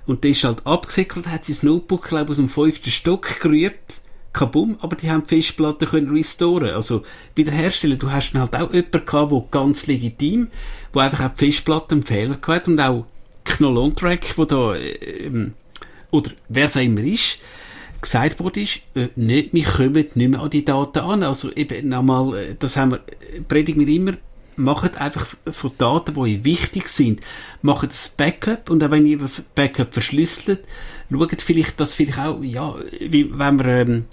Und 0.06 0.24
der 0.24 0.32
ist 0.32 0.44
halt 0.44 0.66
abgesickert, 0.66 1.28
hat 1.28 1.46
sein 1.46 1.68
Notebook, 1.68 2.08
glaube 2.08 2.26
ich, 2.26 2.30
aus 2.32 2.36
dem 2.38 2.50
fünften 2.50 2.90
Stock 2.92 3.40
gerührt. 3.42 4.02
Kabum, 4.32 4.78
aber 4.82 4.96
die 4.96 5.10
haben 5.10 5.24
die 5.24 5.36
Festplatte 5.36 5.88
können 5.88 6.10
restoren, 6.10 6.70
also 6.70 7.04
wiederherstellen. 7.36 7.98
Du 7.98 8.12
hast 8.12 8.32
dann 8.32 8.42
halt 8.42 8.56
auch 8.56 8.74
jemanden 8.74 9.06
gehabt, 9.06 9.32
der 9.32 9.44
ganz 9.52 9.88
legitim, 9.88 10.48
wo 10.94 11.00
einfach 11.00 11.26
auch 11.26 11.36
die 11.36 11.46
Festplatte 11.46 11.96
einen 11.96 12.04
Fehler 12.04 12.36
gehabt 12.36 12.68
und 12.68 12.80
auch 12.80 13.06
Knoll 13.44 13.78
on 13.78 13.94
Track, 13.94 14.38
wo 14.38 14.46
da, 14.46 14.76
äh, 14.76 15.26
ähm, 15.26 15.54
oder 16.12 16.32
wer 16.48 16.66
es 16.66 16.76
immer 16.76 17.02
ist, 17.02 17.40
gesagt 18.02 18.40
worden 18.40 18.64
ist, 18.64 18.82
äh, 18.96 19.08
nicht, 19.16 19.54
wir 19.54 19.64
kommen 19.64 20.06
nicht 20.14 20.16
mehr 20.16 20.40
an 20.40 20.50
die 20.50 20.66
Daten 20.66 21.00
an. 21.00 21.24
Also 21.24 21.52
eben 21.54 21.90
nochmal, 21.90 22.38
äh, 22.38 22.56
das 22.58 22.78
haben 22.78 22.92
wir, 22.92 22.98
äh, 22.98 23.42
predigen 23.42 23.86
wir 23.86 23.94
immer, 23.94 24.14
macht 24.60 25.00
einfach 25.00 25.26
von 25.52 25.72
Daten, 25.78 26.14
die 26.14 26.20
euch 26.20 26.44
wichtig 26.44 26.90
sind, 26.90 27.22
macht 27.62 27.92
das 27.92 28.10
Backup 28.10 28.70
und 28.70 28.84
auch 28.84 28.92
wenn 28.92 29.06
ihr 29.06 29.18
das 29.18 29.42
Backup 29.42 29.94
verschlüsselt, 29.94 30.64
schaut 31.10 31.42
vielleicht, 31.42 31.80
dass 31.80 31.94
vielleicht 31.94 32.20
auch, 32.20 32.42
ja, 32.44 32.76
wie, 33.00 33.38
wenn 33.38 33.60
wir 33.60 33.66
ähm, 33.68 34.06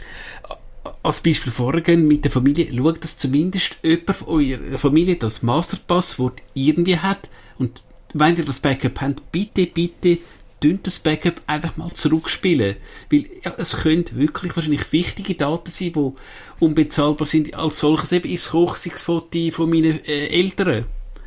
als 1.02 1.20
Beispiel 1.20 1.52
vorgehen 1.52 2.08
mit 2.08 2.24
der 2.24 2.32
Familie, 2.32 2.72
schaut, 2.74 3.04
dass 3.04 3.18
zumindest 3.18 3.76
jemand 3.82 4.16
von 4.16 4.28
eurer 4.28 4.78
Familie 4.78 5.16
das 5.16 5.42
Masterpasswort 5.42 6.40
irgendwie 6.54 6.98
hat 6.98 7.28
und 7.58 7.82
wenn 8.14 8.36
ihr 8.36 8.44
das 8.44 8.60
Backup 8.60 9.00
habt, 9.00 9.32
bitte, 9.32 9.66
bitte 9.66 10.18
dünnt 10.62 10.86
das 10.86 10.98
Backup 10.98 11.40
einfach 11.46 11.76
mal 11.76 11.92
zurückspielen. 11.92 12.76
Weil 13.10 13.26
ja, 13.44 13.54
es 13.58 13.76
können 13.78 14.04
wirklich 14.12 14.56
wahrscheinlich 14.56 14.90
wichtige 14.92 15.34
Daten 15.34 15.70
sein, 15.70 15.92
die 15.92 16.12
unbezahlbar 16.60 17.26
sind. 17.26 17.54
Als 17.54 17.78
solches 17.78 18.12
eben 18.12 18.28
ist 18.28 18.44
das 18.46 18.52
Hochsichtfoto 18.52 19.50
von 19.50 19.70
meinen 19.70 20.04
äh, 20.04 20.28
Eltern. 20.28 20.84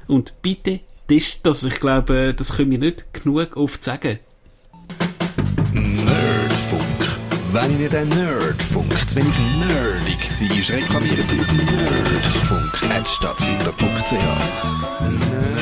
Und 0.08 0.42
bitte 0.42 0.80
testet 1.08 1.46
das. 1.46 1.64
Ich 1.64 1.80
glaube, 1.80 2.34
das 2.36 2.56
können 2.56 2.72
wir 2.72 2.80
nicht 2.80 3.14
genug 3.14 3.56
oft 3.58 3.84
sagen. 3.84 4.20
Nerdfunk. 5.74 6.84
Wenn 7.52 7.80
ihr 7.80 7.90
den 7.90 8.10
Nerdfunk 8.10 8.94
zu 9.10 9.16
wenig 9.16 9.34
nerdig 9.60 10.20
seid, 10.30 10.70
reklamiert 10.78 11.28
sie 11.28 11.40
auf 11.40 11.52
nerdfunk.stadtfinder.ch. 11.52 14.12
Nerd 14.12 15.59